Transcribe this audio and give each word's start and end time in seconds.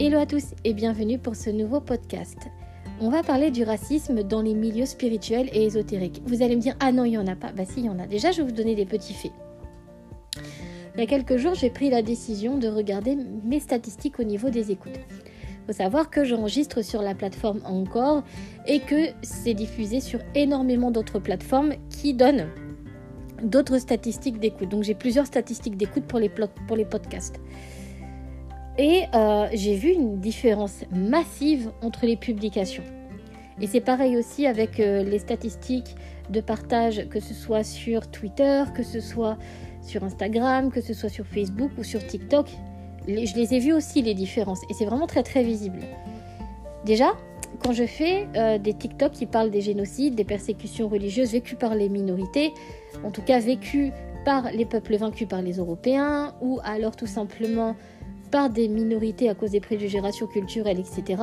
Hello 0.00 0.20
à 0.20 0.26
tous 0.26 0.54
et 0.62 0.74
bienvenue 0.74 1.18
pour 1.18 1.34
ce 1.34 1.50
nouveau 1.50 1.80
podcast. 1.80 2.38
On 3.00 3.10
va 3.10 3.24
parler 3.24 3.50
du 3.50 3.64
racisme 3.64 4.22
dans 4.22 4.42
les 4.42 4.54
milieux 4.54 4.86
spirituels 4.86 5.48
et 5.52 5.64
ésotériques. 5.64 6.22
Vous 6.24 6.40
allez 6.40 6.54
me 6.54 6.60
dire, 6.60 6.76
ah 6.78 6.92
non, 6.92 7.04
il 7.04 7.10
n'y 7.10 7.18
en 7.18 7.26
a 7.26 7.34
pas. 7.34 7.50
Bah 7.50 7.64
si, 7.64 7.80
il 7.80 7.86
y 7.86 7.88
en 7.88 7.98
a. 7.98 8.06
Déjà, 8.06 8.30
je 8.30 8.36
vais 8.36 8.44
vous 8.44 8.54
donner 8.54 8.76
des 8.76 8.86
petits 8.86 9.12
faits. 9.12 9.32
Il 10.94 11.00
y 11.00 11.02
a 11.02 11.06
quelques 11.06 11.36
jours, 11.36 11.54
j'ai 11.54 11.70
pris 11.70 11.90
la 11.90 12.02
décision 12.02 12.58
de 12.58 12.68
regarder 12.68 13.18
mes 13.42 13.58
statistiques 13.58 14.20
au 14.20 14.22
niveau 14.22 14.50
des 14.50 14.70
écoutes. 14.70 15.00
Il 15.10 15.66
faut 15.66 15.72
savoir 15.72 16.10
que 16.10 16.22
j'enregistre 16.22 16.80
sur 16.82 17.02
la 17.02 17.16
plateforme 17.16 17.60
Encore 17.64 18.22
et 18.68 18.78
que 18.78 19.08
c'est 19.22 19.54
diffusé 19.54 19.98
sur 19.98 20.20
énormément 20.36 20.92
d'autres 20.92 21.18
plateformes 21.18 21.74
qui 21.90 22.14
donnent 22.14 22.46
d'autres 23.42 23.78
statistiques 23.78 24.38
d'écoute. 24.38 24.68
Donc 24.68 24.84
j'ai 24.84 24.94
plusieurs 24.94 25.26
statistiques 25.26 25.76
d'écoute 25.76 26.04
pour 26.04 26.20
les, 26.20 26.28
pour 26.28 26.76
les 26.76 26.84
podcasts. 26.84 27.40
Et 28.78 29.06
euh, 29.12 29.48
j'ai 29.52 29.74
vu 29.74 29.90
une 29.90 30.20
différence 30.20 30.84
massive 30.92 31.70
entre 31.82 32.06
les 32.06 32.16
publications. 32.16 32.84
Et 33.60 33.66
c'est 33.66 33.80
pareil 33.80 34.16
aussi 34.16 34.46
avec 34.46 34.78
euh, 34.78 35.02
les 35.02 35.18
statistiques 35.18 35.96
de 36.30 36.40
partage, 36.40 37.08
que 37.08 37.18
ce 37.18 37.34
soit 37.34 37.64
sur 37.64 38.08
Twitter, 38.08 38.62
que 38.76 38.84
ce 38.84 39.00
soit 39.00 39.36
sur 39.82 40.04
Instagram, 40.04 40.70
que 40.70 40.80
ce 40.80 40.94
soit 40.94 41.08
sur 41.08 41.26
Facebook 41.26 41.72
ou 41.76 41.82
sur 41.82 42.06
TikTok. 42.06 42.46
je 43.08 43.34
les 43.34 43.54
ai 43.54 43.58
vues 43.58 43.72
aussi, 43.72 44.00
les 44.00 44.14
différences. 44.14 44.60
Et 44.70 44.74
c'est 44.74 44.84
vraiment 44.84 45.08
très 45.08 45.24
très 45.24 45.42
visible. 45.42 45.80
Déjà, 46.84 47.16
quand 47.64 47.72
je 47.72 47.84
fais 47.84 48.28
euh, 48.36 48.58
des 48.58 48.74
TikTok 48.74 49.10
qui 49.10 49.26
parlent 49.26 49.50
des 49.50 49.60
génocides, 49.60 50.14
des 50.14 50.24
persécutions 50.24 50.88
religieuses 50.88 51.32
vécues 51.32 51.56
par 51.56 51.74
les 51.74 51.88
minorités, 51.88 52.52
en 53.02 53.10
tout 53.10 53.22
cas 53.22 53.40
vécues 53.40 53.90
par 54.24 54.52
les 54.52 54.66
peuples 54.66 54.96
vaincus 54.96 55.26
par 55.26 55.42
les 55.42 55.54
Européens, 55.54 56.34
ou 56.40 56.60
alors 56.62 56.94
tout 56.94 57.06
simplement 57.06 57.74
par 58.30 58.50
des 58.50 58.68
minorités 58.68 59.28
à 59.28 59.34
cause 59.34 59.52
des 59.52 59.60
préjugés 59.60 60.00
raciaux 60.00 60.26
culturels, 60.26 60.78
etc., 60.78 61.22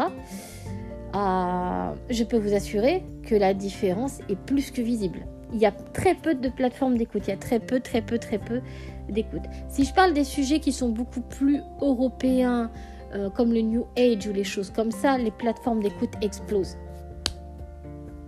ah, 1.18 1.94
je 2.10 2.26
peux 2.26 2.38
vous 2.38 2.54
assurer 2.54 3.02
que 3.24 3.36
la 3.36 3.54
différence 3.54 4.20
est 4.28 4.36
plus 4.36 4.70
que 4.70 4.82
visible. 4.82 5.26
Il 5.54 5.60
y 5.60 5.66
a 5.66 5.72
très 5.72 6.14
peu 6.14 6.36
de 6.36 6.50
plateformes 6.50 6.98
d'écoute, 6.98 7.24
il 7.28 7.30
y 7.30 7.34
a 7.34 7.38
très 7.38 7.60
peu, 7.60 7.80
très 7.80 8.02
peu, 8.02 8.18
très 8.18 8.38
peu 8.38 8.60
d'écoute. 9.08 9.44
Si 9.70 9.86
je 9.86 9.94
parle 9.94 10.12
des 10.12 10.26
sujets 10.26 10.60
qui 10.60 10.74
sont 10.74 10.90
beaucoup 10.90 11.22
plus 11.22 11.62
européens, 11.82 12.70
euh, 13.14 13.30
comme 13.30 13.54
le 13.54 13.62
New 13.62 13.86
Age 13.98 14.28
ou 14.28 14.34
les 14.34 14.44
choses 14.44 14.72
comme 14.72 14.92
ça, 14.92 15.18
les 15.18 15.32
plateformes 15.32 15.82
d'écoute 15.82 16.12
explosent. 16.22 16.76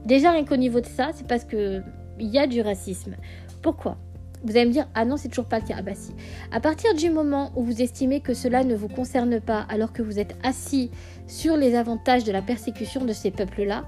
Déjà, 0.06 0.31
rien 0.31 0.45
qu'au 0.45 0.56
niveau 0.56 0.80
de 0.80 0.86
ça, 0.86 1.09
c'est 1.14 1.28
parce 1.28 1.44
qu'il 1.44 1.84
y 2.19 2.39
a 2.39 2.47
du 2.47 2.62
racisme. 2.62 3.16
Pourquoi? 3.62 3.97
Vous 4.43 4.55
allez 4.55 4.66
me 4.66 4.71
dire, 4.71 4.88
ah 4.93 5.05
non, 5.05 5.17
c'est 5.17 5.30
toujours 5.30 5.45
pas 5.45 5.59
le 5.59 5.66
cas. 5.66 5.75
Ah 5.77 5.81
bah 5.81 5.95
si. 5.95 6.13
À 6.52 6.59
partir 6.59 6.93
du 6.93 7.09
moment 7.09 7.52
où 7.55 7.63
vous 7.63 7.81
estimez 7.81 8.21
que 8.21 8.33
cela 8.33 8.63
ne 8.63 8.75
vous 8.75 8.88
concerne 8.88 9.41
pas, 9.41 9.66
alors 9.69 9.94
que 9.94 10.02
vous 10.02 10.19
êtes 10.19 10.35
assis 10.44 10.91
sur 11.25 11.57
les 11.57 11.75
avantages 11.75 12.23
de 12.23 12.31
la 12.31 12.41
persécution 12.41 13.03
de 13.03 13.13
ces 13.13 13.31
peuples-là, 13.31 13.85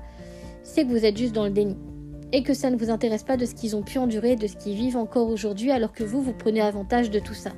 c'est 0.63 0.83
que 0.83 0.89
vous 0.89 1.05
êtes 1.05 1.17
juste 1.17 1.33
dans 1.33 1.45
le 1.45 1.51
déni. 1.51 1.77
Et 2.31 2.43
que 2.43 2.53
ça 2.53 2.69
ne 2.69 2.77
vous 2.77 2.89
intéresse 2.89 3.23
pas 3.23 3.37
de 3.37 3.45
ce 3.45 3.55
qu'ils 3.55 3.75
ont 3.75 3.81
pu 3.81 3.97
endurer, 3.97 4.35
de 4.35 4.47
ce 4.47 4.55
qu'ils 4.55 4.75
vivent 4.75 4.97
encore 4.97 5.29
aujourd'hui, 5.29 5.71
alors 5.71 5.93
que 5.93 6.03
vous, 6.03 6.21
vous 6.21 6.33
prenez 6.33 6.61
avantage 6.61 7.09
de 7.09 7.19
tout 7.19 7.33
ça. 7.33 7.51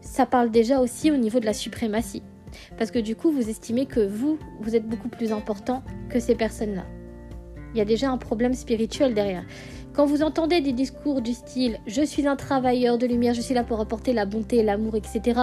Ça 0.00 0.26
parle 0.26 0.50
déjà 0.50 0.80
aussi 0.80 1.10
au 1.10 1.16
niveau 1.16 1.40
de 1.40 1.46
la 1.46 1.52
suprématie. 1.52 2.22
Parce 2.78 2.90
que 2.90 2.98
du 2.98 3.16
coup, 3.16 3.30
vous 3.30 3.48
estimez 3.48 3.86
que 3.86 4.00
vous, 4.00 4.38
vous 4.60 4.74
êtes 4.74 4.86
beaucoup 4.86 5.08
plus 5.08 5.32
important 5.32 5.82
que 6.08 6.18
ces 6.18 6.34
personnes-là. 6.34 6.84
Il 7.74 7.78
y 7.78 7.80
a 7.80 7.84
déjà 7.84 8.10
un 8.10 8.18
problème 8.18 8.54
spirituel 8.54 9.14
derrière. 9.14 9.44
Quand 10.00 10.06
vous 10.06 10.22
entendez 10.22 10.62
des 10.62 10.72
discours 10.72 11.20
du 11.20 11.34
style 11.34 11.78
je 11.86 12.00
suis 12.00 12.26
un 12.26 12.34
travailleur 12.34 12.96
de 12.96 13.04
lumière, 13.04 13.34
je 13.34 13.42
suis 13.42 13.52
là 13.52 13.64
pour 13.64 13.80
apporter 13.80 14.14
la 14.14 14.24
bonté, 14.24 14.62
l'amour, 14.62 14.96
etc., 14.96 15.38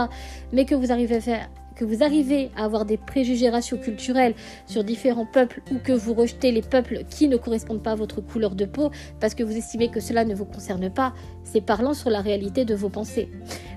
mais 0.51 0.65
que 0.65 0.73
vous 0.73 0.91
arrivez 0.91 2.49
à 2.57 2.63
avoir 2.65 2.85
des 2.85 2.97
préjugés 2.97 3.49
raciaux 3.49 3.77
culturels 3.77 4.33
sur 4.65 4.83
différents 4.83 5.27
peuples 5.27 5.61
ou 5.71 5.75
que 5.77 5.91
vous 5.93 6.15
rejetez 6.15 6.51
les 6.51 6.63
peuples 6.63 7.03
qui 7.07 7.27
ne 7.27 7.37
correspondent 7.37 7.83
pas 7.83 7.91
à 7.91 7.95
votre 7.95 8.19
couleur 8.19 8.55
de 8.55 8.65
peau 8.65 8.89
parce 9.19 9.35
que 9.35 9.43
vous 9.43 9.55
estimez 9.55 9.89
que 9.89 9.99
cela 9.99 10.25
ne 10.25 10.33
vous 10.33 10.45
concerne 10.45 10.89
pas, 10.89 11.13
c'est 11.43 11.61
parlant 11.61 11.93
sur 11.93 12.09
la 12.09 12.21
réalité 12.21 12.65
de 12.65 12.73
vos 12.73 12.89
pensées. 12.89 13.29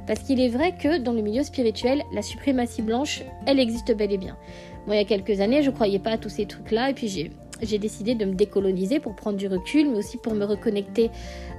Parce 0.06 0.20
qu'il 0.20 0.40
est 0.40 0.48
vrai 0.48 0.74
que 0.78 0.96
dans 0.96 1.12
le 1.12 1.20
milieu 1.20 1.42
spirituel, 1.42 2.04
la 2.14 2.22
suprématie 2.22 2.80
blanche, 2.80 3.22
elle 3.46 3.60
existe 3.60 3.94
bel 3.94 4.12
et 4.12 4.18
bien. 4.18 4.38
Moi, 4.86 4.96
il 4.96 4.98
y 4.98 5.02
a 5.02 5.04
quelques 5.04 5.42
années, 5.42 5.62
je 5.62 5.68
ne 5.68 5.74
croyais 5.74 5.98
pas 5.98 6.12
à 6.12 6.16
tous 6.16 6.30
ces 6.30 6.46
trucs-là 6.46 6.88
et 6.88 6.94
puis 6.94 7.08
j'ai 7.08 7.32
j'ai 7.62 7.78
décidé 7.78 8.14
de 8.14 8.24
me 8.24 8.34
décoloniser 8.34 9.00
pour 9.00 9.14
prendre 9.14 9.36
du 9.36 9.46
recul, 9.46 9.90
mais 9.90 9.98
aussi 9.98 10.16
pour 10.16 10.34
me 10.34 10.44
reconnecter 10.44 11.10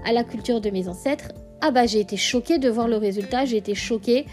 à 0.06 0.14
la 0.14 0.24
culture 0.24 0.62
de 0.62 0.70
mes 0.70 0.88
ancêtres. 0.88 1.30
Ah 1.62 1.72
bah 1.72 1.86
j'ai 1.86 2.00
été 2.00 2.18
choquée 2.18 2.58
de 2.58 2.70
voir 2.70 2.88
le 2.88 2.98
résultat, 2.98 3.46
j'ai 3.46 3.58
été 3.58 3.76
choquée 3.76 4.26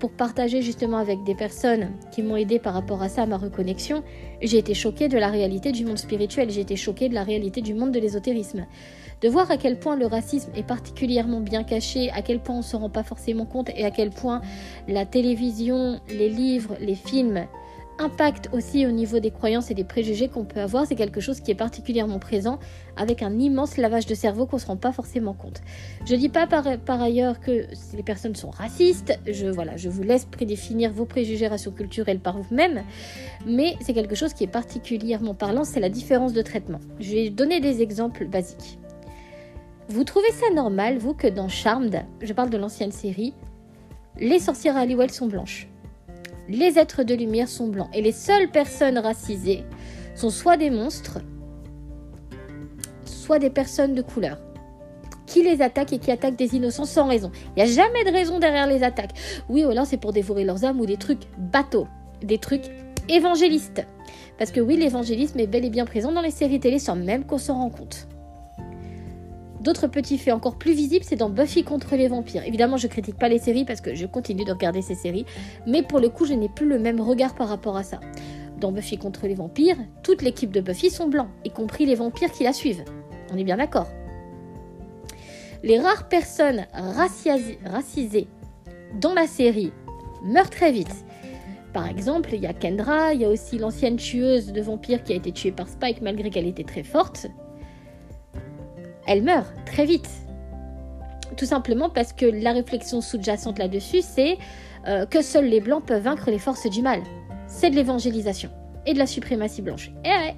pour 0.00 0.10
partager 0.10 0.60
justement 0.60 0.98
avec 0.98 1.22
des 1.24 1.34
personnes 1.34 1.92
qui 2.12 2.22
m'ont 2.22 2.36
aidé 2.36 2.58
par 2.58 2.74
rapport 2.74 3.02
à 3.02 3.08
ça, 3.08 3.26
ma 3.26 3.36
reconnexion. 3.36 4.02
J'ai 4.42 4.58
été 4.58 4.74
choquée 4.74 5.08
de 5.08 5.16
la 5.16 5.28
réalité 5.28 5.72
du 5.72 5.84
monde 5.84 5.98
spirituel, 5.98 6.50
j'ai 6.50 6.60
été 6.60 6.76
choquée 6.76 7.08
de 7.08 7.14
la 7.14 7.22
réalité 7.22 7.60
du 7.60 7.74
monde 7.74 7.92
de 7.92 8.00
l'ésotérisme. 8.00 8.66
De 9.22 9.28
voir 9.28 9.50
à 9.50 9.56
quel 9.56 9.78
point 9.78 9.96
le 9.96 10.06
racisme 10.06 10.50
est 10.54 10.66
particulièrement 10.66 11.40
bien 11.40 11.64
caché, 11.64 12.10
à 12.10 12.20
quel 12.20 12.40
point 12.40 12.56
on 12.56 12.58
ne 12.58 12.64
se 12.64 12.76
rend 12.76 12.90
pas 12.90 13.04
forcément 13.04 13.46
compte 13.46 13.70
et 13.74 13.84
à 13.84 13.90
quel 13.90 14.10
point 14.10 14.42
la 14.88 15.06
télévision, 15.06 16.00
les 16.10 16.28
livres, 16.28 16.76
les 16.80 16.96
films, 16.96 17.46
impact 17.98 18.48
aussi 18.52 18.86
au 18.86 18.90
niveau 18.90 19.18
des 19.18 19.30
croyances 19.30 19.70
et 19.70 19.74
des 19.74 19.84
préjugés 19.84 20.28
qu'on 20.28 20.44
peut 20.44 20.60
avoir, 20.60 20.86
c'est 20.86 20.94
quelque 20.94 21.20
chose 21.20 21.40
qui 21.40 21.50
est 21.50 21.56
particulièrement 21.56 22.18
présent 22.18 22.58
avec 22.96 23.22
un 23.22 23.38
immense 23.38 23.76
lavage 23.76 24.06
de 24.06 24.14
cerveau 24.14 24.46
qu'on 24.46 24.56
ne 24.56 24.60
se 24.60 24.66
rend 24.66 24.76
pas 24.76 24.92
forcément 24.92 25.34
compte. 25.34 25.60
Je 26.06 26.14
ne 26.14 26.18
dis 26.18 26.28
pas 26.28 26.46
par, 26.46 26.66
ailleurs 27.02 27.40
que 27.40 27.66
les 27.94 28.02
personnes 28.02 28.34
sont 28.34 28.50
racistes, 28.50 29.18
je, 29.26 29.46
vous 29.88 30.02
laisse 30.02 30.24
prédéfinir 30.24 30.92
vos 30.92 31.04
préjugés 31.04 31.46
racio-culturels 31.46 32.20
par 32.20 32.38
vous-même, 32.38 32.82
mais 33.46 33.76
c'est 33.80 33.94
quelque 33.94 34.14
chose 34.14 34.34
qui 34.34 34.44
est 34.44 34.48
particulièrement 34.48 35.34
parlant, 35.34 35.64
c'est 35.64 35.80
la 35.80 35.88
différence 35.88 36.32
de 36.32 36.42
traitement. 36.42 36.80
Je 37.00 37.12
vais 37.12 37.30
donner 37.30 37.60
des 37.60 37.82
exemples 37.82 38.26
basiques. 38.26 38.78
Vous 39.88 40.04
trouvez 40.04 40.30
ça 40.32 40.52
normal, 40.54 40.98
vous, 40.98 41.14
que 41.14 41.26
dans 41.26 41.48
Charmed, 41.48 42.04
je 42.22 42.32
parle 42.32 42.50
de 42.50 42.56
l'ancienne 42.56 42.92
série, 42.92 43.34
les 44.18 44.38
sorcières 44.38 44.76
à 44.76 44.80
Halliwell 44.80 45.10
sont 45.10 45.26
blanches 45.26 45.68
les 46.48 46.78
êtres 46.78 47.02
de 47.02 47.14
lumière 47.14 47.48
sont 47.48 47.68
blancs 47.68 47.88
et 47.92 48.02
les 48.02 48.12
seules 48.12 48.50
personnes 48.50 48.98
racisées 48.98 49.64
sont 50.14 50.30
soit 50.30 50.56
des 50.56 50.70
monstres, 50.70 51.18
soit 53.04 53.38
des 53.38 53.50
personnes 53.50 53.94
de 53.94 54.02
couleur 54.02 54.38
qui 55.26 55.42
les 55.42 55.62
attaquent 55.62 55.94
et 55.94 55.98
qui 55.98 56.10
attaquent 56.10 56.36
des 56.36 56.54
innocents 56.54 56.84
sans 56.84 57.08
raison. 57.08 57.32
Il 57.56 57.64
n'y 57.64 57.70
a 57.70 57.72
jamais 57.72 58.04
de 58.04 58.10
raison 58.10 58.38
derrière 58.38 58.66
les 58.66 58.82
attaques. 58.82 59.16
Oui, 59.48 59.64
ou 59.64 59.70
alors 59.70 59.86
c'est 59.86 59.96
pour 59.96 60.12
dévorer 60.12 60.44
leurs 60.44 60.64
âmes 60.64 60.80
ou 60.80 60.86
des 60.86 60.96
trucs 60.96 61.22
bateaux, 61.38 61.88
des 62.22 62.38
trucs 62.38 62.66
évangélistes. 63.08 63.84
Parce 64.38 64.50
que 64.50 64.60
oui, 64.60 64.76
l'évangélisme 64.76 65.40
est 65.40 65.46
bel 65.46 65.64
et 65.64 65.70
bien 65.70 65.86
présent 65.86 66.12
dans 66.12 66.20
les 66.20 66.30
séries 66.30 66.60
télé 66.60 66.78
sans 66.78 66.96
même 66.96 67.24
qu'on 67.24 67.38
s'en 67.38 67.54
rend 67.54 67.70
compte. 67.70 68.06
D'autres 69.64 69.86
petits 69.86 70.18
faits 70.18 70.34
encore 70.34 70.56
plus 70.56 70.74
visibles, 70.74 71.06
c'est 71.08 71.16
dans 71.16 71.30
Buffy 71.30 71.64
contre 71.64 71.96
les 71.96 72.06
vampires. 72.06 72.44
Évidemment, 72.44 72.76
je 72.76 72.86
critique 72.86 73.18
pas 73.18 73.30
les 73.30 73.38
séries 73.38 73.64
parce 73.64 73.80
que 73.80 73.94
je 73.94 74.04
continue 74.04 74.44
de 74.44 74.52
regarder 74.52 74.82
ces 74.82 74.94
séries, 74.94 75.24
mais 75.66 75.82
pour 75.82 76.00
le 76.00 76.10
coup, 76.10 76.26
je 76.26 76.34
n'ai 76.34 76.50
plus 76.50 76.68
le 76.68 76.78
même 76.78 77.00
regard 77.00 77.34
par 77.34 77.48
rapport 77.48 77.78
à 77.78 77.82
ça. 77.82 77.98
Dans 78.60 78.72
Buffy 78.72 78.98
contre 78.98 79.26
les 79.26 79.34
vampires, 79.34 79.78
toute 80.02 80.20
l'équipe 80.20 80.52
de 80.52 80.60
Buffy 80.60 80.90
sont 80.90 81.08
blancs, 81.08 81.28
y 81.46 81.50
compris 81.50 81.86
les 81.86 81.94
vampires 81.94 82.30
qui 82.30 82.44
la 82.44 82.52
suivent. 82.52 82.84
On 83.32 83.38
est 83.38 83.44
bien 83.44 83.56
d'accord. 83.56 83.88
Les 85.62 85.78
rares 85.78 86.10
personnes 86.10 86.66
racisées 86.74 88.28
dans 89.00 89.14
la 89.14 89.26
série 89.26 89.72
meurent 90.26 90.50
très 90.50 90.72
vite. 90.72 91.06
Par 91.72 91.88
exemple, 91.88 92.34
il 92.34 92.42
y 92.42 92.46
a 92.46 92.52
Kendra, 92.52 93.14
il 93.14 93.22
y 93.22 93.24
a 93.24 93.30
aussi 93.30 93.56
l'ancienne 93.56 93.96
tueuse 93.96 94.52
de 94.52 94.60
vampires 94.60 95.02
qui 95.04 95.14
a 95.14 95.16
été 95.16 95.32
tuée 95.32 95.52
par 95.52 95.68
Spike 95.68 96.02
malgré 96.02 96.28
qu'elle 96.28 96.46
était 96.46 96.64
très 96.64 96.82
forte 96.82 97.28
elle 99.06 99.22
meurt 99.22 99.52
très 99.66 99.84
vite. 99.84 100.08
Tout 101.36 101.46
simplement 101.46 101.88
parce 101.88 102.12
que 102.12 102.26
la 102.26 102.52
réflexion 102.52 103.00
sous-jacente 103.00 103.58
là-dessus, 103.58 104.02
c'est 104.02 104.38
euh, 104.86 105.06
que 105.06 105.22
seuls 105.22 105.46
les 105.46 105.60
blancs 105.60 105.84
peuvent 105.84 106.02
vaincre 106.02 106.30
les 106.30 106.38
forces 106.38 106.68
du 106.68 106.82
mal. 106.82 107.00
C'est 107.46 107.70
de 107.70 107.76
l'évangélisation 107.76 108.50
et 108.86 108.94
de 108.94 108.98
la 108.98 109.06
suprématie 109.06 109.62
blanche. 109.62 109.90
Et 110.04 110.08
ouais, 110.08 110.34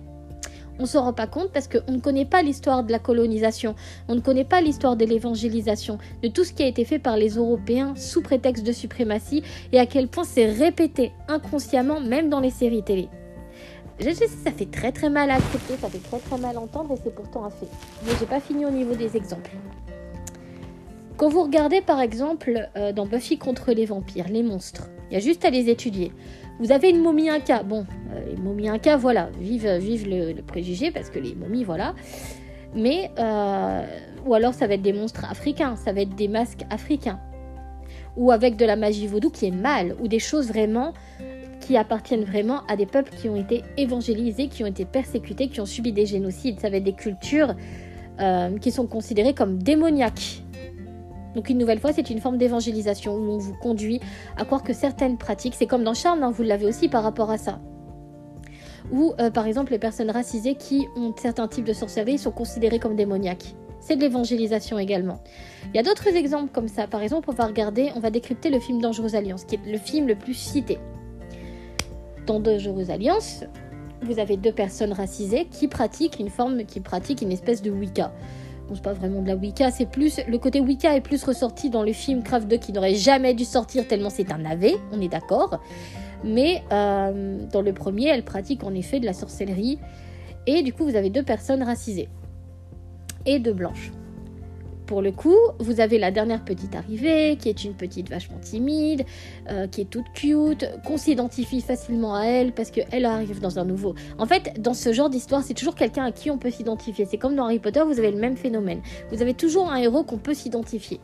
on 0.78 0.82
ne 0.82 0.86
s'en 0.86 1.02
rend 1.02 1.12
pas 1.12 1.26
compte 1.26 1.52
parce 1.52 1.68
qu'on 1.68 1.92
ne 1.92 2.00
connaît 2.00 2.24
pas 2.24 2.42
l'histoire 2.42 2.84
de 2.84 2.92
la 2.92 2.98
colonisation, 2.98 3.74
on 4.08 4.14
ne 4.14 4.20
connaît 4.20 4.44
pas 4.44 4.60
l'histoire 4.60 4.96
de 4.96 5.04
l'évangélisation, 5.04 5.98
de 6.22 6.28
tout 6.28 6.44
ce 6.44 6.52
qui 6.52 6.62
a 6.62 6.66
été 6.66 6.84
fait 6.84 6.98
par 6.98 7.16
les 7.16 7.30
Européens 7.30 7.94
sous 7.96 8.22
prétexte 8.22 8.64
de 8.64 8.72
suprématie 8.72 9.42
et 9.72 9.78
à 9.78 9.86
quel 9.86 10.08
point 10.08 10.24
c'est 10.24 10.50
répété 10.50 11.12
inconsciemment 11.28 12.00
même 12.00 12.28
dans 12.28 12.40
les 12.40 12.50
séries 12.50 12.82
télé. 12.82 13.08
Je 13.98 14.10
sais, 14.10 14.26
ça 14.26 14.50
fait 14.50 14.70
très 14.70 14.92
très 14.92 15.08
mal 15.08 15.30
à 15.30 15.36
accepter, 15.36 15.74
ça 15.80 15.88
fait 15.88 15.98
très 15.98 16.18
très 16.18 16.38
mal 16.38 16.56
à 16.56 16.60
entendre 16.60 16.92
et 16.92 16.98
c'est 17.02 17.14
pourtant 17.14 17.44
un 17.44 17.50
fait. 17.50 17.68
Mais 18.04 18.12
j'ai 18.18 18.26
pas 18.26 18.40
fini 18.40 18.66
au 18.66 18.70
niveau 18.70 18.94
des 18.94 19.16
exemples. 19.16 19.52
Quand 21.16 21.30
vous 21.30 21.42
regardez 21.42 21.80
par 21.80 22.00
exemple 22.00 22.68
euh, 22.76 22.92
dans 22.92 23.06
Buffy 23.06 23.38
contre 23.38 23.72
les 23.72 23.86
vampires, 23.86 24.28
les 24.28 24.42
monstres, 24.42 24.88
il 25.10 25.14
y 25.14 25.16
a 25.16 25.20
juste 25.20 25.46
à 25.46 25.50
les 25.50 25.70
étudier. 25.70 26.12
Vous 26.58 26.72
avez 26.72 26.90
une 26.90 27.00
momie 27.00 27.30
inca. 27.30 27.62
Bon, 27.62 27.86
euh, 28.12 28.20
les 28.30 28.36
momies 28.36 28.68
inca, 28.68 28.96
voilà, 28.96 29.30
vive, 29.40 29.66
vive 29.76 30.08
le, 30.08 30.42
préjugé 30.42 30.90
parce 30.90 31.08
que 31.08 31.18
les 31.18 31.34
momies, 31.34 31.64
voilà. 31.64 31.94
Mais, 32.74 33.10
euh, 33.18 33.82
ou 34.26 34.34
alors 34.34 34.52
ça 34.52 34.66
va 34.66 34.74
être 34.74 34.82
des 34.82 34.92
monstres 34.92 35.24
africains, 35.24 35.76
ça 35.76 35.92
va 35.92 36.02
être 36.02 36.14
des 36.14 36.28
masques 36.28 36.64
africains. 36.68 37.18
Ou 38.16 38.30
avec 38.30 38.56
de 38.56 38.64
la 38.66 38.76
magie 38.76 39.06
vaudou 39.06 39.30
qui 39.30 39.46
est 39.46 39.50
mal, 39.50 39.96
ou 40.00 40.08
des 40.08 40.18
choses 40.18 40.48
vraiment 40.48 40.92
qui 41.66 41.76
appartiennent 41.76 42.24
vraiment 42.24 42.60
à 42.68 42.76
des 42.76 42.86
peuples 42.86 43.12
qui 43.16 43.28
ont 43.28 43.34
été 43.34 43.64
évangélisés, 43.76 44.46
qui 44.46 44.62
ont 44.62 44.68
été 44.68 44.84
persécutés, 44.84 45.48
qui 45.48 45.60
ont 45.60 45.66
subi 45.66 45.92
des 45.92 46.06
génocides. 46.06 46.60
Ça 46.60 46.70
va 46.70 46.76
être 46.76 46.84
des 46.84 46.92
cultures 46.92 47.54
euh, 48.20 48.56
qui 48.58 48.70
sont 48.70 48.86
considérées 48.86 49.34
comme 49.34 49.60
démoniaques. 49.60 50.44
Donc 51.34 51.50
une 51.50 51.58
nouvelle 51.58 51.80
fois, 51.80 51.92
c'est 51.92 52.08
une 52.08 52.20
forme 52.20 52.38
d'évangélisation 52.38 53.14
où 53.16 53.32
on 53.32 53.38
vous 53.38 53.54
conduit 53.54 54.00
à 54.36 54.44
croire 54.44 54.62
que 54.62 54.72
certaines 54.72 55.18
pratiques, 55.18 55.54
c'est 55.56 55.66
comme 55.66 55.82
dans 55.82 55.92
Charme, 55.92 56.22
hein, 56.22 56.30
vous 56.30 56.44
l'avez 56.44 56.66
aussi 56.66 56.88
par 56.88 57.02
rapport 57.02 57.30
à 57.30 57.36
ça. 57.36 57.58
Ou 58.92 59.14
euh, 59.18 59.30
par 59.30 59.46
exemple 59.46 59.72
les 59.72 59.80
personnes 59.80 60.10
racisées 60.10 60.54
qui 60.54 60.86
ont 60.96 61.12
certains 61.20 61.48
types 61.48 61.64
de 61.64 61.72
sorcellerie 61.72 62.18
sont 62.18 62.30
considérées 62.30 62.78
comme 62.78 62.94
démoniaques. 62.94 63.56
C'est 63.80 63.96
de 63.96 64.02
l'évangélisation 64.02 64.78
également. 64.78 65.18
Il 65.74 65.76
y 65.76 65.80
a 65.80 65.82
d'autres 65.82 66.08
exemples 66.08 66.52
comme 66.52 66.68
ça. 66.68 66.86
Par 66.86 67.02
exemple, 67.02 67.28
on 67.28 67.34
va 67.34 67.46
regarder, 67.46 67.90
on 67.96 68.00
va 68.00 68.10
décrypter 68.10 68.50
le 68.50 68.60
film 68.60 68.80
Dangereuse 68.80 69.16
Alliance, 69.16 69.44
qui 69.44 69.56
est 69.56 69.66
le 69.66 69.78
film 69.78 70.06
le 70.06 70.14
plus 70.14 70.34
cité. 70.34 70.78
Dans 72.26 72.40
Dangereuse 72.40 72.90
Alliance, 72.90 73.44
vous 74.02 74.18
avez 74.18 74.36
deux 74.36 74.52
personnes 74.52 74.92
racisées 74.92 75.46
qui 75.48 75.68
pratiquent 75.68 76.18
une 76.18 76.28
forme, 76.28 76.64
qui 76.64 76.80
pratiquent 76.80 77.22
une 77.22 77.30
espèce 77.30 77.62
de 77.62 77.70
Wicca. 77.70 78.12
Bon, 78.68 78.74
c'est 78.74 78.82
pas 78.82 78.94
vraiment 78.94 79.22
de 79.22 79.28
la 79.28 79.36
Wicca, 79.36 79.70
c'est 79.70 79.86
plus 79.86 80.20
le 80.26 80.38
côté 80.38 80.60
Wicca 80.60 80.96
est 80.96 81.00
plus 81.00 81.22
ressorti 81.22 81.70
dans 81.70 81.84
le 81.84 81.92
film 81.92 82.24
Craft 82.24 82.48
2 82.48 82.56
qui 82.56 82.72
n'aurait 82.72 82.96
jamais 82.96 83.32
dû 83.32 83.44
sortir 83.44 83.86
tellement 83.86 84.10
c'est 84.10 84.32
un 84.32 84.38
navet, 84.38 84.74
on 84.92 85.00
est 85.00 85.08
d'accord. 85.08 85.60
Mais 86.24 86.64
euh, 86.72 87.38
dans 87.52 87.62
le 87.62 87.72
premier, 87.72 88.08
elle 88.08 88.24
pratique 88.24 88.64
en 88.64 88.74
effet 88.74 88.98
de 88.98 89.06
la 89.06 89.12
sorcellerie 89.12 89.78
et 90.46 90.62
du 90.62 90.72
coup 90.72 90.84
vous 90.84 90.96
avez 90.96 91.10
deux 91.10 91.22
personnes 91.22 91.62
racisées 91.62 92.08
et 93.24 93.38
deux 93.38 93.52
blanches. 93.52 93.92
Pour 94.86 95.02
le 95.02 95.10
coup, 95.10 95.36
vous 95.58 95.80
avez 95.80 95.98
la 95.98 96.12
dernière 96.12 96.44
petite 96.44 96.76
arrivée, 96.76 97.36
qui 97.40 97.48
est 97.48 97.64
une 97.64 97.74
petite 97.74 98.08
vachement 98.08 98.38
timide, 98.38 99.04
euh, 99.50 99.66
qui 99.66 99.80
est 99.80 99.90
toute 99.90 100.06
cute, 100.14 100.64
qu'on 100.86 100.96
s'identifie 100.96 101.60
facilement 101.60 102.14
à 102.14 102.24
elle 102.24 102.52
parce 102.52 102.70
qu'elle 102.70 103.04
arrive 103.04 103.40
dans 103.40 103.58
un 103.58 103.64
nouveau. 103.64 103.94
En 104.18 104.26
fait, 104.26 104.60
dans 104.60 104.74
ce 104.74 104.92
genre 104.92 105.10
d'histoire, 105.10 105.42
c'est 105.42 105.54
toujours 105.54 105.74
quelqu'un 105.74 106.04
à 106.04 106.12
qui 106.12 106.30
on 106.30 106.38
peut 106.38 106.50
s'identifier. 106.50 107.04
C'est 107.04 107.18
comme 107.18 107.34
dans 107.34 107.46
Harry 107.46 107.58
Potter, 107.58 107.82
vous 107.84 107.98
avez 107.98 108.12
le 108.12 108.18
même 108.18 108.36
phénomène. 108.36 108.80
Vous 109.10 109.22
avez 109.22 109.34
toujours 109.34 109.70
un 109.70 109.76
héros 109.76 110.04
qu'on 110.04 110.18
peut 110.18 110.34
s'identifier. 110.34 111.00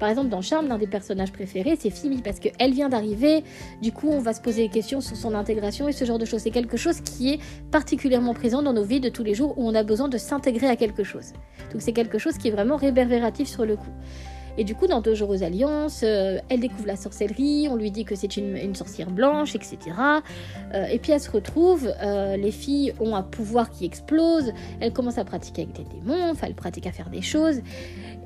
Par 0.00 0.08
exemple, 0.08 0.30
dans 0.30 0.40
Charme, 0.40 0.66
l'un 0.66 0.78
des 0.78 0.86
personnages 0.86 1.30
préférés, 1.30 1.76
c'est 1.78 1.90
Phoebe, 1.90 2.22
parce 2.24 2.40
qu'elle 2.40 2.72
vient 2.72 2.88
d'arriver. 2.88 3.44
Du 3.82 3.92
coup, 3.92 4.08
on 4.08 4.20
va 4.20 4.32
se 4.32 4.40
poser 4.40 4.62
des 4.62 4.70
questions 4.70 5.02
sur 5.02 5.14
son 5.14 5.34
intégration 5.34 5.88
et 5.88 5.92
ce 5.92 6.06
genre 6.06 6.18
de 6.18 6.24
choses. 6.24 6.40
C'est 6.40 6.50
quelque 6.50 6.78
chose 6.78 7.02
qui 7.02 7.34
est 7.34 7.40
particulièrement 7.70 8.32
présent 8.32 8.62
dans 8.62 8.72
nos 8.72 8.82
vies 8.82 9.00
de 9.00 9.10
tous 9.10 9.22
les 9.22 9.34
jours 9.34 9.56
où 9.58 9.68
on 9.68 9.74
a 9.74 9.82
besoin 9.82 10.08
de 10.08 10.16
s'intégrer 10.16 10.68
à 10.68 10.76
quelque 10.76 11.04
chose. 11.04 11.34
Donc, 11.72 11.82
c'est 11.82 11.92
quelque 11.92 12.18
chose 12.18 12.38
qui 12.38 12.48
est 12.48 12.50
vraiment 12.50 12.76
réverbératif 12.76 13.46
sur 13.46 13.66
le 13.66 13.76
coup. 13.76 13.92
Et 14.58 14.64
du 14.64 14.74
coup, 14.74 14.86
dans 14.86 15.00
Dangereuse 15.00 15.42
Alliance, 15.42 16.02
euh, 16.04 16.38
elle 16.48 16.60
découvre 16.60 16.86
la 16.86 16.96
sorcellerie, 16.96 17.68
on 17.70 17.76
lui 17.76 17.90
dit 17.90 18.04
que 18.04 18.14
c'est 18.14 18.36
une, 18.36 18.74
sorcière 18.74 19.10
blanche, 19.10 19.54
etc. 19.54 19.78
Euh, 20.74 20.84
et 20.84 20.98
puis 20.98 21.12
elle 21.12 21.20
se 21.20 21.30
retrouve, 21.30 21.92
euh, 22.02 22.36
les 22.36 22.50
filles 22.50 22.92
ont 23.00 23.14
un 23.14 23.22
pouvoir 23.22 23.70
qui 23.70 23.84
explose, 23.84 24.52
elle 24.80 24.92
commence 24.92 25.18
à 25.18 25.24
pratiquer 25.24 25.62
avec 25.62 25.76
des 25.76 25.84
démons, 25.84 26.30
enfin 26.30 26.46
elle 26.46 26.54
pratique 26.54 26.86
à 26.86 26.92
faire 26.92 27.10
des 27.10 27.22
choses. 27.22 27.60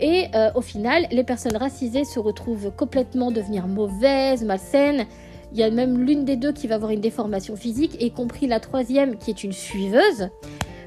Et 0.00 0.26
au 0.54 0.60
final, 0.60 1.06
les 1.10 1.24
personnes 1.24 1.56
racisées 1.56 2.04
se 2.04 2.18
retrouvent 2.18 2.72
complètement 2.72 3.30
devenir 3.30 3.68
mauvaises, 3.68 4.44
malsaines. 4.44 5.06
Il 5.52 5.58
y 5.58 5.62
a 5.62 5.70
même 5.70 6.04
l'une 6.04 6.24
des 6.24 6.36
deux 6.36 6.52
qui 6.52 6.66
va 6.66 6.74
avoir 6.74 6.90
une 6.90 7.00
déformation 7.00 7.54
physique, 7.54 8.02
y 8.02 8.10
compris 8.10 8.48
la 8.48 8.58
troisième 8.58 9.16
qui 9.16 9.30
est 9.30 9.44
une 9.44 9.52
suiveuse. 9.52 10.30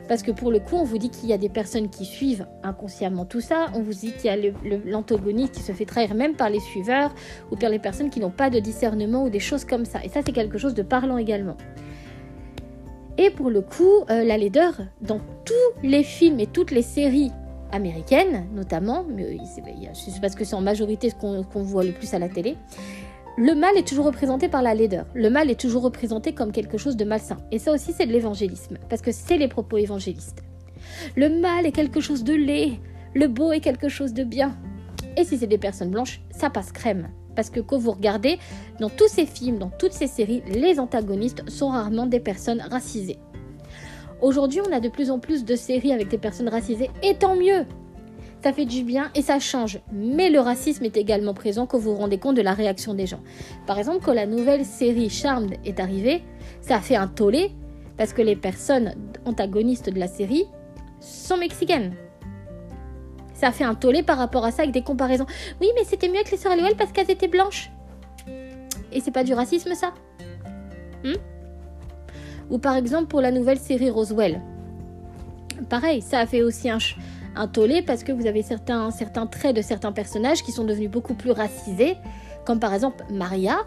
Parce 0.07 0.24
que 0.24 0.31
pour 0.31 0.51
le 0.51 0.59
coup, 0.59 0.75
on 0.75 0.83
vous 0.83 0.98
dit 0.98 1.09
qu'il 1.09 1.30
y 1.30 1.33
a 1.33 1.38
des 1.38 1.50
personnes 1.50 1.89
qui 1.89 2.06
suivent 2.06 2.45
inconsciemment 2.63 3.25
tout 3.25 3.42
ça. 3.42 3.68
On 3.74 3.81
vous 3.81 3.94
dit 3.94 4.13
qu'il 4.13 4.25
y 4.25 4.30
a 4.30 4.38
l'antagoniste 4.86 5.54
qui 5.54 5.62
se 5.62 5.71
fait 5.74 5.86
trahir 5.86 6.15
même 6.15 6.36
par 6.36 6.50
les 6.50 6.59
suiveurs 6.59 7.13
ou 7.51 7.56
par 7.56 7.69
les 7.69 7.80
personnes 7.80 8.09
qui 8.09 8.19
n'ont 8.19 8.31
pas 8.31 8.50
de 8.50 8.59
discernement 8.59 9.24
ou 9.24 9.30
des 9.30 9.39
choses 9.39 9.65
comme 9.65 9.86
ça. 9.86 10.00
Et 10.04 10.09
ça, 10.09 10.21
c'est 10.25 10.31
quelque 10.31 10.57
chose 10.57 10.74
de 10.74 10.81
parlant 10.81 11.18
également. 11.18 11.57
Et 13.18 13.31
pour 13.31 13.50
le 13.50 13.62
coup, 13.62 14.06
euh, 14.09 14.24
la 14.24 14.38
leader, 14.38 14.74
dans 15.01 15.19
tous 15.44 15.81
les 15.83 16.04
films 16.04 16.39
et 16.39 16.48
toutes 16.48 16.71
les 16.71 16.83
séries 16.83 17.31
américaines, 17.72 18.48
notamment, 18.54 19.06
mais 19.08 19.38
c'est 19.46 20.22
parce 20.22 20.36
que 20.36 20.46
c'est 20.46 20.56
en 20.56 20.62
majorité 20.62 21.10
ce 21.10 21.16
qu'on 21.16 21.64
voit 21.64 21.84
le 21.84 21.92
plus 21.92 22.14
à 22.14 22.19
la 22.19 22.30
télé, 22.30 22.58
le 23.38 23.54
mal 23.54 23.78
est 23.78 23.88
toujours 23.88 24.08
représenté 24.08 24.48
par 24.48 24.64
la 24.64 24.74
laideur. 24.74 25.06
Le 25.14 25.30
mal 25.30 25.52
est 25.52 25.60
toujours 25.60 25.84
représenté 25.84 26.34
comme 26.34 26.52
quelque 26.52 26.80
chose 26.80 26.98
de 26.98 27.06
malsain. 27.06 27.38
Et 27.52 27.60
ça 27.60 27.72
aussi, 27.72 27.94
c'est 27.94 28.08
de 28.08 28.12
l'évangélisme, 28.12 28.80
parce 28.90 29.04
que 29.04 29.12
c'est 29.12 29.38
les 29.38 29.48
propos 29.48 29.78
évangélistes. 29.78 30.44
Le 31.16 31.30
mal 31.40 31.68
est 31.68 31.72
quelque 31.72 32.02
chose 32.02 32.24
de 32.24 32.34
laid, 32.34 32.80
le 33.14 33.28
beau 33.28 33.52
est 33.52 33.60
quelque 33.60 33.90
chose 33.90 34.14
de 34.14 34.24
bien. 34.24 34.58
Et 35.18 35.24
si 35.24 35.38
c'est 35.38 35.48
des 35.48 35.60
personnes 35.60 35.92
blanches, 35.92 36.22
ça 36.31 36.50
passe 36.50 36.72
crème. 36.72 37.10
Parce 37.36 37.52
que 37.52 37.60
quand 37.60 37.78
vous 37.78 37.92
regardez, 37.92 38.40
dans 38.80 38.90
tous 38.90 39.08
ces 39.08 39.28
films, 39.28 39.60
dans 39.60 39.69
toutes 39.69 39.94
ces 39.94 40.08
séries, 40.08 40.42
les 40.48 40.80
antagonistes 40.80 41.48
sont 41.48 41.69
rarement 41.69 42.08
des 42.08 42.19
personnes 42.19 42.62
racisées. 42.62 43.19
Aujourd'hui, 44.22 44.62
on 44.68 44.72
a 44.72 44.80
de 44.80 44.90
plus 44.90 45.12
en 45.12 45.19
plus 45.19 45.46
de 45.46 45.56
séries 45.56 45.94
avec 45.94 46.08
des 46.08 46.18
personnes 46.18 46.50
racisées, 46.50 46.90
et 47.04 47.16
tant 47.16 47.36
mieux 47.36 47.66
ça 48.44 48.54
fait 48.54 48.66
du 48.66 48.84
bien 48.84 49.12
et 49.16 49.22
ça 49.22 49.40
change. 49.40 49.80
Mais 49.92 50.30
le 50.30 50.40
racisme 50.40 50.86
est 50.86 50.96
également 50.96 51.34
présent 51.34 51.66
quand 51.66 51.78
vous 51.78 51.92
vous 51.92 51.98
rendez 51.98 52.18
compte 52.18 52.38
de 52.38 52.42
la 52.42 52.54
réaction 52.54 52.94
des 52.94 53.06
gens. 53.06 53.19
Par 53.66 53.78
exemple, 53.78 54.00
quand 54.04 54.14
la 54.14 54.25
nouvelle 54.25 54.64
série 54.64 55.10
Charmed 55.10 55.56
est 55.66 55.80
arrivée, 55.80 56.24
ça 56.62 56.78
a 56.78 56.80
fait 56.80 56.96
un 56.96 57.08
tollé 57.08 57.52
parce 57.98 58.14
que 58.14 58.22
les 58.22 58.36
personnes 58.36 58.94
antagonistes 59.25 59.90
de 59.90 60.00
la 60.00 60.08
série 60.08 60.46
sont 61.00 61.38
mexicaines. 61.38 61.96
Ça 63.34 63.48
a 63.48 63.52
fait 63.52 63.64
un 63.64 63.75
tollé 63.75 64.02
par 64.02 64.18
rapport 64.18 64.46
à 64.46 64.52
ça 64.52 64.64
avec 64.64 64.74
des 64.74 64.81
comparaisons. 64.81 65.25
Oui, 65.62 65.68
mais 65.75 65.84
c'était 65.84 66.08
mieux 66.08 66.24
que 66.24 66.31
les 66.31 66.38
sœurs 66.38 66.52
Halliwell 66.52 66.75
parce 66.75 66.92
qu'elles 66.92 67.12
étaient 67.12 67.28
blanches. 67.28 67.69
Et 68.92 69.02
c'est 69.02 69.12
pas 69.12 69.24
du 69.24 69.34
racisme 69.34 69.74
ça? 69.74 69.94
Hmm? 71.04 71.14
Ou 72.49 72.57
par 72.57 72.75
exemple 72.75 73.07
pour 73.07 73.21
la 73.21 73.31
nouvelle 73.31 73.59
série 73.59 73.89
Roswell. 73.89 74.41
Pareil, 75.69 76.01
ça 76.01 76.19
a 76.19 76.25
fait 76.25 76.44
aussi 76.44 76.69
un, 76.69 77.47
tollé 77.47 77.81
parce 77.81 78.03
que 78.03 78.11
vous 78.11 78.25
avez 78.25 78.41
certains, 78.41 78.89
certains 78.91 79.27
traits 79.27 79.55
de 79.55 79.61
certains 79.61 79.91
personnages 79.91 80.44
qui 80.44 80.51
sont 80.51 80.63
devenus 80.63 80.89
beaucoup 80.89 81.13
plus 81.13 81.31
racisés, 81.31 81.95
comme 82.45 82.59
par 82.59 82.73
exemple 82.73 83.03
Maria. 83.11 83.57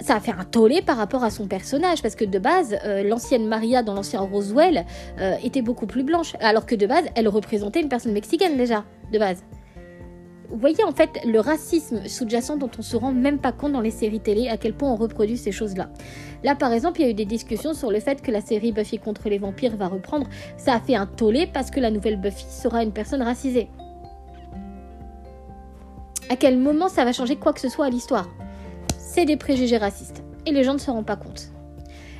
Ça 0.00 0.16
a 0.16 0.20
fait 0.20 0.32
un 0.32 0.44
tollé 0.44 0.82
par 0.82 0.96
rapport 0.96 1.22
à 1.22 1.30
son 1.30 1.46
personnage, 1.46 2.02
parce 2.02 2.16
que 2.16 2.24
de 2.24 2.38
base, 2.38 2.76
euh, 2.84 3.04
l'ancienne 3.04 3.46
Maria 3.46 3.82
dans 3.82 3.94
l'ancien 3.94 4.20
Roswell 4.20 4.84
euh, 5.18 5.36
était 5.42 5.62
beaucoup 5.62 5.86
plus 5.86 6.02
blanche, 6.02 6.34
alors 6.40 6.66
que 6.66 6.74
de 6.74 6.86
base, 6.86 7.04
elle 7.14 7.28
représentait 7.28 7.80
une 7.80 7.88
personne 7.88 8.12
mexicaine 8.12 8.56
déjà, 8.56 8.84
de 9.12 9.18
base. 9.18 9.44
Vous 10.50 10.58
voyez 10.58 10.84
en 10.84 10.92
fait 10.92 11.20
le 11.24 11.40
racisme 11.40 12.06
sous-jacent 12.06 12.56
dont 12.56 12.70
on 12.78 12.82
se 12.82 12.96
rend 12.96 13.12
même 13.12 13.38
pas 13.38 13.52
compte 13.52 13.72
dans 13.72 13.80
les 13.80 13.90
séries 13.90 14.20
télé, 14.20 14.48
à 14.48 14.56
quel 14.56 14.74
point 14.74 14.90
on 14.90 14.96
reproduit 14.96 15.38
ces 15.38 15.52
choses-là. 15.52 15.88
Là 16.42 16.54
par 16.54 16.72
exemple, 16.72 17.00
il 17.00 17.04
y 17.04 17.06
a 17.06 17.10
eu 17.10 17.14
des 17.14 17.24
discussions 17.24 17.74
sur 17.74 17.90
le 17.90 18.00
fait 18.00 18.20
que 18.20 18.30
la 18.30 18.40
série 18.40 18.72
Buffy 18.72 18.98
contre 18.98 19.28
les 19.28 19.38
vampires 19.38 19.76
va 19.76 19.88
reprendre. 19.88 20.28
Ça 20.56 20.74
a 20.74 20.80
fait 20.80 20.94
un 20.94 21.06
tollé 21.06 21.46
parce 21.46 21.70
que 21.70 21.80
la 21.80 21.90
nouvelle 21.90 22.20
Buffy 22.20 22.44
sera 22.48 22.82
une 22.82 22.92
personne 22.92 23.22
racisée. 23.22 23.68
À 26.30 26.36
quel 26.36 26.58
moment 26.58 26.88
ça 26.88 27.04
va 27.04 27.12
changer 27.12 27.36
quoi 27.36 27.52
que 27.52 27.60
ce 27.60 27.68
soit 27.68 27.86
à 27.86 27.90
l'histoire? 27.90 28.28
C'est 28.98 29.24
des 29.24 29.36
préjugés 29.36 29.76
racistes. 29.76 30.22
Et 30.46 30.52
les 30.52 30.64
gens 30.64 30.74
ne 30.74 30.78
se 30.78 30.90
rendent 30.90 31.06
pas 31.06 31.16
compte. 31.16 31.50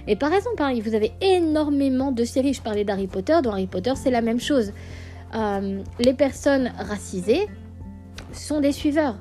Et 0.07 0.17
par 0.17 0.33
exemple, 0.33 0.63
hein, 0.63 0.79
vous 0.83 0.95
avez 0.95 1.13
énormément 1.21 2.13
de 2.13 2.25
séries. 2.25 2.55
Je 2.55 2.63
parlais 2.63 2.85
d'Harry 2.85 3.07
Potter. 3.07 3.39
Dans 3.43 3.53
Harry 3.53 3.67
Potter, 3.67 3.93
c'est 3.97 4.11
la 4.11 4.21
même 4.21 4.41
chose. 4.41 4.73
Euh, 5.35 5.83
les 5.99 6.15
personnes 6.15 6.73
racisées 6.79 7.49
sont 8.35 8.61
des 8.61 8.73
suiveurs. 8.73 9.17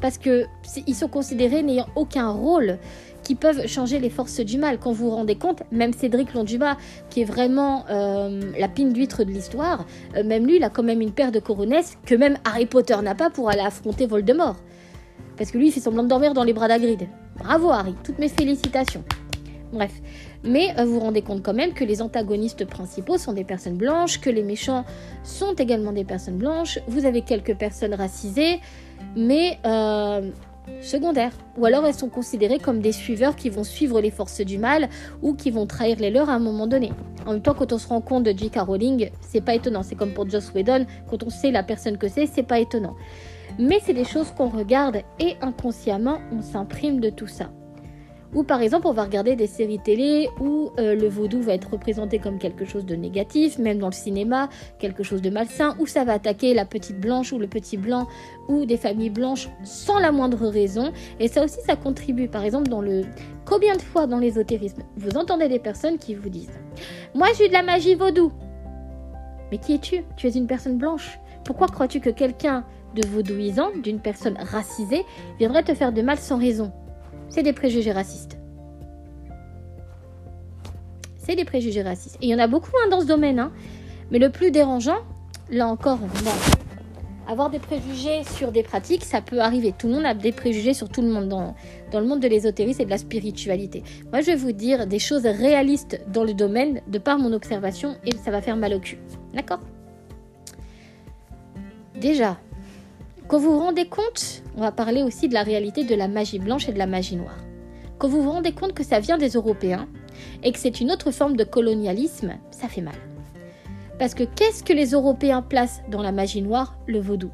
Parce 0.00 0.18
qu'ils 0.18 0.94
sont 0.94 1.08
considérés 1.08 1.62
n'ayant 1.62 1.86
aucun 1.96 2.30
rôle 2.30 2.78
qui 3.22 3.34
peuvent 3.34 3.66
changer 3.66 3.98
les 3.98 4.10
forces 4.10 4.40
du 4.40 4.58
mal. 4.58 4.78
Quand 4.78 4.92
vous 4.92 5.08
vous 5.08 5.16
rendez 5.16 5.36
compte, 5.36 5.62
même 5.72 5.92
Cédric 5.92 6.34
Londuba, 6.34 6.76
qui 7.10 7.22
est 7.22 7.24
vraiment 7.24 7.84
euh, 7.90 8.52
la 8.58 8.68
pine 8.68 8.92
d'huître 8.92 9.24
de 9.24 9.30
l'histoire, 9.30 9.86
euh, 10.14 10.22
même 10.22 10.46
lui, 10.46 10.56
il 10.56 10.64
a 10.64 10.70
quand 10.70 10.82
même 10.82 11.00
une 11.00 11.12
paire 11.12 11.32
de 11.32 11.40
coronesses 11.40 11.96
que 12.04 12.14
même 12.14 12.36
Harry 12.44 12.66
Potter 12.66 12.96
n'a 13.02 13.14
pas 13.14 13.30
pour 13.30 13.48
aller 13.50 13.62
affronter 13.62 14.06
Voldemort. 14.06 14.56
Parce 15.36 15.50
que 15.50 15.58
lui, 15.58 15.68
il 15.68 15.72
fait 15.72 15.80
semblant 15.80 16.02
de 16.02 16.08
dormir 16.08 16.34
dans 16.34 16.44
les 16.44 16.52
bras 16.52 16.68
d'Agrid. 16.68 17.08
Bravo 17.38 17.70
Harry, 17.70 17.94
toutes 18.04 18.18
mes 18.18 18.28
félicitations. 18.28 19.04
Bref. 19.72 19.92
Mais 20.44 20.74
euh, 20.78 20.84
vous 20.84 20.94
vous 20.94 21.00
rendez 21.00 21.22
compte 21.22 21.42
quand 21.42 21.54
même 21.54 21.72
que 21.72 21.84
les 21.84 22.02
antagonistes 22.02 22.66
principaux 22.66 23.16
sont 23.16 23.32
des 23.32 23.44
personnes 23.44 23.76
blanches, 23.76 24.20
que 24.20 24.30
les 24.30 24.42
méchants 24.42 24.84
sont 25.22 25.54
également 25.54 25.92
des 25.92 26.04
personnes 26.04 26.36
blanches. 26.36 26.78
Vous 26.86 27.06
avez 27.06 27.22
quelques 27.22 27.56
personnes 27.56 27.94
racisées, 27.94 28.60
mais 29.16 29.58
euh, 29.64 30.30
secondaires. 30.82 31.32
Ou 31.56 31.64
alors 31.64 31.86
elles 31.86 31.94
sont 31.94 32.10
considérées 32.10 32.58
comme 32.58 32.80
des 32.80 32.92
suiveurs 32.92 33.36
qui 33.36 33.48
vont 33.48 33.64
suivre 33.64 34.00
les 34.00 34.10
forces 34.10 34.42
du 34.42 34.58
mal 34.58 34.88
ou 35.22 35.34
qui 35.34 35.50
vont 35.50 35.66
trahir 35.66 35.98
les 35.98 36.10
leurs 36.10 36.28
à 36.28 36.34
un 36.34 36.38
moment 36.38 36.66
donné. 36.66 36.92
En 37.26 37.32
même 37.32 37.42
temps, 37.42 37.54
quand 37.54 37.72
on 37.72 37.78
se 37.78 37.88
rend 37.88 38.02
compte 38.02 38.24
de 38.24 38.36
J.K. 38.36 38.58
Rowling, 38.58 39.10
c'est 39.22 39.40
pas 39.40 39.54
étonnant. 39.54 39.82
C'est 39.82 39.94
comme 39.94 40.12
pour 40.12 40.28
Joss 40.28 40.52
Whedon, 40.54 40.84
quand 41.08 41.22
on 41.22 41.30
sait 41.30 41.50
la 41.50 41.62
personne 41.62 41.96
que 41.96 42.08
c'est, 42.08 42.26
c'est 42.26 42.42
pas 42.42 42.60
étonnant. 42.60 42.94
Mais 43.58 43.80
c'est 43.82 43.94
des 43.94 44.04
choses 44.04 44.30
qu'on 44.30 44.48
regarde 44.48 44.98
et 45.18 45.36
inconsciemment 45.40 46.18
on 46.32 46.42
s'imprime 46.42 47.00
de 47.00 47.08
tout 47.08 47.28
ça. 47.28 47.50
Ou 48.34 48.42
par 48.42 48.60
exemple, 48.62 48.86
on 48.86 48.92
va 48.92 49.04
regarder 49.04 49.36
des 49.36 49.46
séries 49.46 49.78
télé 49.78 50.28
où 50.40 50.70
euh, 50.78 50.94
le 50.94 51.08
vaudou 51.08 51.40
va 51.40 51.54
être 51.54 51.70
représenté 51.70 52.18
comme 52.18 52.38
quelque 52.38 52.64
chose 52.64 52.84
de 52.84 52.96
négatif, 52.96 53.58
même 53.58 53.78
dans 53.78 53.88
le 53.88 53.92
cinéma, 53.92 54.48
quelque 54.78 55.02
chose 55.02 55.22
de 55.22 55.30
malsain, 55.30 55.76
où 55.78 55.86
ça 55.86 56.04
va 56.04 56.14
attaquer 56.14 56.52
la 56.52 56.64
petite 56.64 57.00
blanche 57.00 57.32
ou 57.32 57.38
le 57.38 57.46
petit 57.46 57.76
blanc 57.76 58.08
ou 58.48 58.66
des 58.66 58.76
familles 58.76 59.10
blanches 59.10 59.48
sans 59.62 59.98
la 59.98 60.10
moindre 60.10 60.48
raison. 60.48 60.92
Et 61.20 61.28
ça 61.28 61.44
aussi, 61.44 61.60
ça 61.64 61.76
contribue. 61.76 62.28
Par 62.28 62.44
exemple, 62.44 62.68
dans 62.68 62.80
le 62.80 63.02
combien 63.44 63.76
de 63.76 63.82
fois 63.82 64.06
dans 64.06 64.18
l'ésotérisme, 64.18 64.82
vous 64.96 65.16
entendez 65.16 65.48
des 65.48 65.60
personnes 65.60 65.98
qui 65.98 66.14
vous 66.14 66.28
disent 66.28 66.58
Moi, 67.14 67.28
j'ai 67.38 67.48
de 67.48 67.52
la 67.52 67.62
magie 67.62 67.94
vaudou. 67.94 68.32
Mais 69.52 69.58
qui 69.58 69.74
es-tu? 69.74 70.04
Tu 70.16 70.26
es 70.26 70.32
une 70.32 70.46
personne 70.46 70.78
blanche. 70.78 71.18
Pourquoi 71.44 71.68
crois-tu 71.68 72.00
que 72.00 72.10
quelqu'un 72.10 72.64
de 72.96 73.06
vaudouisant, 73.06 73.70
d'une 73.82 74.00
personne 74.00 74.36
racisée, 74.38 75.04
viendrait 75.38 75.62
te 75.62 75.74
faire 75.74 75.92
de 75.92 76.02
mal 76.02 76.18
sans 76.18 76.38
raison? 76.38 76.72
C'est 77.28 77.42
des 77.42 77.52
préjugés 77.52 77.92
racistes. 77.92 78.38
C'est 81.16 81.36
des 81.36 81.44
préjugés 81.44 81.82
racistes. 81.82 82.16
Et 82.20 82.26
il 82.26 82.28
y 82.30 82.34
en 82.34 82.38
a 82.38 82.46
beaucoup 82.46 82.72
hein, 82.84 82.88
dans 82.90 83.00
ce 83.00 83.06
domaine. 83.06 83.38
Hein. 83.38 83.52
Mais 84.10 84.18
le 84.18 84.30
plus 84.30 84.50
dérangeant, 84.50 84.98
là 85.50 85.66
encore, 85.66 85.98
avoir 87.26 87.48
des 87.50 87.58
préjugés 87.58 88.22
sur 88.24 88.52
des 88.52 88.62
pratiques, 88.62 89.04
ça 89.04 89.22
peut 89.22 89.40
arriver. 89.40 89.72
Tout 89.76 89.88
le 89.88 89.94
monde 89.94 90.04
a 90.04 90.14
des 90.14 90.32
préjugés 90.32 90.74
sur 90.74 90.88
tout 90.88 91.00
le 91.00 91.08
monde 91.08 91.28
dans, 91.28 91.54
dans 91.90 92.00
le 92.00 92.06
monde 92.06 92.20
de 92.20 92.28
l'ésotérisme 92.28 92.82
et 92.82 92.84
de 92.84 92.90
la 92.90 92.98
spiritualité. 92.98 93.82
Moi, 94.12 94.20
je 94.20 94.26
vais 94.26 94.36
vous 94.36 94.52
dire 94.52 94.86
des 94.86 94.98
choses 94.98 95.24
réalistes 95.24 96.00
dans 96.12 96.24
le 96.24 96.34
domaine 96.34 96.82
de 96.88 96.98
par 96.98 97.18
mon 97.18 97.32
observation 97.32 97.96
et 98.04 98.14
ça 98.16 98.30
va 98.30 98.42
faire 98.42 98.56
mal 98.56 98.74
au 98.74 98.80
cul. 98.80 98.98
D'accord? 99.32 99.60
Déjà, 101.98 102.38
quand 103.26 103.38
vous 103.38 103.52
vous 103.52 103.60
rendez 103.60 103.86
compte, 103.86 104.42
on 104.54 104.60
va 104.60 104.70
parler 104.70 105.02
aussi 105.02 105.28
de 105.28 105.34
la 105.34 105.42
réalité 105.42 105.84
de 105.84 105.94
la 105.94 106.08
magie 106.08 106.38
blanche 106.38 106.68
et 106.68 106.72
de 106.72 106.78
la 106.78 106.86
magie 106.86 107.16
noire. 107.16 107.38
Quand 107.98 108.06
vous 108.06 108.22
vous 108.22 108.30
rendez 108.30 108.52
compte 108.52 108.74
que 108.74 108.84
ça 108.84 109.00
vient 109.00 109.16
des 109.16 109.30
Européens 109.30 109.88
et 110.42 110.52
que 110.52 110.58
c'est 110.58 110.80
une 110.80 110.92
autre 110.92 111.10
forme 111.10 111.34
de 111.34 111.44
colonialisme, 111.44 112.34
ça 112.50 112.68
fait 112.68 112.82
mal. 112.82 112.94
Parce 113.98 114.12
que 114.14 114.24
qu'est-ce 114.24 114.62
que 114.62 114.74
les 114.74 114.90
Européens 114.90 115.40
placent 115.40 115.80
dans 115.90 116.02
la 116.02 116.12
magie 116.12 116.42
noire? 116.42 116.76
Le 116.86 117.00
vaudou. 117.00 117.30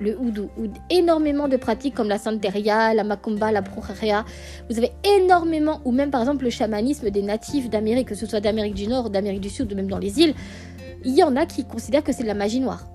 Le 0.00 0.18
houdou, 0.18 0.48
ou 0.58 0.66
énormément 0.90 1.46
de 1.46 1.56
pratiques 1.56 1.94
comme 1.94 2.08
la 2.08 2.18
santeria, 2.18 2.92
la 2.92 3.04
macumba, 3.04 3.52
la 3.52 3.60
brujeria. 3.60 4.24
Vous 4.68 4.78
avez 4.78 4.92
énormément, 5.04 5.80
ou 5.84 5.92
même 5.92 6.10
par 6.10 6.22
exemple 6.22 6.44
le 6.44 6.50
chamanisme 6.50 7.10
des 7.10 7.22
natifs 7.22 7.70
d'Amérique, 7.70 8.08
que 8.08 8.14
ce 8.14 8.26
soit 8.26 8.40
d'Amérique 8.40 8.74
du 8.74 8.88
Nord, 8.88 9.10
d'Amérique 9.10 9.40
du 9.40 9.50
Sud, 9.50 9.72
ou 9.72 9.76
même 9.76 9.88
dans 9.88 9.98
les 9.98 10.20
îles. 10.20 10.34
Il 11.04 11.16
y 11.16 11.22
en 11.22 11.36
a 11.36 11.46
qui 11.46 11.64
considèrent 11.64 12.04
que 12.04 12.12
c'est 12.12 12.22
de 12.24 12.28
la 12.28 12.34
magie 12.34 12.60
noire. 12.60 12.88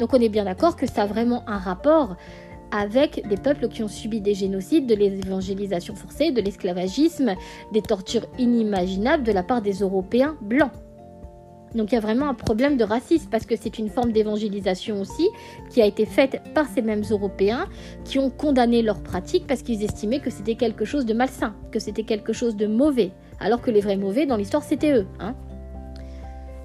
Donc 0.00 0.14
on 0.14 0.20
est 0.20 0.30
bien 0.30 0.44
d'accord 0.44 0.76
que 0.76 0.86
ça 0.86 1.02
a 1.02 1.06
vraiment 1.06 1.44
un 1.46 1.58
rapport 1.58 2.16
avec 2.72 3.28
des 3.28 3.36
peuples 3.36 3.68
qui 3.68 3.82
ont 3.82 3.88
subi 3.88 4.20
des 4.20 4.32
génocides, 4.32 4.86
de 4.86 4.94
l'évangélisation 4.94 5.94
forcée, 5.94 6.30
de 6.30 6.40
l'esclavagisme, 6.40 7.34
des 7.72 7.82
tortures 7.82 8.26
inimaginables 8.38 9.24
de 9.24 9.32
la 9.32 9.42
part 9.42 9.60
des 9.60 9.74
Européens 9.74 10.36
blancs. 10.40 10.72
Donc 11.74 11.92
il 11.92 11.96
y 11.96 11.98
a 11.98 12.00
vraiment 12.00 12.28
un 12.28 12.34
problème 12.34 12.76
de 12.76 12.82
racisme 12.82 13.28
parce 13.30 13.44
que 13.44 13.54
c'est 13.56 13.78
une 13.78 13.90
forme 13.90 14.10
d'évangélisation 14.10 15.00
aussi 15.00 15.28
qui 15.68 15.82
a 15.82 15.86
été 15.86 16.06
faite 16.06 16.40
par 16.54 16.66
ces 16.66 16.82
mêmes 16.82 17.04
Européens 17.08 17.68
qui 18.04 18.18
ont 18.18 18.30
condamné 18.30 18.82
leurs 18.82 19.02
pratiques 19.02 19.46
parce 19.46 19.62
qu'ils 19.62 19.84
estimaient 19.84 20.20
que 20.20 20.30
c'était 20.30 20.56
quelque 20.56 20.84
chose 20.84 21.04
de 21.04 21.14
malsain, 21.14 21.54
que 21.70 21.78
c'était 21.78 22.02
quelque 22.04 22.32
chose 22.32 22.56
de 22.56 22.66
mauvais, 22.66 23.12
alors 23.38 23.60
que 23.60 23.70
les 23.70 23.80
vrais 23.80 23.96
mauvais 23.96 24.26
dans 24.26 24.36
l'histoire 24.36 24.64
c'était 24.64 24.94
eux. 24.94 25.06
Hein 25.20 25.36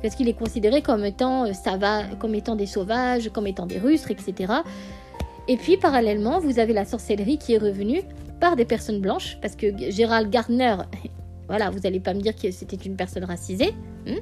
parce 0.06 0.14
qu'il 0.14 0.30
est 0.30 0.34
considéré 0.34 0.84
comme 0.84 1.04
étant, 1.04 1.48
euh, 1.48 1.54
ça 1.54 1.78
va, 1.78 2.04
comme 2.20 2.36
étant 2.36 2.56
des 2.56 2.68
sauvages, 2.68 3.32
comme 3.34 3.48
étant 3.48 3.66
des 3.66 3.80
rustres, 3.80 4.12
etc. 4.12 4.54
Et 5.48 5.58
puis 5.58 5.78
parallèlement, 5.78 6.40
vous 6.40 6.60
avez 6.60 6.74
la 6.74 6.86
sorcellerie 6.86 7.40
qui 7.40 7.56
est 7.56 7.58
revenue 7.58 8.04
par 8.40 8.56
des 8.56 8.66
personnes 8.66 9.02
blanches, 9.02 9.40
parce 9.42 9.56
que 9.56 9.76
Gérald 9.90 10.30
Gardner, 10.30 10.76
voilà, 11.48 11.72
vous 11.72 11.80
n'allez 11.80 12.00
pas 12.00 12.14
me 12.14 12.22
dire 12.22 12.36
que 12.36 12.52
c'était 12.52 12.76
une 12.76 12.96
personne 12.96 13.24
racisée, 13.24 13.74
hein, 14.06 14.18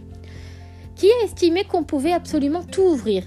qui 0.95 1.07
a 1.11 1.25
estimé 1.25 1.65
qu'on 1.65 1.83
pouvait 1.83 2.13
absolument 2.13 2.63
tout 2.63 2.83
ouvrir, 2.83 3.25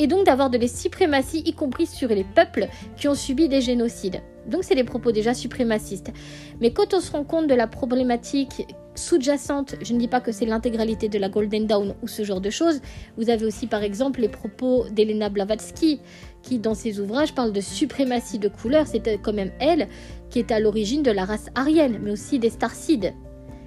et 0.00 0.08
donc 0.08 0.26
d'avoir 0.26 0.50
de 0.50 0.58
la 0.58 0.66
suprématie, 0.66 1.44
y 1.46 1.52
compris 1.52 1.86
sur 1.86 2.08
les 2.08 2.24
peuples 2.24 2.66
qui 2.96 3.06
ont 3.06 3.14
subi 3.14 3.48
des 3.48 3.60
génocides. 3.60 4.22
Donc 4.48 4.64
c'est 4.64 4.74
des 4.74 4.84
propos 4.84 5.12
déjà 5.12 5.34
suprémacistes. 5.34 6.12
Mais 6.60 6.72
quand 6.72 6.94
on 6.94 7.00
se 7.00 7.12
rend 7.12 7.24
compte 7.24 7.46
de 7.46 7.54
la 7.54 7.66
problématique 7.66 8.66
sous-jacente, 8.94 9.76
je 9.82 9.92
ne 9.92 9.98
dis 9.98 10.08
pas 10.08 10.20
que 10.20 10.32
c'est 10.32 10.46
l'intégralité 10.46 11.08
de 11.08 11.18
la 11.18 11.28
Golden 11.28 11.66
Dawn 11.66 11.94
ou 12.02 12.08
ce 12.08 12.24
genre 12.24 12.40
de 12.40 12.50
choses, 12.50 12.80
vous 13.16 13.28
avez 13.30 13.44
aussi 13.44 13.66
par 13.66 13.82
exemple 13.82 14.20
les 14.20 14.28
propos 14.28 14.86
d'Elena 14.90 15.28
Blavatsky 15.28 16.00
qui 16.42 16.58
dans 16.58 16.74
ses 16.74 17.00
ouvrages 17.00 17.34
parle 17.34 17.52
de 17.52 17.60
suprématie 17.60 18.38
de 18.38 18.48
couleur, 18.48 18.86
c'est 18.86 19.20
quand 19.22 19.32
même 19.32 19.52
elle 19.60 19.88
qui 20.30 20.38
est 20.38 20.50
à 20.50 20.60
l'origine 20.60 21.02
de 21.02 21.10
la 21.10 21.24
race 21.24 21.50
aryenne, 21.54 21.98
mais 22.02 22.12
aussi 22.12 22.38
des 22.38 22.50
starcides. 22.50 23.12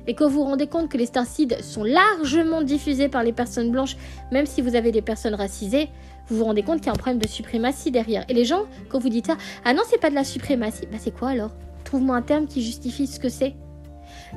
Et 0.08 0.16
quand 0.16 0.28
vous 0.28 0.40
vous 0.40 0.44
rendez 0.46 0.66
compte 0.66 0.90
que 0.90 0.98
les 0.98 1.06
starcides 1.06 1.62
sont 1.62 1.84
largement 1.84 2.64
diffusés 2.64 3.10
par 3.10 3.24
les 3.24 3.34
personnes 3.34 3.70
blanches, 3.70 3.96
même 4.32 4.48
si 4.48 4.62
vous 4.62 4.76
avez 4.76 4.92
des 4.92 5.04
personnes 5.04 5.36
racisées, 5.36 5.90
vous 6.30 6.38
vous 6.38 6.46
rendez 6.46 6.64
compte 6.64 6.78
qu'il 6.78 6.88
y 6.88 6.90
a 6.90 6.94
un 6.94 6.96
problème 6.96 7.20
de 7.20 7.28
suprématie 7.28 7.92
derrière. 7.92 8.26
Et 8.30 8.34
les 8.34 8.46
gens, 8.46 8.64
quand 8.90 9.00
vous 9.00 9.10
dites 9.10 9.28
ça, 9.28 9.38
ah 9.66 9.74
non, 9.74 9.82
c'est 9.90 10.00
pas 10.00 10.10
de 10.10 10.16
la 10.16 10.24
suprématie, 10.24 10.86
bah 10.92 10.98
c'est 11.00 11.16
quoi 11.16 11.30
alors? 11.30 11.52
Trouve-moi 11.84 12.16
un 12.16 12.22
terme 12.22 12.48
qui 12.48 12.62
justifie 12.62 13.08
ce 13.08 13.20
que 13.20 13.30
c'est. 13.30 13.56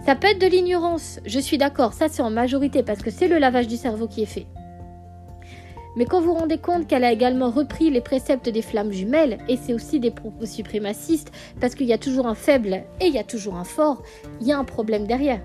Ça 0.06 0.14
peut 0.14 0.28
être 0.28 0.40
de 0.40 0.46
l'ignorance, 0.46 1.20
je 1.26 1.38
suis 1.38 1.58
d'accord, 1.58 1.92
ça 1.92 2.08
c'est 2.08 2.22
en 2.22 2.30
majorité 2.30 2.82
parce 2.82 3.02
que 3.02 3.10
c'est 3.10 3.28
le 3.28 3.38
lavage 3.38 3.66
du 3.66 3.76
cerveau 3.76 4.08
qui 4.08 4.22
est 4.22 4.26
fait. 4.26 4.46
Mais 5.96 6.06
quand 6.06 6.20
vous 6.20 6.28
vous 6.28 6.34
rendez 6.34 6.56
compte 6.56 6.86
qu'elle 6.86 7.04
a 7.04 7.12
également 7.12 7.50
repris 7.50 7.90
les 7.90 8.00
préceptes 8.00 8.48
des 8.48 8.62
flammes 8.62 8.92
jumelles, 8.92 9.38
et 9.48 9.58
c'est 9.58 9.74
aussi 9.74 10.00
des 10.00 10.10
propos 10.10 10.46
suprémacistes, 10.46 11.30
parce 11.60 11.74
qu'il 11.74 11.86
y 11.86 11.92
a 11.92 11.98
toujours 11.98 12.26
un 12.26 12.34
faible 12.34 12.84
et 13.00 13.06
il 13.06 13.14
y 13.14 13.18
a 13.18 13.24
toujours 13.24 13.56
un 13.56 13.64
fort, 13.64 14.02
il 14.40 14.46
y 14.46 14.52
a 14.52 14.58
un 14.58 14.64
problème 14.64 15.06
derrière. 15.06 15.40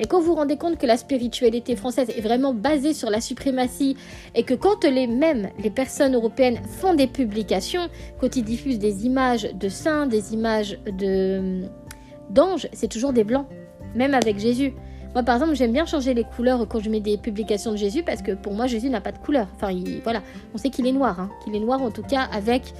Et 0.00 0.06
quand 0.06 0.20
vous 0.20 0.26
vous 0.26 0.34
rendez 0.34 0.56
compte 0.56 0.78
que 0.78 0.86
la 0.86 0.96
spiritualité 0.96 1.74
française 1.76 2.10
est 2.16 2.20
vraiment 2.20 2.54
basée 2.54 2.94
sur 2.94 3.10
la 3.10 3.20
suprématie 3.20 3.96
et 4.34 4.42
que 4.42 4.54
quand 4.54 4.84
les 4.84 5.06
mêmes 5.06 5.50
les 5.62 5.70
personnes 5.70 6.14
européennes 6.14 6.60
font 6.78 6.94
des 6.94 7.06
publications, 7.06 7.88
quand 8.20 8.36
ils 8.36 8.44
diffusent 8.44 8.78
des 8.78 9.06
images 9.06 9.48
de 9.54 9.68
saints, 9.68 10.06
des 10.06 10.34
images 10.34 10.78
de 10.86 11.62
d'anges, 12.30 12.68
c'est 12.72 12.88
toujours 12.88 13.12
des 13.12 13.24
blancs, 13.24 13.46
même 13.94 14.14
avec 14.14 14.38
Jésus. 14.38 14.74
Moi, 15.14 15.22
par 15.22 15.36
exemple, 15.36 15.54
j'aime 15.54 15.72
bien 15.72 15.86
changer 15.86 16.12
les 16.12 16.24
couleurs 16.24 16.68
quand 16.68 16.80
je 16.80 16.90
mets 16.90 17.00
des 17.00 17.16
publications 17.16 17.72
de 17.72 17.76
Jésus 17.76 18.02
parce 18.02 18.20
que 18.20 18.32
pour 18.32 18.52
moi, 18.52 18.66
Jésus 18.66 18.90
n'a 18.90 19.00
pas 19.00 19.12
de 19.12 19.18
couleur. 19.18 19.48
Enfin, 19.54 19.72
voilà, 20.04 20.22
on 20.54 20.58
sait 20.58 20.68
qu'il 20.68 20.86
est 20.86 20.92
noir, 20.92 21.18
hein. 21.18 21.30
qu'il 21.42 21.56
est 21.56 21.60
noir 21.60 21.80
en 21.82 21.90
tout 21.90 22.02
cas 22.02 22.28
avec 22.32 22.74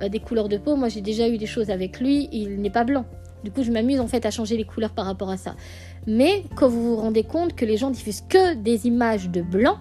euh, 0.00 0.08
des 0.08 0.20
couleurs 0.20 0.48
de 0.48 0.56
peau. 0.56 0.76
Moi, 0.76 0.88
j'ai 0.88 1.00
déjà 1.00 1.28
eu 1.28 1.38
des 1.38 1.46
choses 1.46 1.70
avec 1.70 2.00
lui, 2.00 2.28
il 2.32 2.60
n'est 2.60 2.70
pas 2.70 2.84
blanc. 2.84 3.04
Du 3.44 3.50
coup, 3.50 3.62
je 3.62 3.72
m'amuse 3.72 4.00
en 4.00 4.06
fait 4.06 4.24
à 4.24 4.30
changer 4.30 4.56
les 4.56 4.64
couleurs 4.64 4.92
par 4.92 5.06
rapport 5.06 5.30
à 5.30 5.36
ça. 5.36 5.56
Mais 6.06 6.44
quand 6.54 6.68
vous 6.68 6.82
vous 6.82 6.96
rendez 6.96 7.24
compte 7.24 7.54
que 7.54 7.64
les 7.64 7.76
gens 7.76 7.90
diffusent 7.90 8.24
que 8.28 8.54
des 8.54 8.86
images 8.86 9.30
de 9.30 9.42
blanc, 9.42 9.78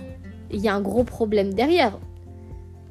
il 0.51 0.59
y 0.61 0.67
a 0.67 0.75
un 0.75 0.81
gros 0.81 1.03
problème 1.03 1.53
derrière. 1.53 1.97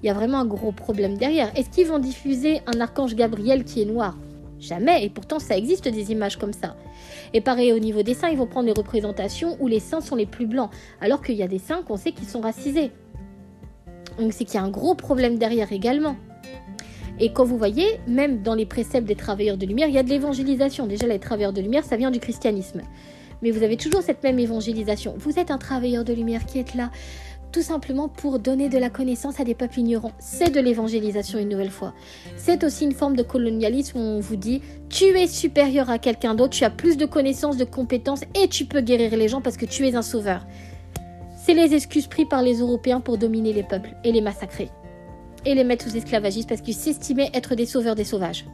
Il 0.03 0.07
y 0.07 0.11
a 0.11 0.15
vraiment 0.15 0.39
un 0.39 0.47
gros 0.47 0.73
problème 0.73 1.19
derrière. 1.19 1.51
Est-ce 1.57 1.71
qu'ils 1.71 1.87
vont 1.87 1.99
diffuser 1.99 2.61
un 2.67 2.81
archange 2.81 3.15
Gabriel 3.15 3.65
qui 3.65 3.83
est 3.83 3.85
noir? 3.85 4.17
Jamais. 4.59 5.05
Et 5.05 5.11
pourtant, 5.11 5.39
ça 5.39 5.57
existe 5.57 5.89
des 5.89 6.13
images 6.13 6.37
comme 6.37 6.53
ça. 6.53 6.77
Et 7.33 7.41
pareil, 7.41 7.73
au 7.73 7.79
niveau 7.79 8.03
des 8.03 8.15
saints, 8.15 8.29
ils 8.29 8.37
vont 8.37 8.47
prendre 8.47 8.67
des 8.67 8.79
représentations 8.79 9.57
où 9.61 9.69
les 9.69 9.81
saints 9.81 10.01
sont 10.01 10.17
les 10.17 10.27
plus 10.27 10.47
blancs, 10.47 10.71
alors 11.01 11.23
qu'il 11.23 11.37
y 11.37 11.43
a 11.43 11.49
des 11.49 11.59
saints 11.59 11.83
qu'on 11.83 11.97
sait 11.97 12.13
qu'ils 12.13 12.29
sont 12.29 12.41
racisés. 12.41 12.91
Donc 14.19 14.33
c'est 14.33 14.45
qu'il 14.45 14.55
y 14.55 14.59
a 14.59 14.63
un 14.63 14.71
gros 14.71 14.95
problème 14.95 15.39
derrière 15.39 15.73
également. 15.73 16.17
Et 17.21 17.33
quand 17.33 17.45
vous 17.45 17.59
voyez, 17.59 18.01
même 18.07 18.43
dans 18.43 18.55
les 18.55 18.65
préceptes 18.65 19.07
des 19.07 19.15
travailleurs 19.15 19.59
de 19.59 19.67
lumière, 19.67 19.89
il 19.89 19.95
y 19.95 19.99
a 19.99 20.03
de 20.03 20.09
l'évangélisation. 20.09 20.87
Déjà, 20.87 21.07
les 21.07 21.19
travailleurs 21.19 21.53
de 21.53 21.61
lumière, 21.61 21.85
ça 21.85 21.97
vient 21.97 22.11
du 22.11 22.19
christianisme. 22.19 22.81
Mais 23.43 23.51
vous 23.51 23.63
avez 23.63 23.77
toujours 23.77 24.03
cette 24.03 24.23
même 24.23 24.39
évangélisation. 24.39 25.15
Vous 25.19 25.39
êtes 25.39 25.51
un 25.51 25.59
travailleur 25.59 26.05
de 26.05 26.15
lumière 26.15 26.47
qui 26.47 26.59
est 26.59 26.75
là 26.75 26.91
tout 27.53 27.63
simplement 27.63 28.09
pour 28.09 28.39
donner 28.39 28.69
de 28.69 28.79
la 28.79 28.91
connaissance 28.91 29.41
à 29.41 29.45
des 29.45 29.55
peuples 29.55 29.81
ignorants. 29.81 30.13
C'est 30.19 30.51
de 30.51 30.61
l'évangélisation 30.61 31.39
une 31.39 31.49
nouvelle 31.49 31.71
fois. 31.71 31.95
C'est 32.37 32.65
aussi 32.65 32.85
une 32.85 32.93
forme 32.93 33.17
de 33.17 33.23
colonialisme 33.23 33.99
où 33.99 34.01
on 34.01 34.21
vous 34.21 34.37
dit 34.37 34.63
tu 34.89 35.05
es 35.05 35.27
supérieur 35.27 35.91
à 35.91 35.99
quelqu'un 35.99 36.35
d'autre, 36.35 36.57
tu 36.57 36.65
as 36.65 36.71
plus 36.71 36.97
de 36.97 37.07
connaissances, 37.07 37.57
de 37.57 37.65
compétences 37.65 38.23
et 38.41 38.49
tu 38.49 38.67
peux 38.67 38.81
guérir 38.81 39.17
les 39.17 39.29
gens 39.29 39.41
parce 39.41 39.57
que 39.57 39.67
tu 39.67 39.87
es 39.87 39.95
un 39.97 40.03
sauveur. 40.03 40.47
C'est 41.45 41.55
les 41.55 41.75
excuses 41.75 42.07
prises 42.07 42.29
par 42.31 42.43
les 42.43 42.61
Européens 42.61 43.01
pour 43.01 43.19
dominer 43.19 43.53
les 43.53 43.65
peuples 43.65 43.97
et 44.05 44.13
les 44.13 44.21
massacrer. 44.21 44.71
Et 45.45 45.55
les 45.55 45.65
mettre 45.65 45.89
sous 45.89 45.97
esclavagisme 45.97 46.49
parce 46.49 46.61
qu'ils 46.61 46.75
s'estimaient 46.75 47.31
être 47.35 47.55
des 47.55 47.67
sauveurs 47.67 47.95
des 47.95 48.05
sauvages. 48.05 48.45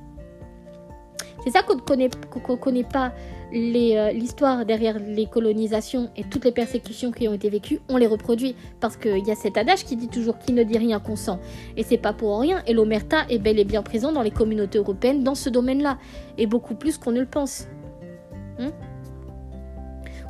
C'est 1.46 1.52
ça 1.52 1.62
qu'on 1.62 1.76
ne 1.76 2.56
connaît, 2.56 2.82
pas 2.82 3.12
euh, 3.54 4.10
l'histoire 4.10 4.66
derrière 4.66 4.98
les 4.98 5.26
colonisations 5.26 6.10
et 6.16 6.24
toutes 6.24 6.44
les 6.44 6.50
persécutions 6.50 7.12
qui 7.12 7.28
ont 7.28 7.34
été 7.34 7.48
vécues, 7.50 7.78
on 7.88 7.98
les 7.98 8.08
reproduit. 8.08 8.56
Parce 8.80 8.96
qu'il 8.96 9.24
y 9.24 9.30
a 9.30 9.36
cet 9.36 9.56
adage 9.56 9.84
qui 9.84 9.94
dit 9.94 10.08
toujours 10.08 10.38
qui 10.40 10.52
ne 10.52 10.64
dit 10.64 10.76
rien 10.76 10.98
consent. 10.98 11.38
Et 11.76 11.84
c'est 11.84 11.98
pas 11.98 12.12
pour 12.12 12.40
rien. 12.40 12.64
Et 12.66 12.72
l'omerta 12.72 13.26
est 13.30 13.38
bel 13.38 13.60
et 13.60 13.64
bien 13.64 13.82
présent 13.82 14.10
dans 14.10 14.22
les 14.22 14.32
communautés 14.32 14.78
européennes 14.78 15.22
dans 15.22 15.36
ce 15.36 15.48
domaine-là. 15.48 15.98
Et 16.36 16.46
beaucoup 16.46 16.74
plus 16.74 16.98
qu'on 16.98 17.12
ne 17.12 17.20
le 17.20 17.26
pense. 17.26 17.68
Hmm? 18.58 18.70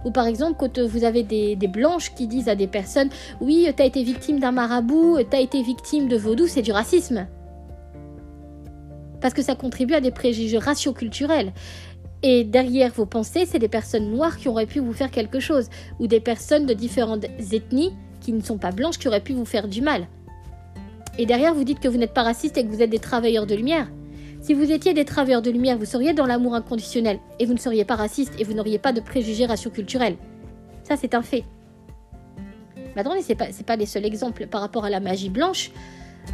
Ou 0.07 0.13
par 0.13 0.29
exemple, 0.29 0.55
quand 0.57 0.79
vous 0.79 1.03
avez 1.03 1.25
des, 1.25 1.57
des, 1.57 1.67
blanches 1.67 2.15
qui 2.15 2.29
disent 2.29 2.49
à 2.49 2.55
des 2.55 2.69
personnes 2.69 3.09
Oui, 3.41 3.69
t'as 3.77 3.85
été 3.85 4.05
victime 4.05 4.39
d'un 4.39 4.53
marabout, 4.53 5.19
t'as 5.29 5.41
été 5.41 5.63
victime 5.63 6.07
de 6.07 6.17
vaudou, 6.17 6.47
c'est 6.47 6.63
du 6.63 6.71
racisme. 6.71 7.27
Parce 9.21 9.35
que 9.35 9.43
ça 9.43 9.57
contribue 9.57 9.95
à 9.95 10.01
des 10.01 10.13
préjugés 10.13 10.59
ratio-culturels. 10.59 11.53
Et 12.23 12.45
derrière 12.45 12.93
vos 12.93 13.05
pensées, 13.05 13.47
c'est 13.47 13.59
des 13.59 13.69
personnes 13.69 14.13
noires 14.13 14.37
qui 14.37 14.47
auraient 14.47 14.67
pu 14.67 14.79
vous 14.79 14.93
faire 14.93 15.11
quelque 15.11 15.41
chose, 15.41 15.69
ou 15.99 16.07
des 16.07 16.21
personnes 16.21 16.67
de 16.67 16.73
différentes 16.73 17.25
ethnies 17.53 17.93
qui 18.21 18.33
ne 18.33 18.43
sont 18.43 18.59
pas 18.59 18.71
blanches 18.71 18.99
qui 18.99 19.09
auraient 19.09 19.21
pu 19.21 19.33
vous 19.33 19.45
faire 19.45 19.67
du 19.67 19.83
mal. 19.83 20.07
Et 21.19 21.27
derrière, 21.27 21.53
vous 21.53 21.65
dites 21.65 21.81
que 21.81 21.89
vous 21.89 21.99
n'êtes 21.99 22.15
pas 22.15 22.23
raciste 22.23 22.57
et 22.59 22.65
que 22.65 22.71
vous 22.71 22.81
êtes 22.81 22.91
des 22.91 23.01
travailleurs 23.01 23.47
de 23.47 23.57
lumière. 23.57 23.89
Si 24.47 24.55
vous 24.55 24.71
étiez 24.71 24.95
des 24.95 25.05
travailleurs 25.05 25.43
de 25.43 25.51
lumière, 25.51 25.77
vous 25.77 25.87
seriez 25.87 26.13
dans 26.13 26.25
l'amour 26.25 26.55
inconditionnel 26.55 27.19
et 27.41 27.47
vous 27.47 27.53
ne 27.53 27.59
seriez 27.59 27.85
pas 27.85 27.97
raciste 27.97 28.33
et 28.39 28.45
vous 28.45 28.53
n'auriez 28.53 28.79
pas 28.79 28.93
de 28.93 29.01
préjugés 29.01 29.45
racio-culturels. 29.45 30.17
Ça, 30.85 30.97
c'est 30.97 31.17
un 31.17 31.23
fait. 31.23 31.43
Mais 32.95 33.01
attendez, 33.01 33.23
ce 33.23 33.31
n'est 33.31 33.65
pas, 33.65 33.75
les 33.75 33.87
seuls 33.87 34.05
exemples 34.05 34.47
par 34.47 34.61
rapport 34.61 34.85
à 34.85 34.91
la 34.91 35.01
magie 35.01 35.31
blanche. 35.31 35.73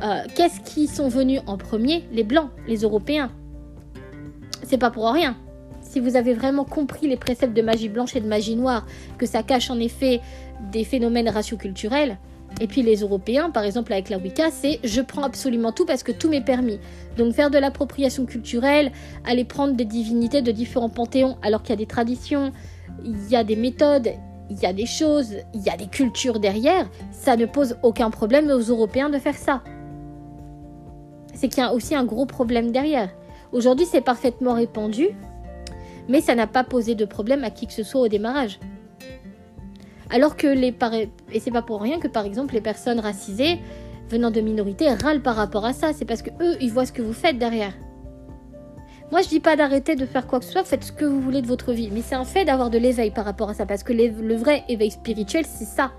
Euh, 0.03 0.25
qu'est-ce 0.35 0.61
qui 0.61 0.89
sont 0.89 1.09
venus 1.09 1.41
en 1.47 1.57
premier? 1.57 2.05
Les 2.13 2.23
blancs, 2.23 2.51
les 2.69 2.83
européens. 2.83 3.33
C'est 4.63 4.77
pas 4.77 4.91
pour 4.91 5.11
rien. 5.11 5.39
Si 5.81 5.99
vous 5.99 6.15
avez 6.15 6.35
vraiment 6.35 6.67
compris 6.67 7.09
les 7.09 7.17
préceptes 7.17 7.57
de 7.57 7.63
magie 7.63 7.89
blanche 7.89 8.15
et 8.15 8.21
de 8.21 8.29
magie 8.29 8.57
noire, 8.57 8.87
que 9.17 9.25
ça 9.25 9.43
cache 9.43 9.71
en 9.71 9.81
effet 9.81 10.21
des 10.71 10.85
phénomènes 10.85 11.31
racio-culturels, 11.31 12.19
et 12.61 12.67
puis 12.67 12.83
les 12.83 12.97
Européens, 12.97 13.51
par 13.51 13.65
exemple 13.65 13.93
avec 13.93 14.09
la 14.09 14.19
Wicca, 14.19 14.51
c'est 14.51 14.79
je 14.85 15.01
prends 15.01 15.23
absolument 15.23 15.73
tout 15.73 15.85
parce 15.85 16.03
que 16.03 16.13
tout 16.13 16.29
m'est 16.29 16.45
permis. 16.45 16.79
Donc 17.17 17.35
faire 17.35 17.51
de 17.51 17.59
l'appropriation 17.59 18.25
culturelle, 18.27 18.93
aller 19.25 19.45
prendre 19.45 19.75
des 19.75 19.85
divinités 19.85 20.43
de 20.43 20.53
différents 20.53 20.89
panthéons 20.89 21.37
alors 21.43 21.63
qu'il 21.63 21.71
y 21.71 21.73
a 21.75 21.77
des 21.77 21.87
traditions, 21.87 22.53
il 23.05 23.29
y 23.29 23.37
a 23.37 23.45
des 23.45 23.57
méthodes, 23.57 24.11
il 24.51 24.59
y 24.59 24.67
a 24.67 24.73
des 24.73 24.87
choses, 24.87 25.37
il 25.55 25.63
y 25.63 25.71
a 25.71 25.77
des 25.77 25.87
cultures 25.87 26.39
derrière, 26.39 26.89
ça 27.11 27.37
ne 27.37 27.47
pose 27.47 27.77
aucun 27.83 28.11
problème 28.11 28.51
aux 28.51 28.61
Européens 28.61 29.11
de 29.11 29.19
faire 29.19 29.37
ça. 29.37 29.63
C'est 31.35 31.49
qu'il 31.49 31.63
y 31.63 31.67
a 31.67 31.73
aussi 31.73 31.95
un 31.95 32.05
gros 32.05 32.27
problème 32.27 32.71
derrière. 32.71 33.09
Aujourd'hui, 33.53 33.87
c'est 33.87 34.03
parfaitement 34.03 34.55
répandu, 34.55 35.09
mais 36.09 36.21
ça 36.21 36.35
n'a 36.35 36.47
pas 36.47 36.65
posé 36.65 36.95
de 36.95 37.05
problème 37.05 37.45
à 37.45 37.51
qui 37.51 37.67
que 37.67 37.73
ce 37.73 37.83
soit 37.83 38.03
au 38.03 38.09
démarrage. 38.09 38.59
Alors 40.13 40.37
que 40.37 40.47
les 40.47 40.75
et 41.33 41.41
c'est 41.41 41.51
pas 41.51 41.63
pour 41.63 41.81
rien 41.81 41.99
que 41.99 42.07
par 42.07 42.27
exemple 42.27 42.53
les 42.53 42.61
personnes 42.61 43.01
racisées 43.01 43.59
venant 44.11 44.31
de 44.31 44.43
minorités 44.43 44.91
râlent 44.91 45.23
par 45.23 45.37
rapport 45.37 45.65
à 45.65 45.73
ça, 45.73 45.95
c'est 45.95 46.05
parce 46.05 46.21
que 46.21 46.29
eux 46.43 46.57
ils 46.61 46.71
voient 46.71 46.85
ce 46.85 46.93
que 46.93 47.01
vous 47.01 47.15
faites 47.15 47.39
derrière. 47.39 47.73
Moi 49.11 49.23
je 49.23 49.29
dis 49.29 49.41
pas 49.41 49.57
d'arrêter 49.57 49.97
de 49.97 50.05
faire 50.05 50.27
quoi 50.27 50.39
que 50.39 50.45
ce 50.45 50.53
soit, 50.53 50.65
faites 50.65 50.85
ce 50.85 50.93
que 50.93 51.07
vous 51.07 51.21
voulez 51.21 51.41
de 51.41 51.47
votre 51.47 51.73
vie, 51.73 51.91
mais 51.91 52.03
c'est 52.03 52.15
un 52.15 52.25
fait 52.25 52.45
d'avoir 52.45 52.69
de 52.69 52.77
l'éveil 52.77 53.11
par 53.11 53.25
rapport 53.25 53.49
à 53.49 53.55
ça 53.55 53.65
parce 53.65 53.83
que 53.83 53.95
le 53.95 54.37
vrai 54.37 54.65
éveil 54.69 54.91
spirituel 54.91 55.47
c'est 55.47 55.65
ça. 55.65 55.93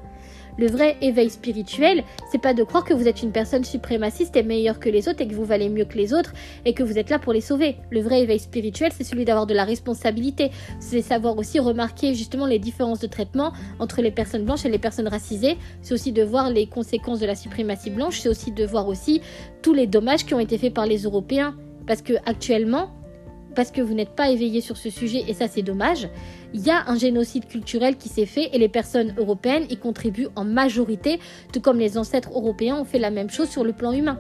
Le 0.58 0.68
vrai 0.68 0.98
éveil 1.02 1.30
spirituel, 1.30 2.04
c'est 2.32 2.42
pas 2.42 2.54
de 2.54 2.64
croire 2.64 2.84
que 2.84 2.94
vous 2.94 3.08
êtes 3.08 3.24
une 3.24 3.32
personne 3.32 3.64
suprémaciste 3.64 4.36
et 4.36 4.44
meilleure 4.44 4.80
que 4.80 4.90
les 4.90 5.08
autres 5.08 5.22
et 5.22 5.28
que 5.28 5.34
vous 5.34 5.46
valez 5.46 5.70
mieux 5.70 5.86
que 5.86 5.98
les 5.98 6.14
autres 6.14 6.34
et 6.66 6.74
que 6.74 6.84
vous 6.84 6.98
êtes 6.98 7.10
là 7.10 7.20
pour 7.20 7.34
les 7.34 7.42
sauver. 7.42 7.78
Le 7.90 8.02
vrai 8.02 8.22
éveil 8.22 8.40
spirituel, 8.40 8.92
c'est 8.96 9.04
celui 9.04 9.26
d'avoir 9.26 9.48
de 9.48 9.54
la 9.54 9.64
responsabilité. 9.64 10.52
C'est 10.80 11.02
savoir 11.02 11.38
aussi 11.38 11.60
remarquer 11.60 12.14
justement 12.14 12.46
les 12.46 12.60
différences 12.60 13.00
de 13.00 13.08
traitement 13.08 13.54
entre 13.80 14.02
les 14.02 14.12
personnes 14.12 14.46
blanches 14.46 14.66
et 14.66 14.70
les 14.70 14.80
personnes 14.80 15.08
racisées. 15.08 15.58
C'est 15.82 15.94
aussi 15.94 16.12
de 16.12 16.24
voir 16.24 16.50
les 16.50 16.68
conséquences 16.68 17.20
de 17.20 17.26
la 17.26 17.36
suprématie 17.36 17.90
blanche. 17.90 18.20
C'est 18.20 18.30
aussi 18.30 18.52
de 18.52 18.66
voir 18.66 18.88
aussi 18.88 19.22
tous 19.62 19.74
les 19.74 19.88
dommages 19.88 20.26
qui 20.26 20.34
ont 20.34 20.40
été 20.40 20.58
faits 20.58 20.74
par 20.74 20.86
les 20.86 21.04
Européens. 21.04 21.56
Parce 21.86 22.02
que 22.02 22.14
actuellement, 22.26 22.92
parce 23.54 23.72
que 23.72 23.82
vous 23.82 23.94
n'êtes 23.94 24.16
pas 24.16 24.30
éveillé 24.30 24.62
sur 24.62 24.78
ce 24.78 24.90
sujet, 24.90 25.24
et 25.28 25.34
ça 25.34 25.48
c'est 25.48 25.62
dommage, 25.62 26.10
il 26.54 26.62
y 26.62 26.70
a 26.70 26.84
un 26.88 26.98
génocide 26.98 27.48
culturel 27.48 27.98
qui 27.98 28.10
s'est 28.10 28.26
fait 28.26 28.50
et 28.54 28.58
les 28.58 28.70
personnes 28.70 29.14
européennes 29.18 29.66
y 29.70 29.78
contribuent 29.78 30.30
en 30.36 30.46
majorité, 30.46 31.20
tout 31.52 31.62
comme 31.62 31.80
les 31.80 31.98
ancêtres 31.98 32.32
européens 32.34 32.78
ont 32.78 32.86
fait 32.86 33.00
la 33.00 33.12
même 33.12 33.30
chose 33.30 33.50
sur 33.50 33.64
le 33.64 33.74
plan 33.74 33.92
humain. 33.92 34.20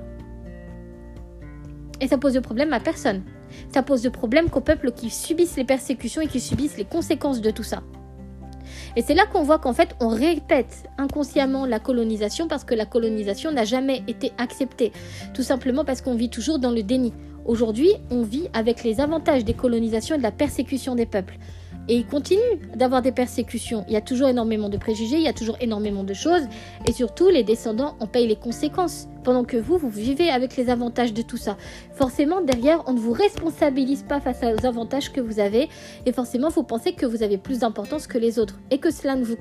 Et 2.01 2.07
ça 2.07 2.17
pose 2.17 2.33
de 2.33 2.39
problème 2.39 2.73
à 2.73 2.79
personne. 2.79 3.23
Ça 3.73 3.83
pose 3.83 4.01
de 4.01 4.09
problème 4.09 4.49
qu'aux 4.49 4.61
peuples 4.61 4.91
qui 4.91 5.09
subissent 5.09 5.55
les 5.57 5.63
persécutions 5.63 6.21
et 6.21 6.27
qui 6.27 6.39
subissent 6.39 6.77
les 6.77 6.85
conséquences 6.85 7.39
de 7.39 7.51
tout 7.51 7.63
ça. 7.63 7.81
Et 8.95 9.01
c'est 9.01 9.13
là 9.13 9.25
qu'on 9.25 9.43
voit 9.43 9.59
qu'en 9.59 9.73
fait, 9.73 9.95
on 9.99 10.09
répète 10.09 10.89
inconsciemment 10.97 11.65
la 11.65 11.79
colonisation 11.79 12.47
parce 12.47 12.63
que 12.63 12.75
la 12.75 12.85
colonisation 12.85 13.51
n'a 13.51 13.63
jamais 13.63 14.03
été 14.07 14.31
acceptée. 14.37 14.91
Tout 15.33 15.43
simplement 15.43 15.83
parce 15.85 16.01
qu'on 16.01 16.15
vit 16.15 16.29
toujours 16.29 16.59
dans 16.59 16.71
le 16.71 16.83
déni. 16.83 17.13
Aujourd'hui, 17.45 17.89
on 18.09 18.23
vit 18.23 18.47
avec 18.53 18.83
les 18.83 19.01
avantages 19.01 19.43
des 19.43 19.53
colonisations 19.53 20.15
et 20.15 20.17
de 20.17 20.23
la 20.23 20.31
persécution 20.31 20.95
des 20.95 21.05
peuples. 21.05 21.37
Et 21.89 21.97
il 21.97 22.05
continue 22.05 22.39
d'avoir 22.75 23.01
des 23.01 23.11
persécutions. 23.11 23.83
Il 23.87 23.93
y 23.93 23.97
a 23.97 24.01
toujours 24.01 24.29
énormément 24.29 24.69
de 24.69 24.77
préjugés, 24.77 25.17
il 25.17 25.23
y 25.23 25.27
a 25.27 25.33
toujours 25.33 25.57
énormément 25.59 26.05
de 26.05 26.13
choses. 26.13 26.43
Et 26.87 26.93
surtout, 26.93 27.27
les 27.27 27.43
descendants 27.43 27.97
en 27.99 28.07
payent 28.07 28.27
les 28.27 28.37
conséquences. 28.37 29.09
Pendant 29.25 29.43
que 29.43 29.57
vous, 29.57 29.77
vous 29.77 29.89
vivez 29.89 30.29
avec 30.29 30.55
les 30.55 30.69
avantages 30.69 31.13
de 31.13 31.21
tout 31.21 31.35
ça. 31.35 31.57
Forcément, 31.93 32.39
derrière, 32.39 32.83
on 32.87 32.93
ne 32.93 32.99
vous 32.99 33.11
responsabilise 33.11 34.03
pas 34.03 34.21
face 34.21 34.41
aux 34.43 34.65
avantages 34.65 35.11
que 35.11 35.19
vous 35.19 35.41
avez. 35.41 35.67
Et 36.05 36.13
forcément, 36.13 36.47
vous 36.47 36.63
pensez 36.63 36.93
que 36.93 37.05
vous 37.05 37.21
avez 37.21 37.37
plus 37.37 37.59
d'importance 37.59 38.07
que 38.07 38.17
les 38.17 38.39
autres. 38.39 38.59
Et 38.71 38.77
que 38.77 38.91
cela 38.91 39.15
ne 39.15 39.25
vous 39.25 39.35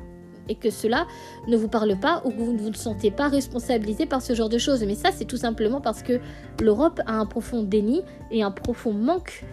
et 0.52 0.54
que 0.54 0.70
cela 0.70 1.06
ne 1.48 1.56
vous 1.56 1.68
parle 1.68 1.98
pas 1.98 2.22
ou 2.24 2.30
que 2.30 2.36
vous 2.36 2.52
ne 2.52 2.58
vous 2.58 2.72
sentez 2.74 3.10
pas 3.10 3.28
responsabilisé 3.28 4.06
par 4.06 4.22
ce 4.22 4.34
genre 4.34 4.48
de 4.48 4.58
choses. 4.58 4.84
Mais 4.84 4.94
ça, 4.94 5.10
c'est 5.12 5.24
tout 5.24 5.36
simplement 5.36 5.80
parce 5.80 6.02
que 6.02 6.20
l'Europe 6.60 7.00
a 7.06 7.14
un 7.14 7.26
profond 7.26 7.62
déni 7.62 8.02
et 8.30 8.42
un 8.42 8.50
profond 8.50 8.92
manque 8.92 9.44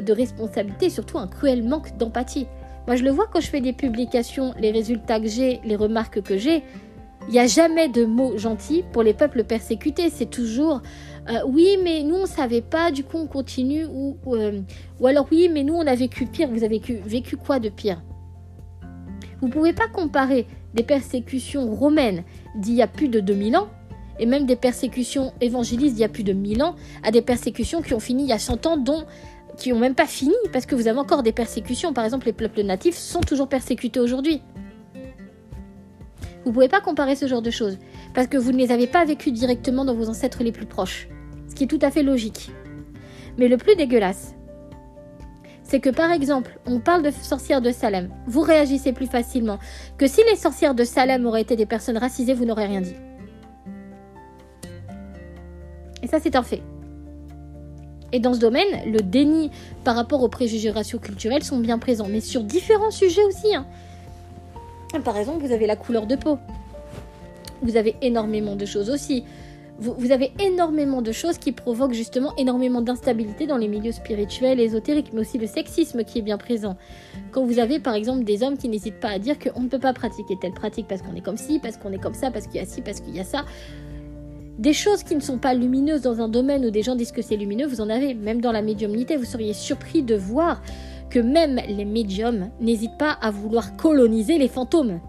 de 0.00 0.12
responsabilité, 0.12 0.90
surtout 0.90 1.18
un 1.18 1.28
cruel 1.28 1.62
manque 1.62 1.96
d'empathie. 1.96 2.46
Moi, 2.86 2.96
je 2.96 3.04
le 3.04 3.10
vois 3.10 3.26
quand 3.32 3.40
je 3.40 3.48
fais 3.48 3.60
des 3.60 3.72
publications, 3.72 4.54
les 4.58 4.70
résultats 4.70 5.20
que 5.20 5.28
j'ai, 5.28 5.60
les 5.64 5.76
remarques 5.76 6.22
que 6.22 6.36
j'ai. 6.36 6.64
Il 7.28 7.32
n'y 7.32 7.40
a 7.40 7.46
jamais 7.46 7.88
de 7.88 8.06
mots 8.06 8.38
gentils 8.38 8.82
pour 8.92 9.02
les 9.02 9.12
peuples 9.12 9.44
persécutés. 9.44 10.08
C'est 10.08 10.30
toujours 10.30 10.80
euh, 11.28 11.40
oui, 11.46 11.76
mais 11.82 12.02
nous 12.02 12.16
on 12.16 12.26
savait 12.26 12.62
pas, 12.62 12.90
du 12.90 13.04
coup 13.04 13.18
on 13.18 13.26
continue. 13.26 13.84
Ou, 13.84 14.16
euh, 14.28 14.62
ou 14.98 15.06
alors 15.06 15.26
oui, 15.30 15.50
mais 15.52 15.62
nous 15.62 15.74
on 15.74 15.86
a 15.86 15.94
vécu 15.94 16.24
pire. 16.24 16.48
Vous 16.48 16.64
avez 16.64 16.80
vécu 17.04 17.36
quoi 17.36 17.60
de 17.60 17.68
pire? 17.68 18.00
Vous 19.40 19.48
ne 19.48 19.52
pouvez 19.52 19.72
pas 19.72 19.88
comparer 19.88 20.46
des 20.74 20.82
persécutions 20.82 21.70
romaines 21.74 22.24
d'il 22.56 22.74
y 22.74 22.82
a 22.82 22.86
plus 22.86 23.08
de 23.08 23.20
2000 23.20 23.56
ans, 23.56 23.68
et 24.18 24.26
même 24.26 24.46
des 24.46 24.56
persécutions 24.56 25.32
évangélistes 25.40 25.94
d'il 25.94 26.02
y 26.02 26.04
a 26.04 26.08
plus 26.08 26.24
de 26.24 26.32
1000 26.32 26.62
ans, 26.62 26.74
à 27.04 27.10
des 27.10 27.22
persécutions 27.22 27.82
qui 27.82 27.94
ont 27.94 28.00
fini 28.00 28.24
il 28.24 28.28
y 28.28 28.32
a 28.32 28.38
100 28.38 28.66
ans, 28.66 28.76
dont 28.76 29.04
qui 29.56 29.72
n'ont 29.72 29.78
même 29.78 29.94
pas 29.94 30.06
fini, 30.06 30.34
parce 30.52 30.66
que 30.66 30.74
vous 30.74 30.86
avez 30.88 30.98
encore 30.98 31.22
des 31.22 31.32
persécutions. 31.32 31.92
Par 31.92 32.04
exemple, 32.04 32.26
les 32.26 32.32
peuples 32.32 32.62
natifs 32.62 32.96
sont 32.96 33.20
toujours 33.20 33.48
persécutés 33.48 33.98
aujourd'hui. 33.98 34.40
Vous 36.44 36.50
ne 36.50 36.54
pouvez 36.54 36.68
pas 36.68 36.80
comparer 36.80 37.16
ce 37.16 37.26
genre 37.26 37.42
de 37.42 37.50
choses, 37.50 37.78
parce 38.14 38.28
que 38.28 38.36
vous 38.36 38.52
ne 38.52 38.58
les 38.58 38.70
avez 38.70 38.86
pas 38.86 39.04
vécues 39.04 39.32
directement 39.32 39.84
dans 39.84 39.94
vos 39.94 40.08
ancêtres 40.08 40.42
les 40.42 40.52
plus 40.52 40.66
proches, 40.66 41.08
ce 41.48 41.54
qui 41.54 41.64
est 41.64 41.66
tout 41.66 41.80
à 41.82 41.90
fait 41.90 42.02
logique. 42.02 42.50
Mais 43.36 43.48
le 43.48 43.56
plus 43.56 43.76
dégueulasse, 43.76 44.34
c'est 45.68 45.80
que 45.80 45.90
par 45.90 46.10
exemple, 46.10 46.58
on 46.66 46.80
parle 46.80 47.02
de 47.02 47.10
sorcières 47.10 47.60
de 47.60 47.70
Salem, 47.70 48.08
vous 48.26 48.40
réagissez 48.40 48.92
plus 48.92 49.06
facilement 49.06 49.58
que 49.98 50.06
si 50.06 50.22
les 50.30 50.36
sorcières 50.36 50.74
de 50.74 50.82
Salem 50.82 51.26
auraient 51.26 51.42
été 51.42 51.56
des 51.56 51.66
personnes 51.66 51.98
racisées, 51.98 52.32
vous 52.32 52.46
n'aurez 52.46 52.66
rien 52.66 52.80
dit. 52.80 52.94
Et 56.02 56.06
ça, 56.06 56.20
c'est 56.20 56.36
un 56.36 56.42
fait. 56.42 56.62
Et 58.12 58.20
dans 58.20 58.32
ce 58.32 58.38
domaine, 58.38 58.90
le 58.90 59.00
déni 59.00 59.50
par 59.84 59.94
rapport 59.94 60.22
aux 60.22 60.28
préjugés 60.28 60.70
raciaux 60.70 60.98
culturels 60.98 61.44
sont 61.44 61.58
bien 61.58 61.78
présents, 61.78 62.08
mais 62.08 62.20
sur 62.20 62.42
différents 62.44 62.90
sujets 62.90 63.24
aussi. 63.24 63.54
Hein. 63.54 63.66
Par 65.04 65.18
exemple, 65.18 65.44
vous 65.44 65.52
avez 65.52 65.66
la 65.66 65.76
couleur 65.76 66.06
de 66.06 66.16
peau. 66.16 66.38
Vous 67.60 67.76
avez 67.76 67.94
énormément 68.00 68.56
de 68.56 68.64
choses 68.64 68.88
aussi 68.88 69.24
vous, 69.78 70.10
avez 70.10 70.32
énormément 70.40 71.02
de 71.02 71.12
choses 71.12 71.38
qui 71.38 71.52
provoquent 71.52 71.92
justement 71.92 72.34
énormément 72.36 72.80
d'instabilité 72.80 73.46
dans 73.46 73.56
les 73.56 73.68
milieux 73.68 73.92
spirituels, 73.92 74.58
ésotériques, 74.58 75.12
mais 75.12 75.20
aussi 75.20 75.38
le 75.38 75.46
sexisme 75.46 76.02
qui 76.02 76.18
est 76.18 76.22
bien 76.22 76.36
présent. 76.36 76.76
Quand 77.30 77.44
vous 77.44 77.60
avez 77.60 77.78
par 77.78 77.94
exemple 77.94 78.24
des 78.24 78.42
hommes 78.42 78.56
qui 78.56 78.68
n'hésitent 78.68 78.98
pas 78.98 79.10
à 79.10 79.18
dire 79.20 79.38
qu'on 79.38 79.60
ne 79.60 79.68
peut 79.68 79.78
pas 79.78 79.92
pratiquer 79.92 80.34
telle 80.40 80.52
pratique 80.52 80.88
parce 80.88 81.02
qu'on 81.02 81.14
est 81.14 81.20
comme 81.20 81.36
ci, 81.36 81.60
parce 81.60 81.76
qu'on 81.76 81.92
est 81.92 81.98
comme 81.98 82.14
ça, 82.14 82.32
parce 82.32 82.48
qu'il 82.48 82.56
y 82.56 82.64
a 82.64 82.66
ci, 82.66 82.82
parce 82.82 83.00
qu'il 83.00 83.14
y 83.14 83.20
a 83.20 83.24
ça. 83.24 83.44
Des 84.58 84.72
choses 84.72 85.04
qui 85.04 85.14
ne 85.14 85.20
sont 85.20 85.38
pas 85.38 85.54
lumineuses 85.54 86.02
dans 86.02 86.20
un 86.20 86.28
domaine 86.28 86.66
où 86.66 86.70
des 86.70 86.82
gens 86.82 86.96
disent 86.96 87.12
que 87.12 87.22
c'est 87.22 87.36
lumineux, 87.36 87.68
vous 87.68 87.80
en 87.80 87.88
avez. 87.88 88.14
Même 88.14 88.40
dans 88.40 88.50
la 88.50 88.62
médiumnité, 88.62 89.16
vous 89.16 89.24
seriez 89.24 89.52
surpris 89.52 90.02
de 90.02 90.16
voir 90.16 90.60
que 91.08 91.20
même 91.20 91.60
les 91.68 91.84
médiums 91.84 92.50
n'hésitent 92.60 92.98
pas 92.98 93.12
à 93.12 93.30
vouloir 93.30 93.76
coloniser 93.76 94.38
les 94.38 94.48
fantômes 94.48 95.00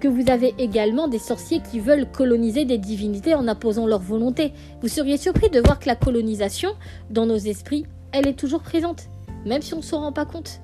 que 0.00 0.08
vous 0.08 0.30
avez 0.30 0.54
également 0.58 1.08
des 1.08 1.18
sorciers 1.18 1.60
qui 1.60 1.80
veulent 1.80 2.10
coloniser 2.10 2.64
des 2.64 2.78
divinités 2.78 3.34
en 3.34 3.48
imposant 3.48 3.86
leur 3.86 4.00
volonté. 4.00 4.52
Vous 4.82 4.88
seriez 4.88 5.16
surpris 5.16 5.50
de 5.50 5.60
voir 5.60 5.78
que 5.78 5.86
la 5.86 5.96
colonisation, 5.96 6.70
dans 7.10 7.26
nos 7.26 7.36
esprits, 7.36 7.86
elle 8.12 8.26
est 8.28 8.38
toujours 8.38 8.62
présente, 8.62 9.08
même 9.44 9.62
si 9.62 9.74
on 9.74 9.78
ne 9.78 9.82
s'en 9.82 10.00
rend 10.00 10.12
pas 10.12 10.24
compte. 10.24 10.60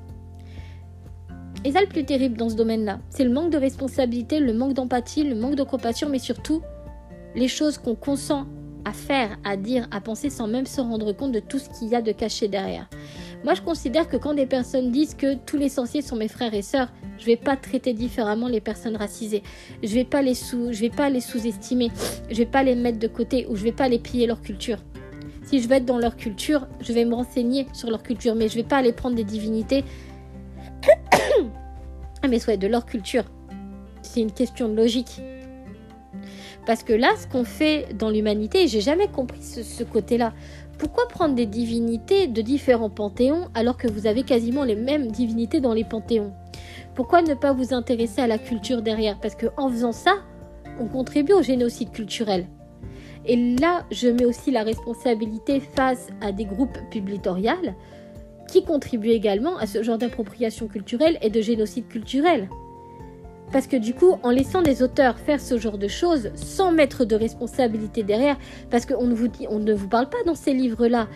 Et 1.65 1.73
ça, 1.73 1.81
le 1.81 1.87
plus 1.87 2.05
terrible 2.05 2.37
dans 2.37 2.49
ce 2.49 2.57
domaine-là, 2.57 2.99
c'est 3.11 3.25
le 3.25 3.31
manque 3.31 3.51
de 3.51 3.59
responsabilité, 3.59 4.41
le 4.41 4.53
manque 4.53 4.75
d'empathie, 4.75 5.23
le 5.23 5.37
manque 5.37 5.55
de 5.55 5.63
compassion, 5.63 6.09
mais 6.09 6.19
surtout 6.19 6.63
les 7.35 7.49
choses 7.49 7.79
qu'on 7.79 7.95
consent 7.95 8.47
à 8.85 8.93
faire, 8.93 9.39
à 9.45 9.57
dire, 9.57 9.87
à 9.91 10.01
penser 10.01 10.29
sans 10.29 10.49
même 10.49 10.67
se 10.67 10.81
rendre 10.81 11.13
compte 11.13 11.33
de 11.33 11.41
tout 11.41 11.59
ce 11.59 11.69
qu'il 11.71 11.89
y 11.89 11.95
a 11.95 12.03
de 12.03 12.13
caché 12.13 12.49
derrière. 12.49 12.89
Moi, 13.45 13.55
je 13.55 13.63
considère 13.63 14.09
que 14.09 14.17
quand 14.17 14.35
des 14.35 14.47
personnes 14.47 14.93
disent 14.93 15.15
que 15.15 15.35
tous 15.35 15.57
les 15.57 15.69
sorciers 15.69 16.03
sont 16.03 16.15
mes 16.15 16.29
frères 16.29 16.55
et 16.55 16.63
sœurs, 16.63 16.93
je 17.19 17.27
vais 17.27 17.37
pas 17.37 17.57
traiter 17.57 17.93
différemment 17.93 18.47
les 18.47 18.61
personnes 18.61 18.97
racisées. 18.97 19.43
Je 19.83 19.95
vais 19.95 20.03
vais 20.03 20.91
pas 20.91 21.11
les 21.11 21.21
sous-estimer. 21.21 21.91
Je 22.31 22.37
vais 22.37 22.47
pas 22.47 22.63
les 22.63 22.77
mettre 22.77 23.01
de 23.01 23.09
côté 23.09 23.47
ou 23.49 23.57
je 23.57 23.65
vais 23.65 23.73
pas 23.73 23.89
les 23.89 23.99
piller 23.99 24.27
leur 24.27 24.41
culture. 24.43 24.79
Si 25.45 25.61
je 25.61 25.69
veux 25.69 25.75
être 25.75 25.85
dans 25.85 25.99
leur 25.99 26.17
culture, 26.17 26.69
je 26.81 26.93
vais 26.93 27.05
me 27.05 27.15
renseigner 27.15 27.67
sur 27.73 27.91
leur 27.91 28.03
culture, 28.03 28.37
mais 28.37 28.49
je 28.49 28.57
ne 28.57 28.63
vais 28.63 28.69
pas 28.69 28.77
aller 28.77 28.93
prendre 28.93 29.17
des 29.17 29.25
divinités. 29.25 29.85
ah 32.23 32.29
mais 32.29 32.39
soit 32.39 32.57
de 32.57 32.69
leur 32.69 32.87
culture. 32.87 33.25
C'est 34.03 34.21
une 34.21 34.33
question 34.33 34.69
de 34.69 34.77
logique. 34.77 35.21
Parce 36.65 36.85
que 36.85 36.93
là, 36.93 37.09
ce 37.21 37.27
qu'on 37.27 37.45
fait 37.45 37.89
dans 37.99 38.09
l'humanité, 38.09 38.69
j'ai 38.69 38.81
jamais 38.81 39.09
compris 39.09 39.43
ce 39.43 39.83
côté-là. 39.83 40.33
Pourquoi 40.83 41.07
prendre 41.07 41.37
des 41.37 41.47
divinités 41.47 42.27
de 42.27 42.43
différents 42.43 42.91
panthéons 42.91 43.47
alors 43.55 43.77
que 43.77 43.87
vous 43.87 44.09
avez 44.09 44.25
quasiment 44.25 44.65
les 44.65 44.75
mêmes 44.75 45.13
divinités 45.13 45.61
dans 45.61 45.75
les 45.75 45.85
panthéons? 45.85 46.33
Pourquoi 46.97 47.23
ne 47.23 47.35
pas 47.35 47.53
vous 47.53 47.73
intéresser 47.73 48.21
à 48.21 48.27
la 48.27 48.37
culture 48.37 48.83
derrière? 48.83 49.21
Parce 49.21 49.37
qu'en 49.37 49.69
faisant 49.69 49.93
ça, 49.93 50.17
on 50.81 50.87
contribue 50.87 51.35
au 51.35 51.43
génocide 51.43 51.93
culturel. 51.93 52.49
Et 53.25 53.37
là, 53.61 53.87
je 53.93 54.09
mets 54.09 54.25
aussi 54.25 54.51
la 54.51 54.65
responsabilité 54.65 55.61
face 55.61 56.09
à 56.21 56.33
des 56.33 56.47
groupes 56.47 56.79
publitoriales 56.91 57.77
qui 58.49 58.65
contribuent 58.65 59.11
également 59.11 59.59
à 59.59 59.69
ce 59.69 59.85
genre 59.85 59.99
d'appropriation 59.99 60.67
culturelle 60.67 61.17
et 61.23 61.31
de 61.31 61.41
génocide 61.41 61.87
culturel. 61.87 62.49
Parce 63.53 63.67
que 63.67 63.77
du 63.77 63.93
coup, 63.93 64.17
en 64.23 64.31
laissant 64.31 64.63
des 64.63 64.83
auteurs 64.83 65.19
faire 65.19 65.41
ce 65.41 65.59
genre 65.59 65.77
de 65.77 65.89
choses 65.89 66.31
sans 66.35 66.73
mettre 66.73 67.05
de 67.05 67.15
responsabilité 67.15 68.03
derrière, 68.03 68.39
parce 68.71 68.87
qu'on 68.87 69.07
ne 69.07 69.15
vous 69.15 69.29
ne 69.51 69.75
vous 69.75 69.89
parle 69.89 70.09
pas 70.09 70.23
dans 70.25 70.35
ces 70.35 70.55
livres-là 70.55 71.07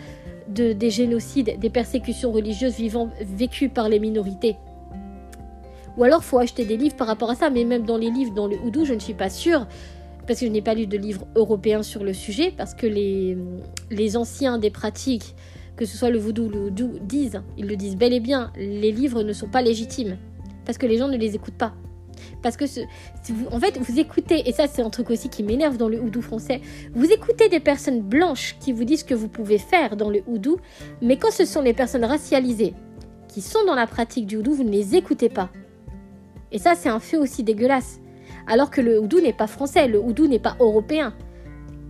de, 0.47 0.71
des 0.71 0.91
génocides, 0.91 1.59
des 1.59 1.69
persécutions 1.71 2.31
religieuses 2.31 2.75
vécues 3.21 3.69
par 3.69 3.89
les 3.89 3.99
minorités. 3.99 4.55
Ou 5.97 6.03
alors, 6.03 6.23
faut 6.23 6.37
acheter 6.37 6.63
des 6.63 6.77
livres 6.77 6.95
par 6.95 7.07
rapport 7.07 7.31
à 7.31 7.35
ça, 7.35 7.49
mais 7.49 7.65
même 7.65 7.83
dans 7.83 7.97
les 7.97 8.11
livres, 8.11 8.33
dans 8.35 8.45
le 8.45 8.55
Houdou, 8.63 8.85
je 8.85 8.93
ne 8.93 8.99
suis 8.99 9.15
pas 9.15 9.31
sûre, 9.31 9.67
parce 10.27 10.39
que 10.39 10.45
je 10.45 10.51
n'ai 10.51 10.61
pas 10.61 10.75
lu 10.75 10.85
de 10.85 10.97
livres 10.97 11.25
européens 11.35 11.81
sur 11.81 12.03
le 12.03 12.13
sujet, 12.13 12.53
parce 12.55 12.75
que 12.75 12.85
les, 12.85 13.35
les 13.89 14.15
anciens 14.15 14.59
des 14.59 14.69
pratiques, 14.69 15.33
que 15.75 15.85
ce 15.85 15.97
soit 15.97 16.11
le 16.11 16.19
Voodoo 16.19 16.45
ou 16.45 16.49
le 16.49 16.59
Houdou, 16.65 16.99
disent, 17.01 17.41
ils 17.57 17.65
le 17.65 17.75
disent 17.75 17.95
bel 17.95 18.13
et 18.13 18.19
bien, 18.19 18.51
les 18.57 18.91
livres 18.91 19.23
ne 19.23 19.33
sont 19.33 19.47
pas 19.47 19.63
légitimes, 19.63 20.17
parce 20.65 20.77
que 20.77 20.85
les 20.85 20.97
gens 20.97 21.07
ne 21.07 21.17
les 21.17 21.33
écoutent 21.33 21.57
pas. 21.57 21.73
Parce 22.47 22.55
que, 22.55 22.81
en 23.51 23.59
fait, 23.59 23.77
vous 23.77 23.99
écoutez, 23.99 24.47
et 24.47 24.53
ça 24.53 24.67
c'est 24.67 24.81
un 24.81 24.89
truc 24.89 25.09
aussi 25.09 25.27
qui 25.27 25.43
m'énerve 25.43 25.75
dans 25.75 25.89
le 25.89 25.99
houdou 25.99 26.21
français, 26.21 26.61
vous 26.93 27.11
écoutez 27.11 27.49
des 27.49 27.59
personnes 27.59 27.99
blanches 27.99 28.55
qui 28.61 28.71
vous 28.71 28.85
disent 28.85 29.01
ce 29.01 29.05
que 29.05 29.13
vous 29.13 29.27
pouvez 29.27 29.57
faire 29.57 29.97
dans 29.97 30.09
le 30.09 30.21
houdou, 30.27 30.57
mais 31.01 31.17
quand 31.17 31.31
ce 31.31 31.43
sont 31.43 31.61
les 31.61 31.73
personnes 31.73 32.05
racialisées 32.05 32.73
qui 33.27 33.41
sont 33.41 33.65
dans 33.65 33.75
la 33.75 33.85
pratique 33.85 34.27
du 34.27 34.37
houdou, 34.37 34.53
vous 34.53 34.63
ne 34.63 34.71
les 34.71 34.95
écoutez 34.95 35.27
pas. 35.27 35.49
Et 36.53 36.57
ça 36.57 36.75
c'est 36.75 36.87
un 36.87 37.01
fait 37.01 37.17
aussi 37.17 37.43
dégueulasse. 37.43 37.99
Alors 38.47 38.69
que 38.69 38.79
le 38.79 38.97
houdou 38.97 39.19
n'est 39.19 39.33
pas 39.33 39.47
français, 39.47 39.89
le 39.89 39.99
houdou 39.99 40.27
n'est 40.27 40.39
pas 40.39 40.55
européen. 40.61 41.13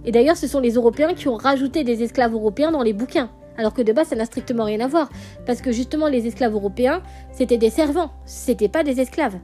Et 0.05 0.11
d'ailleurs, 0.11 0.37
ce 0.37 0.47
sont 0.47 0.59
les 0.59 0.73
Européens 0.73 1.13
qui 1.13 1.27
ont 1.27 1.35
rajouté 1.35 1.83
des 1.83 2.01
esclaves 2.01 2.33
européens 2.33 2.71
dans 2.71 2.81
les 2.81 2.93
bouquins. 2.93 3.29
Alors 3.57 3.73
que 3.73 3.83
de 3.83 3.93
base, 3.93 4.07
ça 4.07 4.15
n'a 4.15 4.25
strictement 4.25 4.63
rien 4.63 4.79
à 4.79 4.87
voir. 4.87 5.09
Parce 5.45 5.61
que 5.61 5.71
justement, 5.71 6.07
les 6.07 6.25
esclaves 6.25 6.53
européens, 6.53 7.03
c'était 7.31 7.57
des 7.57 7.69
servants, 7.69 8.11
c'était 8.25 8.69
pas 8.69 8.83
des 8.83 8.99
esclaves. 9.01 9.37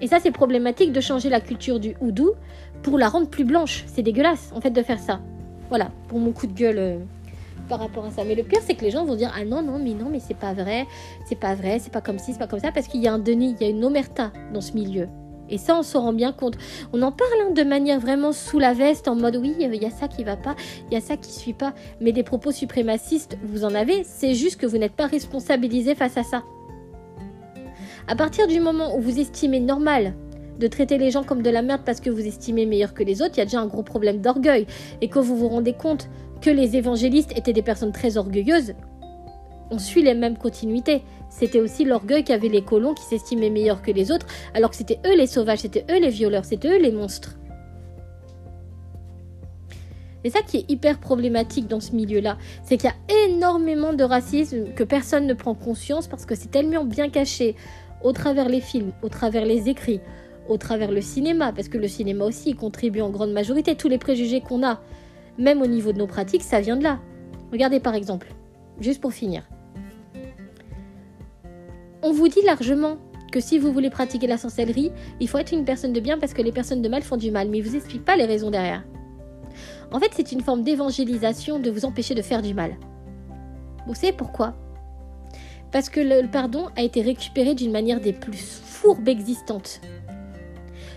Et 0.00 0.06
ça, 0.06 0.18
c'est 0.20 0.30
problématique 0.30 0.92
de 0.92 1.00
changer 1.00 1.28
la 1.28 1.40
culture 1.40 1.80
du 1.80 1.96
houdou 2.00 2.32
pour 2.82 2.98
la 2.98 3.08
rendre 3.08 3.28
plus 3.28 3.44
blanche. 3.44 3.84
C'est 3.86 4.02
dégueulasse, 4.02 4.52
en 4.54 4.60
fait, 4.60 4.70
de 4.70 4.82
faire 4.82 4.98
ça. 4.98 5.20
Voilà, 5.68 5.90
pour 6.08 6.18
mon 6.18 6.32
coup 6.32 6.46
de 6.46 6.52
gueule 6.52 6.78
euh, 6.78 6.98
par 7.68 7.80
rapport 7.80 8.04
à 8.04 8.10
ça. 8.10 8.24
Mais 8.24 8.34
le 8.34 8.42
pire, 8.42 8.60
c'est 8.64 8.74
que 8.74 8.84
les 8.84 8.90
gens 8.90 9.04
vont 9.04 9.16
dire 9.16 9.32
Ah 9.36 9.44
non, 9.44 9.62
non, 9.62 9.78
mais 9.78 9.94
non, 9.94 10.08
mais 10.10 10.20
c'est 10.20 10.36
pas 10.36 10.52
vrai, 10.52 10.86
c'est 11.26 11.38
pas 11.38 11.54
vrai, 11.54 11.78
c'est 11.78 11.92
pas 11.92 12.00
comme 12.00 12.18
ci, 12.18 12.32
c'est 12.32 12.38
pas 12.38 12.46
comme 12.46 12.60
ça, 12.60 12.72
parce 12.72 12.88
qu'il 12.88 13.02
y 13.02 13.08
a 13.08 13.12
un 13.12 13.18
déni, 13.18 13.54
il 13.58 13.64
y 13.64 13.68
a 13.68 13.70
une 13.70 13.84
omerta 13.84 14.32
dans 14.52 14.60
ce 14.60 14.72
milieu. 14.72 15.08
Et 15.50 15.58
ça, 15.58 15.78
on 15.78 15.82
s'en 15.82 16.02
rend 16.02 16.12
bien 16.12 16.32
compte. 16.32 16.58
On 16.92 17.00
en 17.02 17.12
parle 17.12 17.30
hein, 17.42 17.50
de 17.52 17.62
manière 17.62 18.00
vraiment 18.00 18.32
sous 18.32 18.58
la 18.58 18.74
veste, 18.74 19.08
en 19.08 19.16
mode 19.16 19.36
oui, 19.36 19.54
il 19.58 19.74
y 19.74 19.86
a 19.86 19.90
ça 19.90 20.08
qui 20.08 20.24
va 20.24 20.36
pas, 20.36 20.54
il 20.90 20.94
y 20.94 20.96
a 20.96 21.00
ça 21.00 21.16
qui 21.16 21.32
suit 21.32 21.54
pas. 21.54 21.72
Mais 22.00 22.12
des 22.12 22.22
propos 22.22 22.52
suprémacistes, 22.52 23.38
vous 23.42 23.64
en 23.64 23.74
avez, 23.74 24.04
c'est 24.04 24.34
juste 24.34 24.60
que 24.60 24.66
vous 24.66 24.78
n'êtes 24.78 24.92
pas 24.92 25.06
responsabilisé 25.06 25.94
face 25.94 26.16
à 26.16 26.22
ça. 26.22 26.42
À 28.10 28.16
partir 28.16 28.46
du 28.46 28.58
moment 28.58 28.96
où 28.96 29.02
vous 29.02 29.20
estimez 29.20 29.60
normal 29.60 30.14
de 30.58 30.66
traiter 30.66 30.96
les 30.96 31.10
gens 31.10 31.24
comme 31.24 31.42
de 31.42 31.50
la 31.50 31.60
merde 31.60 31.82
parce 31.84 32.00
que 32.00 32.08
vous 32.08 32.26
estimez 32.26 32.64
meilleur 32.64 32.94
que 32.94 33.02
les 33.02 33.20
autres, 33.20 33.34
il 33.34 33.40
y 33.40 33.42
a 33.42 33.44
déjà 33.44 33.60
un 33.60 33.66
gros 33.66 33.82
problème 33.82 34.22
d'orgueil. 34.22 34.66
Et 35.02 35.08
quand 35.08 35.20
vous 35.20 35.36
vous 35.36 35.48
rendez 35.48 35.74
compte 35.74 36.08
que 36.40 36.48
les 36.48 36.74
évangélistes 36.76 37.36
étaient 37.36 37.52
des 37.52 37.60
personnes 37.60 37.92
très 37.92 38.16
orgueilleuses, 38.16 38.72
on 39.70 39.78
suit 39.78 40.02
les 40.02 40.14
mêmes 40.14 40.38
continuités. 40.38 41.02
C'était 41.28 41.60
aussi 41.60 41.84
l'orgueil 41.84 42.24
qu'avaient 42.24 42.48
les 42.48 42.62
colons 42.62 42.94
qui 42.94 43.04
s'estimaient 43.04 43.50
meilleurs 43.50 43.82
que 43.82 43.90
les 43.90 44.10
autres, 44.10 44.26
alors 44.54 44.70
que 44.70 44.76
c'était 44.76 45.00
eux 45.06 45.14
les 45.14 45.26
sauvages, 45.26 45.58
c'était 45.58 45.84
eux 45.90 46.00
les 46.00 46.08
violeurs, 46.08 46.46
c'était 46.46 46.68
eux 46.68 46.80
les 46.80 46.92
monstres. 46.92 47.38
C'est 50.24 50.30
ça 50.30 50.40
qui 50.40 50.56
est 50.56 50.70
hyper 50.70 50.98
problématique 50.98 51.68
dans 51.68 51.80
ce 51.80 51.92
milieu-là, 51.92 52.38
c'est 52.64 52.78
qu'il 52.78 52.90
y 52.90 53.12
a 53.12 53.26
énormément 53.26 53.92
de 53.92 54.02
racisme 54.02 54.72
que 54.74 54.82
personne 54.82 55.26
ne 55.26 55.34
prend 55.34 55.54
conscience 55.54 56.08
parce 56.08 56.24
que 56.24 56.34
c'est 56.34 56.50
tellement 56.50 56.84
bien 56.84 57.08
caché 57.10 57.54
au 58.02 58.12
travers 58.12 58.48
les 58.48 58.60
films, 58.60 58.92
au 59.02 59.08
travers 59.08 59.44
les 59.44 59.68
écrits, 59.68 60.00
au 60.48 60.56
travers 60.56 60.90
le 60.90 61.00
cinéma, 61.00 61.52
parce 61.52 61.68
que 61.68 61.78
le 61.78 61.88
cinéma 61.88 62.24
aussi 62.24 62.54
contribue 62.54 63.00
en 63.00 63.10
grande 63.10 63.32
majorité. 63.32 63.74
Tous 63.76 63.88
les 63.88 63.98
préjugés 63.98 64.40
qu'on 64.40 64.66
a, 64.66 64.80
même 65.36 65.62
au 65.62 65.66
niveau 65.66 65.92
de 65.92 65.98
nos 65.98 66.06
pratiques, 66.06 66.42
ça 66.42 66.60
vient 66.60 66.76
de 66.76 66.82
là. 66.82 67.00
Regardez 67.52 67.80
par 67.80 67.94
exemple, 67.94 68.32
juste 68.80 69.00
pour 69.00 69.12
finir. 69.12 69.48
On 72.02 72.12
vous 72.12 72.28
dit 72.28 72.42
largement 72.44 72.98
que 73.32 73.40
si 73.40 73.58
vous 73.58 73.72
voulez 73.72 73.90
pratiquer 73.90 74.26
la 74.26 74.38
sorcellerie, 74.38 74.92
il 75.20 75.28
faut 75.28 75.38
être 75.38 75.52
une 75.52 75.64
personne 75.64 75.92
de 75.92 76.00
bien 76.00 76.18
parce 76.18 76.32
que 76.32 76.42
les 76.42 76.52
personnes 76.52 76.82
de 76.82 76.88
mal 76.88 77.02
font 77.02 77.16
du 77.16 77.30
mal, 77.30 77.48
mais 77.48 77.58
ils 77.58 77.64
vous 77.64 77.76
expliquent 77.76 78.04
pas 78.04 78.16
les 78.16 78.24
raisons 78.24 78.50
derrière. 78.50 78.84
En 79.92 80.00
fait, 80.00 80.10
c'est 80.14 80.32
une 80.32 80.40
forme 80.40 80.62
d'évangélisation 80.62 81.58
de 81.58 81.70
vous 81.70 81.84
empêcher 81.84 82.14
de 82.14 82.22
faire 82.22 82.42
du 82.42 82.54
mal. 82.54 82.76
Vous 83.86 83.94
savez 83.94 84.12
pourquoi? 84.12 84.54
Parce 85.72 85.88
que 85.88 86.00
le 86.00 86.28
pardon 86.28 86.66
a 86.76 86.82
été 86.82 87.02
récupéré 87.02 87.54
d'une 87.54 87.72
manière 87.72 88.00
des 88.00 88.12
plus 88.12 88.60
fourbes 88.64 89.08
existantes. 89.08 89.80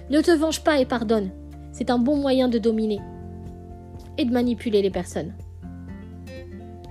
Ne 0.09 0.21
te 0.21 0.31
venge 0.31 0.63
pas 0.63 0.79
et 0.79 0.85
pardonne. 0.85 1.31
C'est 1.71 1.89
un 1.89 1.99
bon 1.99 2.17
moyen 2.17 2.47
de 2.47 2.57
dominer 2.57 2.99
et 4.17 4.25
de 4.25 4.31
manipuler 4.31 4.81
les 4.81 4.89
personnes. 4.89 5.33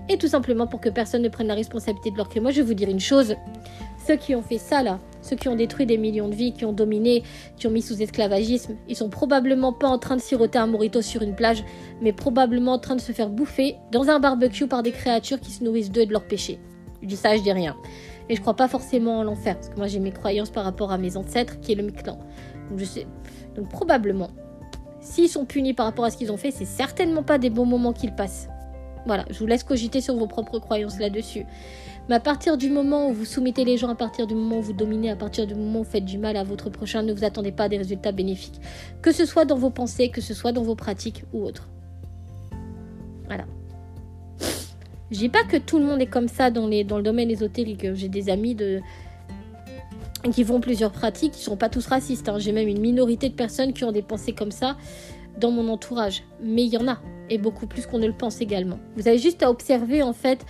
Et 0.09 0.19
tout 0.19 0.27
simplement 0.27 0.67
pour 0.67 0.81
que 0.81 0.89
personne 0.89 1.23
ne 1.23 1.29
prenne 1.29 1.47
la 1.47 1.55
responsabilité 1.55 2.11
de 2.11 2.17
leur 2.17 2.29
crime. 2.29 2.43
Moi, 2.43 2.51
je 2.51 2.63
vais 2.63 2.67
vous 2.67 2.75
dire 2.75 2.89
une 2.89 2.99
chose. 2.99 3.37
Ceux 4.07 4.17
qui 4.17 4.35
ont 4.35 4.43
fait 4.43 4.59
ça, 4.59 4.83
là, 4.83 4.99
ceux 5.23 5.37
qui 5.37 5.49
ont 5.49 5.55
détruit 5.55 5.87
des 5.87 5.99
millions 5.99 6.29
de 6.29 6.35
vies, 6.35 6.53
qui 6.53 6.65
ont 6.65 6.73
dominé, 6.73 7.23
qui 7.57 7.67
ont 7.69 7.71
mis 7.71 7.83
sous 7.83 8.03
esclavagisme, 8.03 8.77
ils 8.89 8.97
sont 8.97 9.11
probablement 9.11 9.73
pas 9.73 9.87
en 9.87 9.99
train 9.99 10.17
de 10.17 10.21
siroter 10.21 10.59
un 10.59 10.67
morito 10.67 11.03
sur 11.03 11.23
une 11.23 11.37
plage, 11.37 11.63
mais 12.01 12.13
probablement 12.13 12.73
en 12.73 12.79
train 12.79 12.97
de 12.97 13.01
se 13.01 13.13
faire 13.13 13.29
bouffer 13.29 13.77
dans 13.93 14.09
un 14.09 14.19
barbecue 14.19 14.67
par 14.67 14.83
des 14.83 14.91
créatures 14.91 15.39
qui 15.39 15.53
se 15.53 15.63
nourrissent 15.63 15.93
d'eux 15.93 16.01
et 16.01 16.07
de 16.07 16.13
leurs 16.13 16.27
péchés. 16.27 16.59
Je 17.03 17.07
dis 17.07 17.17
ça, 17.17 17.37
je 17.37 17.43
dis 17.43 17.53
rien. 17.53 17.77
Et 18.29 18.37
je 18.37 18.41
crois 18.41 18.55
pas 18.55 18.69
forcément 18.69 19.19
en 19.19 19.23
l'enfer, 19.25 19.57
parce 19.57 19.69
que 19.69 19.77
moi 19.77 19.87
j'ai 19.87 19.99
mes 19.99 20.13
croyances 20.13 20.51
par 20.51 20.65
rapport 20.65 20.93
à 20.93 20.99
mes 20.99 21.17
ancêtres, 21.17 21.61
qui 21.61 21.73
est 21.73 21.75
le 21.75 21.83
Mictlan. 21.83 22.19
Donc 22.69 22.79
je 22.79 22.85
sais. 22.85 23.07
Donc 23.57 23.69
probablement, 23.69 24.31
s'ils 25.01 25.29
sont 25.29 25.45
punis 25.45 25.75
par 25.75 25.87
rapport 25.87 26.05
à 26.05 26.11
ce 26.11 26.17
qu'ils 26.17 26.31
ont 26.31 26.37
fait, 26.37 26.51
c'est 26.51 26.65
certainement 26.65 27.23
pas 27.23 27.39
des 27.39 27.51
bons 27.51 27.67
moments 27.67 27.93
qu'ils 27.93 28.15
passent. 28.15 28.49
Voilà, 29.07 29.25
je 29.31 29.39
vous 29.39 29.47
laisse 29.47 29.65
cogiter 29.65 30.01
sur 30.01 30.15
vos 30.17 30.27
propres 30.27 30.59
croyances 30.59 30.99
là-dessus. 30.99 31.47
Mais 32.09 32.17
à 32.17 32.21
partir 32.21 32.57
du 32.57 32.71
moment 32.71 33.09
où 33.09 33.13
vous 33.13 33.25
soumettez 33.25 33.65
les 33.65 33.77
gens, 33.77 33.89
à 33.89 33.95
partir 33.95 34.27
du 34.27 34.35
moment 34.35 34.59
où 34.59 34.63
vous 34.63 34.73
dominez, 34.73 35.11
à 35.11 35.17
partir 35.17 35.47
du 35.47 35.55
moment 35.55 35.81
où 35.81 35.83
vous 35.85 35.91
faites 35.91 36.05
du 36.05 36.19
mal 36.19 36.37
à 36.37 36.45
votre 36.45 36.69
prochain, 36.69 37.03
ne 37.03 37.13
vous 37.13 37.25
attendez 37.25 37.53
pas 37.53 37.65
à 37.65 37.69
des 37.69 37.79
résultats 37.79 38.13
bénéfiques. 38.13 38.61
Que 39.01 39.13
ce 39.13 39.25
soit 39.25 39.45
dans 39.45 39.57
vos 39.57 39.71
pensées, 39.71 40.11
que 40.11 40.21
ce 40.21 40.35
soit 40.35 40.53
dans 40.53 40.63
vos 40.63 40.75
pratiques 40.75 41.25
ou 41.33 41.45
autres. 41.45 41.69
Voilà. 43.27 43.45
Je 45.11 45.19
dis 45.19 45.29
pas 45.29 45.43
que 45.45 45.57
tout 45.57 45.79
le 45.79 45.85
monde 45.85 46.01
est 46.01 46.07
comme 46.07 46.29
ça 46.29 46.51
dans, 46.51 46.67
le 46.67 47.03
domaine 47.03 47.31
ésotérique. 47.31 47.95
J'ai 47.95 48.09
des 48.09 48.31
amis 48.31 48.55
de, 48.55 48.81
qui 50.33 50.45
font 50.45 50.61
plusieurs 50.61 50.93
pratiques, 50.93 51.33
qui 51.33 51.43
sont 51.43 51.57
pas 51.57 51.69
tous 51.69 51.87
racistes. 51.87 52.29
Hein. 52.29 52.39
J'ai 52.39 52.53
même 52.53 52.69
une 52.69 52.81
minorité 52.81 53.29
de 53.29 53.35
personnes 53.35 53.73
qui 53.73 53.85
ont 53.85 53.93
des 53.93 54.03
pensées 54.03 54.33
comme 54.33 54.53
ça 54.53 54.77
dans 55.39 55.51
mon 55.51 55.69
entourage. 55.69 56.23
Mais 56.43 56.65
il 56.65 56.73
y 56.73 56.77
en 56.77 56.87
a, 56.87 57.01
et 57.29 57.39
beaucoup 57.39 57.67
plus 57.67 57.87
qu'on 57.87 57.99
ne 57.99 58.07
le 58.07 58.13
pense 58.13 58.41
également. 58.41 58.79
Vous 58.97 59.09
avez 59.09 59.19
juste 59.19 59.43
à 59.43 59.51
observer 59.51 60.03
en 60.03 60.13
fait 60.13 60.45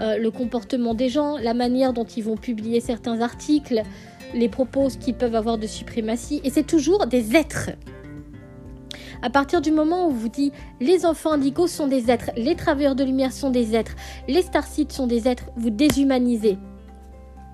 euh, 0.00 0.16
le 0.16 0.30
comportement 0.30 0.94
des 0.94 1.08
gens, 1.08 1.36
la 1.38 1.54
manière 1.54 1.92
dont 1.92 2.04
ils 2.04 2.22
vont 2.22 2.36
publier 2.36 2.80
certains 2.80 3.20
articles, 3.20 3.82
les 4.34 4.48
propos 4.48 4.88
qu'ils 4.88 5.14
peuvent 5.14 5.34
avoir 5.34 5.58
de 5.58 5.66
suprématie. 5.66 6.40
Et 6.44 6.50
c'est 6.50 6.66
toujours 6.66 7.06
des 7.06 7.34
êtres. 7.34 7.70
À 9.24 9.30
partir 9.30 9.62
du 9.62 9.72
moment 9.72 10.06
où 10.06 10.10
vous 10.10 10.28
dit 10.28 10.52
les 10.82 11.06
enfants 11.06 11.32
indigos 11.32 11.66
sont 11.66 11.88
des 11.88 12.10
êtres, 12.10 12.30
les 12.36 12.56
travailleurs 12.56 12.94
de 12.94 13.04
lumière 13.04 13.32
sont 13.32 13.48
des 13.48 13.74
êtres, 13.74 13.96
les 14.28 14.42
starcites 14.42 14.92
sont 14.92 15.06
des 15.06 15.26
êtres, 15.26 15.44
vous 15.56 15.70
déshumanisez. 15.70 16.58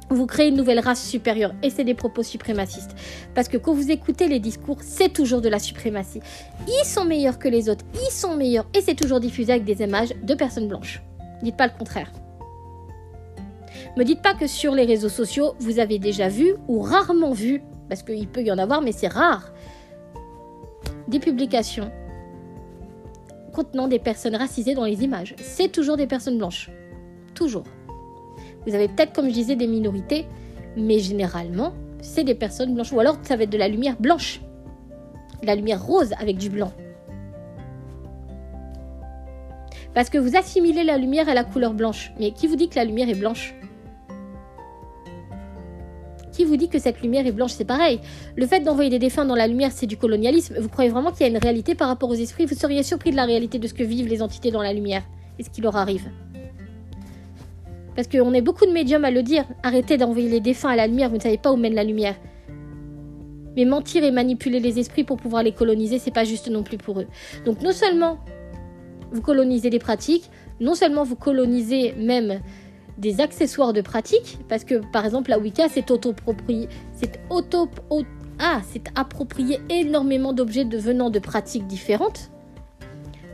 Vous 0.08 0.26
créez 0.26 0.48
une 0.48 0.56
nouvelle 0.56 0.80
race 0.80 1.00
supérieure 1.00 1.54
et 1.62 1.70
c'est 1.70 1.84
des 1.84 1.94
propos 1.94 2.24
suprémacistes. 2.24 2.96
Parce 3.36 3.46
que 3.46 3.56
quand 3.56 3.72
vous 3.72 3.92
écoutez 3.92 4.26
les 4.26 4.40
discours, 4.40 4.78
c'est 4.80 5.12
toujours 5.12 5.40
de 5.40 5.48
la 5.48 5.60
suprématie. 5.60 6.18
Ils 6.66 6.84
sont 6.84 7.04
meilleurs 7.04 7.38
que 7.38 7.46
les 7.46 7.68
autres, 7.68 7.84
ils 7.94 8.12
sont 8.12 8.34
meilleurs 8.34 8.66
et 8.74 8.80
c'est 8.80 8.96
toujours 8.96 9.20
diffusé 9.20 9.52
avec 9.52 9.64
des 9.64 9.80
images 9.80 10.12
de 10.24 10.34
personnes 10.34 10.66
blanches. 10.66 11.00
Dites 11.40 11.56
pas 11.56 11.68
le 11.68 11.78
contraire. 11.78 12.10
Me 13.96 14.02
dites 14.02 14.22
pas 14.22 14.34
que 14.34 14.48
sur 14.48 14.74
les 14.74 14.86
réseaux 14.86 15.08
sociaux, 15.08 15.54
vous 15.60 15.78
avez 15.78 16.00
déjà 16.00 16.28
vu 16.28 16.56
ou 16.66 16.80
rarement 16.80 17.32
vu, 17.32 17.62
parce 17.88 18.02
qu'il 18.02 18.26
peut 18.26 18.42
y 18.42 18.50
en 18.50 18.58
avoir, 18.58 18.82
mais 18.82 18.92
c'est 18.92 19.06
rare, 19.06 19.52
des 21.10 21.18
publications 21.18 21.90
contenant 23.52 23.88
des 23.88 23.98
personnes 23.98 24.36
racisées 24.36 24.74
dans 24.74 24.84
les 24.84 25.02
images. 25.02 25.34
C'est 25.38 25.70
toujours 25.70 25.96
des 25.96 26.06
personnes 26.06 26.38
blanches. 26.38 26.70
Toujours. 27.34 27.64
Vous 28.66 28.74
avez 28.74 28.88
peut-être, 28.88 29.12
comme 29.12 29.28
je 29.28 29.34
disais, 29.34 29.56
des 29.56 29.66
minorités, 29.66 30.26
mais 30.76 30.98
généralement, 30.98 31.72
c'est 32.00 32.24
des 32.24 32.34
personnes 32.34 32.74
blanches. 32.74 32.92
Ou 32.92 33.00
alors, 33.00 33.18
ça 33.22 33.36
va 33.36 33.42
être 33.42 33.50
de 33.50 33.58
la 33.58 33.68
lumière 33.68 33.96
blanche. 33.98 34.40
la 35.42 35.54
lumière 35.54 35.82
rose 35.82 36.12
avec 36.20 36.36
du 36.36 36.50
blanc. 36.50 36.70
Parce 39.94 40.10
que 40.10 40.18
vous 40.18 40.36
assimilez 40.36 40.84
la 40.84 40.98
lumière 40.98 41.28
à 41.28 41.34
la 41.34 41.44
couleur 41.44 41.72
blanche. 41.72 42.12
Mais 42.20 42.30
qui 42.32 42.46
vous 42.46 42.56
dit 42.56 42.68
que 42.68 42.76
la 42.76 42.84
lumière 42.84 43.08
est 43.08 43.14
blanche? 43.14 43.54
Qui 46.32 46.44
vous 46.44 46.56
dit 46.56 46.68
que 46.68 46.78
cette 46.78 47.02
lumière 47.02 47.26
est 47.26 47.32
blanche 47.32 47.52
C'est 47.52 47.64
pareil. 47.64 48.00
Le 48.36 48.46
fait 48.46 48.60
d'envoyer 48.60 48.90
des 48.90 48.98
défunts 48.98 49.24
dans 49.24 49.34
la 49.34 49.46
lumière, 49.46 49.72
c'est 49.72 49.86
du 49.86 49.96
colonialisme. 49.96 50.56
Vous 50.60 50.68
croyez 50.68 50.90
vraiment 50.90 51.10
qu'il 51.10 51.22
y 51.22 51.24
a 51.24 51.28
une 51.28 51.38
réalité 51.38 51.74
par 51.74 51.88
rapport 51.88 52.08
aux 52.08 52.14
esprits? 52.14 52.46
Vous 52.46 52.54
seriez 52.54 52.82
surpris 52.82 53.10
de 53.10 53.16
la 53.16 53.24
réalité 53.24 53.58
de 53.58 53.66
ce 53.66 53.74
que 53.74 53.82
vivent 53.82 54.08
les 54.08 54.22
entités 54.22 54.50
dans 54.50 54.62
la 54.62 54.72
lumière 54.72 55.02
et 55.38 55.42
ce 55.42 55.50
qui 55.50 55.60
leur 55.60 55.76
arrive? 55.76 56.08
Parce 57.96 58.06
qu'on 58.08 58.32
est 58.32 58.42
beaucoup 58.42 58.66
de 58.66 58.72
médiums 58.72 59.04
à 59.04 59.10
le 59.10 59.22
dire. 59.22 59.44
Arrêtez 59.62 59.96
d'envoyer 59.96 60.28
les 60.28 60.40
défunts 60.40 60.70
à 60.70 60.76
la 60.76 60.86
lumière, 60.86 61.10
vous 61.10 61.16
ne 61.16 61.22
savez 61.22 61.38
pas 61.38 61.52
où 61.52 61.56
mène 61.56 61.74
la 61.74 61.84
lumière. 61.84 62.14
Mais 63.56 63.64
mentir 63.64 64.04
et 64.04 64.12
manipuler 64.12 64.60
les 64.60 64.78
esprits 64.78 65.04
pour 65.04 65.16
pouvoir 65.16 65.42
les 65.42 65.52
coloniser, 65.52 65.98
c'est 65.98 66.12
pas 66.12 66.24
juste 66.24 66.48
non 66.48 66.62
plus 66.62 66.78
pour 66.78 67.00
eux. 67.00 67.06
Donc 67.44 67.62
non 67.62 67.72
seulement 67.72 68.18
vous 69.12 69.22
colonisez 69.22 69.70
des 69.70 69.80
pratiques, 69.80 70.30
non 70.60 70.74
seulement 70.74 71.02
vous 71.02 71.16
colonisez 71.16 71.92
même 71.94 72.40
des 73.00 73.20
accessoires 73.20 73.72
de 73.72 73.80
pratiques, 73.80 74.38
parce 74.48 74.64
que 74.64 74.76
par 74.92 75.04
exemple 75.04 75.30
la 75.30 75.38
Wicca 75.38 75.68
c'est 75.68 75.90
autoproprié, 75.90 76.68
c'est 76.94 77.20
auto, 77.30 77.68
ah, 78.38 78.60
approprié 78.94 79.60
énormément 79.68 80.32
d'objets 80.32 80.64
venant 80.64 81.10
de 81.10 81.18
pratiques 81.18 81.66
différentes, 81.66 82.30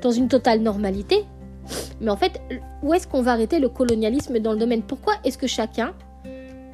dans 0.03 0.13
une 0.13 0.29
totale 0.29 0.61
normalité, 0.61 1.25
mais 2.01 2.11
en 2.11 2.17
fait, 2.17 2.41
où 2.83 2.95
est-ce 2.95 3.07
qu'on 3.07 3.23
va 3.23 3.33
arrêter 3.33 3.59
le 3.59 3.69
colonialisme 3.69 4.39
dans 4.39 4.53
le 4.53 4.59
domaine? 4.59 4.83
Pourquoi 4.83 5.15
est-ce 5.25 5.39
que 5.39 5.47
chacun 5.47 5.95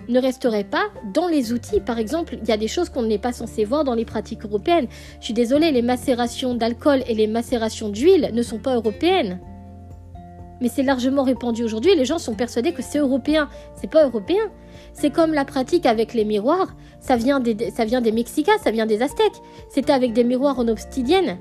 ne 0.09 0.21
resterait 0.21 0.65
pas 0.65 0.85
dans 1.15 1.29
les 1.29 1.53
outils? 1.53 1.81
Par 1.81 1.99
exemple, 1.99 2.39
il 2.43 2.49
y 2.49 2.53
a 2.53 2.57
des 2.57 2.69
choses 2.69 2.89
qu'on 2.89 3.03
n'est 3.03 3.19
pas 3.19 3.33
censé 3.33 3.65
voir 3.65 3.85
dans 3.85 3.95
les 3.95 4.05
pratiques 4.05 4.45
européennes. 4.45 4.89
Je 5.21 5.27
suis 5.27 5.35
désolée, 5.35 5.71
les 5.71 5.83
macérations 5.83 6.55
d'alcool 6.55 7.03
et 7.07 7.15
les 7.15 7.27
macérations 7.27 7.89
d'huile 7.89 8.31
ne 8.33 8.43
sont 8.43 8.59
pas 8.59 8.75
européennes. 8.75 9.41
Mais 10.63 10.69
c'est 10.69 10.85
largement 10.85 11.25
répandu 11.25 11.65
aujourd'hui. 11.65 11.97
Les 11.97 12.05
gens 12.05 12.19
sont 12.19 12.35
persuadés 12.35 12.73
que 12.73 12.83
c'est 12.83 13.01
européen. 13.01 13.49
C'est 13.75 13.91
pas 13.91 14.07
européen. 14.07 14.45
C'est 14.93 15.11
comme 15.11 15.35
la 15.35 15.45
pratique 15.45 15.87
avec 15.87 16.15
les 16.15 16.25
miroirs. 16.25 16.77
Ça 17.01 17.17
vient 17.17 17.41
des, 17.41 17.73
ça 17.73 17.85
vient 17.85 18.01
des 18.01 18.13
Mexicas, 18.13 18.59
ça 18.63 18.71
vient 18.71 18.87
des 18.87 19.03
Aztèques. 19.03 19.43
C'était 19.69 19.93
avec 19.93 20.13
des 20.13 20.23
miroirs 20.23 20.61
en 20.61 20.69
obsidienne. 20.69 21.39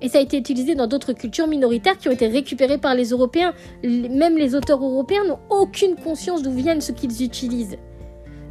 Et 0.00 0.08
ça 0.08 0.16
a 0.16 0.22
été 0.22 0.38
utilisé 0.38 0.74
dans 0.74 0.86
d'autres 0.86 1.12
cultures 1.12 1.48
minoritaires 1.48 1.98
qui 1.98 2.08
ont 2.08 2.12
été 2.12 2.28
récupérées 2.28 2.78
par 2.78 2.94
les 2.94 3.10
Européens. 3.10 3.52
Même 3.84 4.38
les 4.38 4.54
auteurs 4.54 4.82
européens 4.82 5.26
n'ont 5.28 5.40
aucune 5.50 5.96
conscience 5.96 6.42
d'où 6.42 6.52
viennent 6.52 6.80
ce 6.80 6.92
qu'ils 6.92 7.22
utilisent. 7.22 7.76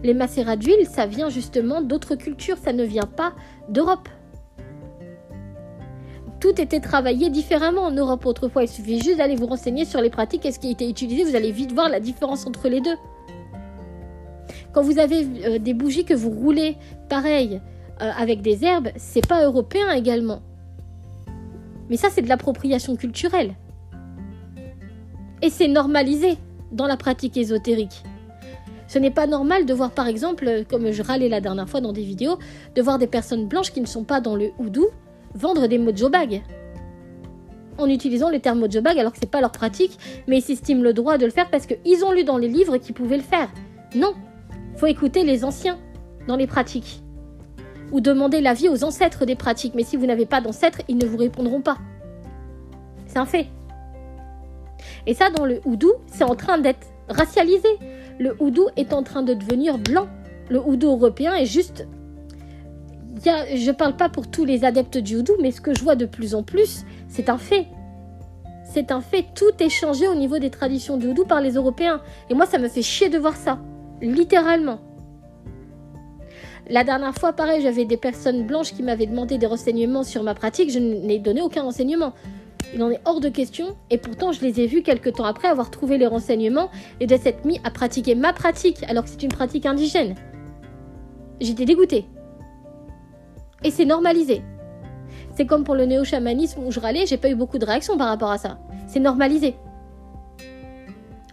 Les 0.04 0.14
macérats 0.14 0.56
d'huile, 0.56 0.86
ça 0.86 1.08
vient 1.08 1.30
justement 1.30 1.82
d'autres 1.82 2.14
cultures, 2.14 2.58
ça 2.64 2.74
ne 2.74 2.84
vient 2.84 3.08
pas 3.08 3.34
d'Europe. 3.70 4.08
Tout 6.40 6.62
était 6.62 6.80
travaillé 6.80 7.30
différemment 7.30 7.84
en 7.84 7.92
Europe 7.92 8.26
autrefois. 8.26 8.64
Il 8.64 8.70
suffit 8.70 9.02
juste 9.02 9.18
d'aller 9.18 9.36
vous 9.36 9.48
renseigner 9.48 9.84
sur 9.84 10.00
les 10.02 10.10
pratiques 10.10 10.46
et 10.46 10.52
ce 10.52 10.60
qui 10.60 10.72
été 10.72 10.90
utilisé. 10.90 11.26
Vous 11.26 11.36
allez 11.36 11.52
vite 11.52 11.74
voir 11.74 11.90
la 11.90 12.00
différence 12.00 12.48
entre 12.48 12.70
les 12.70 12.80
deux. 12.80 12.96
Quand 14.72 14.82
vous 14.82 15.00
avez 15.00 15.28
euh, 15.46 15.60
des 15.60 15.74
bougies 15.74 16.06
que 16.06 16.14
vous 16.14 16.30
roulez 16.30 16.78
pareil 17.10 17.60
euh, 18.02 18.12
avec 18.18 18.42
des 18.42 18.64
herbes, 18.64 18.90
c'est 18.96 19.28
pas 19.28 19.44
européen 19.44 19.92
également. 19.92 20.42
Mais 21.90 21.98
ça, 21.98 22.08
c'est 22.10 22.22
de 22.22 22.30
l'appropriation 22.30 22.96
culturelle. 22.96 23.56
Et 25.42 25.50
c'est 25.50 25.68
normalisé 25.68 26.38
dans 26.72 26.88
la 26.88 26.98
pratique 26.98 27.36
ésotérique. 27.36 28.04
Ce 28.88 28.98
n'est 28.98 29.12
pas 29.12 29.28
normal 29.28 29.66
de 29.66 29.74
voir, 29.74 29.92
par 29.92 30.08
exemple, 30.08 30.64
comme 30.70 30.92
je 30.92 31.04
râlais 31.04 31.30
la 31.30 31.42
dernière 31.42 31.70
fois 31.70 31.82
dans 31.82 31.94
des 31.94 32.04
vidéos, 32.04 32.38
de 32.76 32.82
voir 32.82 32.98
des 32.98 33.08
personnes 33.08 33.48
blanches 33.48 33.72
qui 33.72 33.82
ne 33.82 33.86
sont 33.86 34.04
pas 34.04 34.22
dans 34.22 34.36
le 34.36 34.52
houdou 34.58 34.88
vendre 35.34 35.68
des 35.68 35.78
mojo 35.78 36.10
bags. 36.10 36.42
En 37.78 37.88
utilisant 37.88 38.30
le 38.30 38.40
terme 38.40 38.60
mojo 38.60 38.82
bag 38.82 39.00
alors 39.00 39.12
que 39.12 39.18
ce 39.18 39.26
n'est 39.26 39.30
pas 39.30 39.42
leur 39.42 39.52
pratique, 39.52 39.98
mais 40.28 40.40
ils 40.40 40.42
s'estiment 40.42 40.82
le 40.82 40.94
droit 40.94 41.18
de 41.18 41.26
le 41.26 41.32
faire 41.32 41.50
parce 41.50 41.66
qu'ils 41.66 42.04
ont 42.04 42.12
lu 42.12 42.24
dans 42.24 42.38
les 42.38 42.48
livres 42.48 42.78
qu'ils 42.78 42.96
pouvaient 42.96 43.18
le 43.18 43.24
faire. 43.24 43.50
Non, 43.96 44.14
faut 44.76 44.88
écouter 44.88 45.24
les 45.24 45.44
anciens 45.44 45.78
dans 46.28 46.36
les 46.36 46.48
pratiques 46.48 47.02
ou 47.92 48.02
demander 48.02 48.42
l'avis 48.42 48.70
aux 48.70 48.84
ancêtres 48.84 49.26
des 49.26 49.36
pratiques. 49.36 49.74
Mais 49.76 49.84
si 49.84 49.98
vous 49.98 50.06
n'avez 50.06 50.26
pas 50.26 50.42
d'ancêtres, 50.42 50.82
ils 50.88 50.98
ne 50.98 51.06
vous 51.06 51.18
répondront 51.18 51.62
pas. 51.62 51.78
C'est 53.08 53.18
un 53.18 53.26
fait. 53.26 53.48
Et 55.08 55.14
ça, 55.14 55.30
dans 55.30 55.46
le 55.46 55.60
houdou, 55.66 55.92
c'est 56.08 56.24
en 56.24 56.36
train 56.36 56.58
d'être 56.58 56.88
racialisé. 57.08 57.68
Le 58.20 58.36
houdou 58.40 58.68
est 58.76 58.94
en 58.94 59.04
train 59.04 59.24
de 59.24 59.34
devenir 59.34 59.78
blanc. 59.78 60.08
Le 60.50 60.60
houdou 60.60 60.88
européen 60.88 61.34
est 61.34 61.46
juste... 61.46 61.88
je 63.24 63.68
ne 63.68 63.72
parle 63.72 63.96
pas 63.96 64.10
pour 64.10 64.30
tous 64.30 64.46
les 64.46 64.64
adeptes 64.66 64.98
du 64.98 65.18
houdou, 65.18 65.34
mais 65.42 65.52
ce 65.52 65.62
que 65.62 65.74
je 65.74 65.84
vois 65.84 65.96
de 65.96 66.06
plus 66.06 66.36
en 66.36 66.44
plus, 66.44 66.86
c'est 67.08 67.30
un 67.30 67.38
fait. 67.38 67.68
C'est 68.64 68.92
un 68.92 69.02
fait. 69.02 69.26
Tout 69.34 69.52
est 69.60 69.70
changé 69.70 70.08
au 70.08 70.16
niveau 70.16 70.38
des 70.38 70.52
traditions 70.52 70.98
du 70.98 71.08
houdou 71.08 71.26
par 71.26 71.42
les 71.42 71.54
Européens. 71.54 72.02
Et 72.30 72.36
moi, 72.36 72.46
ça 72.46 72.60
me 72.60 72.68
fait 72.68 72.84
chier 72.84 73.10
de 73.10 73.18
voir 73.18 73.36
ça. 73.36 73.60
Littéralement. 74.02 74.80
La 76.70 76.84
dernière 76.84 77.16
fois, 77.16 77.34
pareil, 77.34 77.64
j'avais 77.64 77.86
des 77.86 77.98
personnes 77.98 78.46
blanches 78.46 78.74
qui 78.74 78.84
m'avaient 78.84 79.08
demandé 79.08 79.40
des 79.40 79.48
renseignements 79.48 80.04
sur 80.04 80.22
ma 80.22 80.36
pratique. 80.36 80.70
Je 80.70 80.78
n'ai 80.78 81.18
donné 81.18 81.42
aucun 81.42 81.64
renseignement. 81.64 82.14
Il 82.76 82.84
en 82.84 82.92
est 82.92 83.02
hors 83.06 83.20
de 83.20 83.30
question. 83.30 83.76
Et 83.90 83.98
pourtant, 83.98 84.32
je 84.32 84.42
les 84.42 84.62
ai 84.62 84.68
vus 84.68 84.84
quelques 84.84 85.14
temps 85.14 85.26
après 85.26 85.48
avoir 85.48 85.72
trouvé 85.72 85.98
les 85.98 86.06
renseignements 86.06 86.70
et 87.00 87.08
de 87.08 87.18
s'être 87.18 87.46
mis 87.46 87.60
à 87.64 87.72
pratiquer 87.72 88.14
ma 88.14 88.34
pratique 88.34 88.84
alors 88.88 89.06
que 89.06 89.10
c'est 89.10 89.24
une 89.24 89.32
pratique 89.32 89.66
indigène. 89.66 90.14
J'étais 91.42 91.66
dégoûtée. 91.66 92.06
Et 93.64 93.72
c'est 93.72 93.86
normalisé. 93.86 94.42
C'est 95.36 95.46
comme 95.46 95.64
pour 95.64 95.76
le 95.76 95.86
néo-chamanisme 95.86 96.62
où 96.66 96.72
je 96.72 96.80
râlais, 96.80 97.06
j'ai 97.06 97.18
pas 97.18 97.30
eu 97.30 97.36
beaucoup 97.36 97.58
de 97.58 97.66
réactions 97.66 97.98
par 97.98 98.08
rapport 98.08 98.32
à 98.32 98.38
ça. 98.38 98.60
C'est 98.88 99.00
normalisé. 99.00 99.56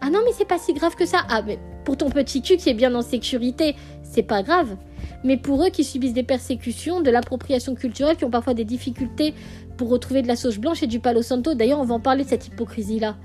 Ah 0.00 0.10
non, 0.10 0.20
mais 0.24 0.32
c'est 0.32 0.46
pas 0.46 0.58
si 0.58 0.72
grave 0.74 0.94
que 0.94 1.06
ça. 1.06 1.22
Ah, 1.28 1.42
mais 1.42 1.58
pour 1.84 1.96
ton 1.96 2.10
petit 2.10 2.42
cul 2.42 2.56
qui 2.56 2.68
est 2.68 2.74
bien 2.74 2.94
en 2.94 3.02
sécurité, 3.02 3.74
c'est 4.02 4.22
pas 4.22 4.42
grave 4.42 4.76
mais 5.26 5.36
pour 5.36 5.64
eux 5.64 5.70
qui 5.70 5.84
subissent 5.84 6.12
des 6.12 6.22
persécutions, 6.22 7.00
de 7.00 7.10
l'appropriation 7.10 7.74
culturelle, 7.74 8.16
qui 8.16 8.24
ont 8.24 8.30
parfois 8.30 8.54
des 8.54 8.64
difficultés 8.64 9.34
pour 9.76 9.88
retrouver 9.88 10.22
de 10.22 10.28
la 10.28 10.36
sauce 10.36 10.58
blanche 10.58 10.82
et 10.82 10.86
du 10.86 11.00
palo 11.00 11.20
santo. 11.20 11.54
D'ailleurs, 11.54 11.80
on 11.80 11.84
va 11.84 11.94
en 11.94 12.00
parler 12.00 12.24
de 12.24 12.28
cette 12.28 12.46
hypocrisie-là. 12.46 13.16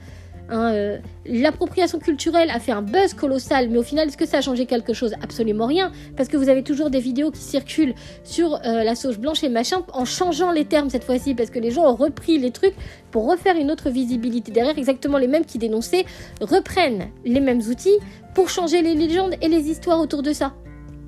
Hein, 0.51 0.73
euh, 0.73 0.97
l'appropriation 1.25 1.97
culturelle 1.97 2.49
a 2.49 2.59
fait 2.59 2.73
un 2.73 2.81
buzz 2.81 3.13
colossal, 3.13 3.69
mais 3.69 3.77
au 3.77 3.83
final, 3.83 4.09
est-ce 4.09 4.17
que 4.17 4.25
ça 4.25 4.39
a 4.39 4.41
changé 4.41 4.65
quelque 4.65 4.93
chose? 4.93 5.13
Absolument 5.23 5.65
rien, 5.65 5.93
parce 6.17 6.27
que 6.27 6.35
vous 6.35 6.49
avez 6.49 6.61
toujours 6.61 6.89
des 6.89 6.99
vidéos 6.99 7.31
qui 7.31 7.39
circulent 7.39 7.95
sur 8.25 8.55
euh, 8.55 8.83
la 8.83 8.95
sauce 8.95 9.17
blanche 9.17 9.45
et 9.45 9.49
machin, 9.49 9.77
en 9.93 10.03
changeant 10.03 10.51
les 10.51 10.65
termes 10.65 10.89
cette 10.89 11.05
fois-ci, 11.05 11.35
parce 11.35 11.49
que 11.49 11.59
les 11.59 11.71
gens 11.71 11.89
ont 11.89 11.95
repris 11.95 12.37
les 12.37 12.51
trucs 12.51 12.75
pour 13.11 13.29
refaire 13.29 13.55
une 13.55 13.71
autre 13.71 13.89
visibilité. 13.89 14.51
Derrière, 14.51 14.77
exactement 14.77 15.17
les 15.17 15.27
mêmes 15.27 15.45
qui 15.45 15.57
dénonçaient 15.57 16.05
reprennent 16.41 17.07
les 17.23 17.39
mêmes 17.39 17.61
outils 17.61 17.99
pour 18.35 18.49
changer 18.49 18.81
les 18.81 18.93
légendes 18.93 19.35
et 19.41 19.47
les 19.47 19.69
histoires 19.69 20.01
autour 20.01 20.21
de 20.21 20.33
ça. 20.33 20.53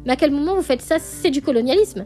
Mais 0.06 0.14
à 0.14 0.16
quel 0.16 0.32
moment 0.32 0.56
vous 0.56 0.62
faites 0.62 0.82
ça? 0.82 1.00
C'est 1.00 1.32
du 1.32 1.42
colonialisme. 1.42 2.06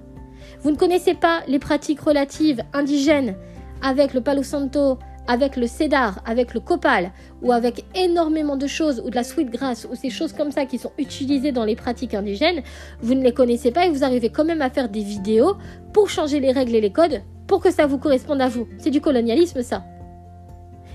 Vous 0.61 0.71
ne 0.71 0.75
connaissez 0.75 1.13
pas 1.13 1.41
les 1.47 1.59
pratiques 1.59 2.01
relatives 2.01 2.63
indigènes 2.73 3.35
avec 3.83 4.15
le 4.15 4.21
palo 4.21 4.41
santo, 4.41 4.97
avec 5.27 5.55
le 5.55 5.67
cédar, 5.67 6.21
avec 6.25 6.53
le 6.53 6.59
copal, 6.59 7.11
ou 7.41 7.51
avec 7.51 7.85
énormément 7.95 8.57
de 8.57 8.67
choses, 8.67 9.01
ou 9.05 9.09
de 9.09 9.15
la 9.15 9.23
sweetgrass, 9.23 9.87
ou 9.91 9.95
ces 9.95 10.09
choses 10.09 10.33
comme 10.33 10.51
ça 10.51 10.65
qui 10.65 10.77
sont 10.77 10.91
utilisées 10.97 11.51
dans 11.51 11.65
les 11.65 11.75
pratiques 11.75 12.13
indigènes, 12.13 12.61
vous 13.01 13.13
ne 13.13 13.23
les 13.23 13.33
connaissez 13.33 13.71
pas 13.71 13.85
et 13.85 13.91
vous 13.91 14.03
arrivez 14.03 14.29
quand 14.29 14.45
même 14.45 14.61
à 14.61 14.69
faire 14.69 14.89
des 14.89 15.03
vidéos 15.03 15.55
pour 15.93 16.09
changer 16.09 16.39
les 16.39 16.51
règles 16.51 16.75
et 16.75 16.81
les 16.81 16.91
codes 16.91 17.21
pour 17.47 17.61
que 17.61 17.71
ça 17.71 17.87
vous 17.87 17.97
corresponde 17.97 18.41
à 18.41 18.49
vous. 18.49 18.67
C'est 18.77 18.89
du 18.89 19.01
colonialisme 19.01 19.61
ça. 19.61 19.83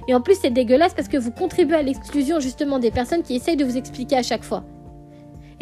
Et 0.09 0.15
en 0.15 0.21
plus 0.21 0.37
c'est 0.41 0.51
dégueulasse 0.51 0.95
parce 0.95 1.09
que 1.09 1.17
vous 1.17 1.31
contribuez 1.31 1.77
à 1.77 1.83
l'exclusion 1.83 2.41
justement 2.41 2.79
des 2.79 2.91
personnes 2.91 3.23
qui 3.23 3.37
essayent 3.37 3.57
de 3.57 3.65
vous 3.65 3.77
expliquer 3.77 4.17
à 4.17 4.23
chaque 4.23 4.45
fois. 4.45 4.65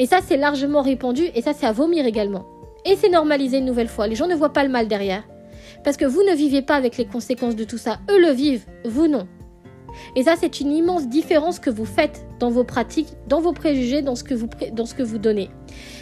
Et 0.01 0.07
ça, 0.07 0.21
c'est 0.27 0.39
largement 0.39 0.81
répandu 0.81 1.25
et 1.35 1.43
ça, 1.43 1.53
c'est 1.53 1.67
à 1.67 1.73
vomir 1.73 2.07
également. 2.07 2.47
Et 2.87 2.97
c'est 2.97 3.11
normalisé 3.11 3.59
une 3.59 3.67
nouvelle 3.67 3.87
fois. 3.87 4.07
Les 4.07 4.15
gens 4.15 4.29
ne 4.29 4.35
voient 4.35 4.55
pas 4.55 4.65
le 4.65 4.71
mal 4.71 4.89
derrière. 4.89 5.25
Parce 5.85 5.97
que 5.97 6.05
vous 6.05 6.23
ne 6.23 6.35
vivez 6.35 6.63
pas 6.63 6.77
avec 6.77 6.97
les 6.97 7.07
conséquences 7.07 7.57
de 7.57 7.65
tout 7.65 7.79
ça. 7.79 8.01
Eux 8.11 8.21
le 8.21 8.33
vivent, 8.33 8.67
vous 8.85 9.09
non. 9.09 9.27
Et 10.17 10.23
ça, 10.23 10.35
c'est 10.39 10.61
une 10.61 10.73
immense 10.73 11.09
différence 11.09 11.59
que 11.59 11.71
vous 11.71 11.85
faites 11.85 12.25
dans 12.39 12.51
vos 12.51 12.65
pratiques, 12.65 13.09
dans 13.29 13.41
vos 13.41 13.53
préjugés, 13.53 14.03
dans 14.03 14.15
ce 14.15 14.25
que 14.25 14.35
vous, 14.35 14.49
dans 14.73 14.87
ce 14.87 14.95
que 14.95 15.03
vous 15.03 15.19
donnez. 15.19 15.51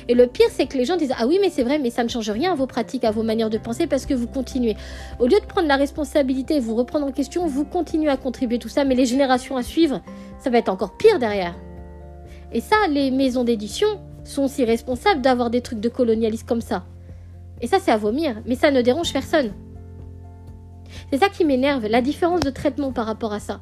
Et 0.09 0.15
le 0.15 0.27
pire, 0.27 0.49
c'est 0.51 0.67
que 0.67 0.77
les 0.77 0.85
gens 0.85 0.97
disent 0.97 1.15
Ah 1.19 1.27
oui, 1.27 1.39
mais 1.41 1.51
c'est 1.51 1.63
vrai, 1.63 1.79
mais 1.79 1.91
ça 1.91 2.05
ne 2.05 2.09
change 2.09 2.31
rien 2.31 2.53
à 2.53 2.55
vos 2.55 2.67
pratiques, 2.67 3.05
à 3.05 3.11
vos 3.11 3.23
manières 3.23 3.51
de 3.51 3.59
penser, 3.59 3.87
parce 3.87 4.07
que 4.07 4.15
vous 4.15 4.27
continuez. 4.27 4.77
Au 5.19 5.27
lieu 5.27 5.39
de 5.41 5.47
prendre 5.47 5.69
la 5.69 5.77
responsabilité 5.77 6.57
et 6.57 6.61
vous 6.61 6.75
reprendre 6.75 7.07
en 7.07 7.13
question, 7.13 7.47
vous 7.47 7.65
continuez 7.65 8.11
à 8.11 8.17
contribuer 8.17 8.59
tout 8.59 8.69
ça, 8.69 8.85
mais 8.85 8.95
les 8.95 9.07
générations 9.07 9.57
à 9.57 9.63
suivre, 9.63 10.03
ça 10.39 10.51
va 10.51 10.59
être 10.59 10.69
encore 10.69 10.97
pire 10.97 11.19
derrière. 11.19 11.55
Et 12.53 12.61
ça, 12.61 12.77
les 12.91 13.11
maisons 13.11 13.45
d'édition 13.45 13.89
sont 14.25 14.45
aussi 14.45 14.65
responsables 14.65 15.21
d'avoir 15.21 15.51
des 15.51 15.61
trucs 15.61 15.81
de 15.81 15.89
colonialisme 15.89 16.47
comme 16.47 16.61
ça. 16.61 16.85
Et 17.61 17.67
ça, 17.67 17.79
c'est 17.81 17.91
à 17.91 17.97
vomir, 17.97 18.41
mais 18.47 18.55
ça 18.55 18.71
ne 18.71 18.83
dérange 18.83 19.13
personne. 19.13 19.53
C'est 21.11 21.19
ça 21.19 21.29
qui 21.29 21.45
m'énerve, 21.45 21.87
la 21.87 22.03
différence 22.03 22.41
de 22.41 22.51
traitement 22.51 22.93
par 22.93 23.07
rapport 23.07 23.33
à 23.33 23.41
ça. 23.41 23.61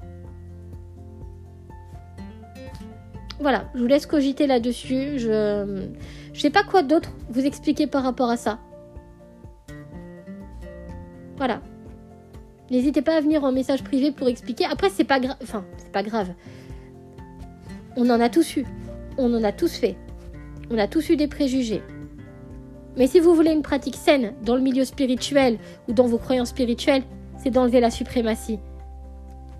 Voilà, 3.39 3.71
je 3.75 3.81
vous 3.81 3.87
laisse 3.87 4.07
cogiter 4.07 4.47
là-dessus. 4.47 5.19
Je 5.19 5.65
ne 5.65 6.35
sais 6.35 6.51
pas 6.51 6.65
quoi 6.65 6.83
d'autre 6.83 7.11
vous 7.29 7.45
expliquer 7.45 7.87
par 7.87 8.03
rapport 8.03 8.31
à 8.31 8.37
ça. 8.37 8.59
Voilà. 11.37 11.61
N'hésitez 12.71 13.03
pas 13.03 13.17
à 13.17 13.21
venir 13.21 13.45
en 13.45 13.53
message 13.53 13.85
privé 13.85 14.11
pour 14.11 14.29
expliquer. 14.29 14.65
Après, 14.65 14.89
c'est 14.89 15.05
pas 15.05 15.21
grave. 15.21 15.37
Enfin, 15.43 15.65
c'est 15.77 15.93
pas 15.93 16.03
grave. 16.03 16.31
On 17.97 18.11
en 18.11 18.21
a 18.21 18.29
tous 18.29 18.57
eu. 18.57 18.67
On 19.19 19.33
en 19.35 19.45
a 19.45 19.53
tous 19.53 19.77
fait. 19.77 19.97
On 20.71 20.79
a 20.79 20.89
tous 20.89 21.11
eu 21.11 21.17
des 21.17 21.29
préjugés. 21.29 21.83
Mais 22.97 23.07
si 23.07 23.21
vous 23.21 23.35
voulez 23.35 23.53
une 23.53 23.63
pratique 23.63 23.97
saine 23.97 24.33
dans 24.43 24.57
le 24.57 24.63
milieu 24.63 24.85
spirituel 24.85 25.59
ou 25.89 25.93
dans 25.93 26.07
vos 26.07 26.19
croyances 26.19 26.49
spirituelles, 26.49 27.03
c'est 27.37 27.51
d'enlever 27.51 27.81
la 27.81 27.91
suprématie. 27.91 28.59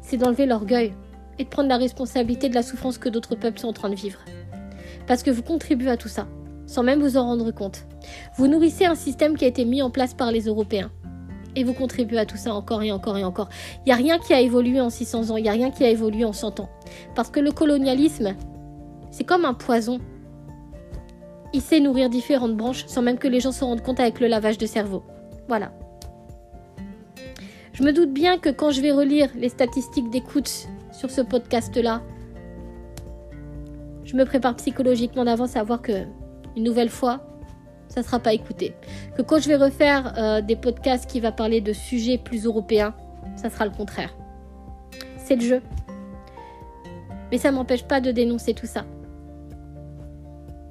C'est 0.01 0.17
d'enlever 0.17 0.47
l'orgueil 0.47 0.95
et 1.39 1.45
de 1.45 1.49
prendre 1.49 1.69
la 1.69 1.77
responsabilité 1.77 2.49
de 2.49 2.55
la 2.55 2.63
souffrance 2.63 2.99
que 2.99 3.09
d'autres 3.09 3.35
peuples 3.35 3.59
sont 3.59 3.69
en 3.69 3.73
train 3.73 3.91
de 3.91 3.95
vivre. 3.95 4.21
Parce 5.07 5.23
que 5.23 5.31
vous 5.31 5.43
contribuez 5.43 5.91
à 5.91 5.97
tout 5.97 6.09
ça, 6.09 6.27
sans 6.67 6.83
même 6.83 7.01
vous 7.01 7.17
en 7.17 7.25
rendre 7.25 7.51
compte. 7.51 7.87
Vous 8.37 8.49
nourrissez 8.49 8.85
un 8.85 8.95
système 8.95 9.37
qui 9.37 9.45
a 9.45 9.49
été 9.49 9.65
mis 9.65 9.83
en 9.83 9.91
place 9.91 10.15
par 10.15 10.33
les 10.33 10.43
Européens. 10.47 10.91
Et 11.55 11.65
vous 11.65 11.73
contribuez 11.73 12.19
à 12.19 12.27
tout 12.27 12.37
ça 12.37 12.55
encore 12.55 12.83
et 12.83 12.93
encore 12.93 13.17
et 13.17 13.25
encore. 13.25 13.49
Il 13.79 13.83
n'y 13.87 13.93
a 13.93 13.97
rien 13.97 14.19
qui 14.19 14.35
a 14.35 14.41
évolué 14.41 14.81
en 14.81 14.91
600 14.91 15.31
ans, 15.31 15.37
il 15.37 15.45
n'y 15.45 15.49
a 15.49 15.53
rien 15.53 15.71
qui 15.71 15.85
a 15.85 15.91
évolué 15.91 16.25
en 16.25 16.33
100 16.33 16.61
ans. 16.61 16.69
Parce 17.15 17.31
que 17.31 17.41
le 17.41 17.51
colonialisme, 17.51 18.35
c'est 19.11 19.25
comme 19.25 19.45
un 19.45 19.55
poison. 19.55 19.99
Il 21.55 21.63
sait 21.63 21.81
nourrir 21.81 22.11
différentes 22.11 22.57
branches 22.57 22.85
sans 22.87 23.01
même 23.01 23.17
que 23.17 23.29
les 23.29 23.41
gens 23.41 23.53
se 23.53 23.65
rendent 23.65 23.83
compte 23.83 24.01
avec 24.01 24.21
le 24.21 24.27
lavage 24.27 24.59
de 24.59 24.67
cerveau. 24.67 25.03
Voilà. 25.49 25.73
Je 27.77 27.83
me 27.83 27.93
doute 27.93 28.11
bien 28.11 28.39
que 28.39 28.49
quand 28.49 28.71
je 28.71 28.81
vais 28.81 28.91
relire 28.91 29.29
les 29.35 29.51
statistiques 29.51 30.09
d'écoute 30.09 30.67
sur 30.93 31.11
ce 31.11 31.21
podcast-là, 31.21 32.01
je 34.03 34.17
me 34.17 34.25
prépare 34.25 34.57
psychologiquement 34.57 35.27
d'avance 35.27 35.57
à 35.57 35.63
voir 35.63 35.83
que, 35.83 36.07
une 36.57 36.65
nouvelle 36.65 36.89
fois, 36.89 37.21
ça 37.89 38.01
ne 38.01 38.07
sera 38.07 38.19
pas 38.19 38.33
écouté. 38.33 38.73
Que 39.15 39.21
quand 39.21 39.41
je 39.43 39.49
vais 39.49 39.57
refaire 39.57 40.15
euh, 40.17 40.41
des 40.41 40.57
podcasts 40.57 41.05
qui 41.05 41.21
va 41.21 41.33
parler 41.33 41.61
de 41.61 41.75
sujets 41.75 42.17
plus 42.17 42.47
européens, 42.47 42.95
ça 43.37 43.51
sera 43.51 43.67
le 43.67 43.73
contraire. 43.73 44.17
C'est 45.19 45.37
le 45.37 45.43
jeu. 45.43 45.63
Mais 47.31 47.37
ça 47.37 47.53
m'empêche 47.53 47.85
pas 47.85 48.01
de 48.01 48.11
dénoncer 48.11 48.55
tout 48.55 48.67
ça. 48.67 48.87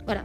Voilà. 0.05 0.23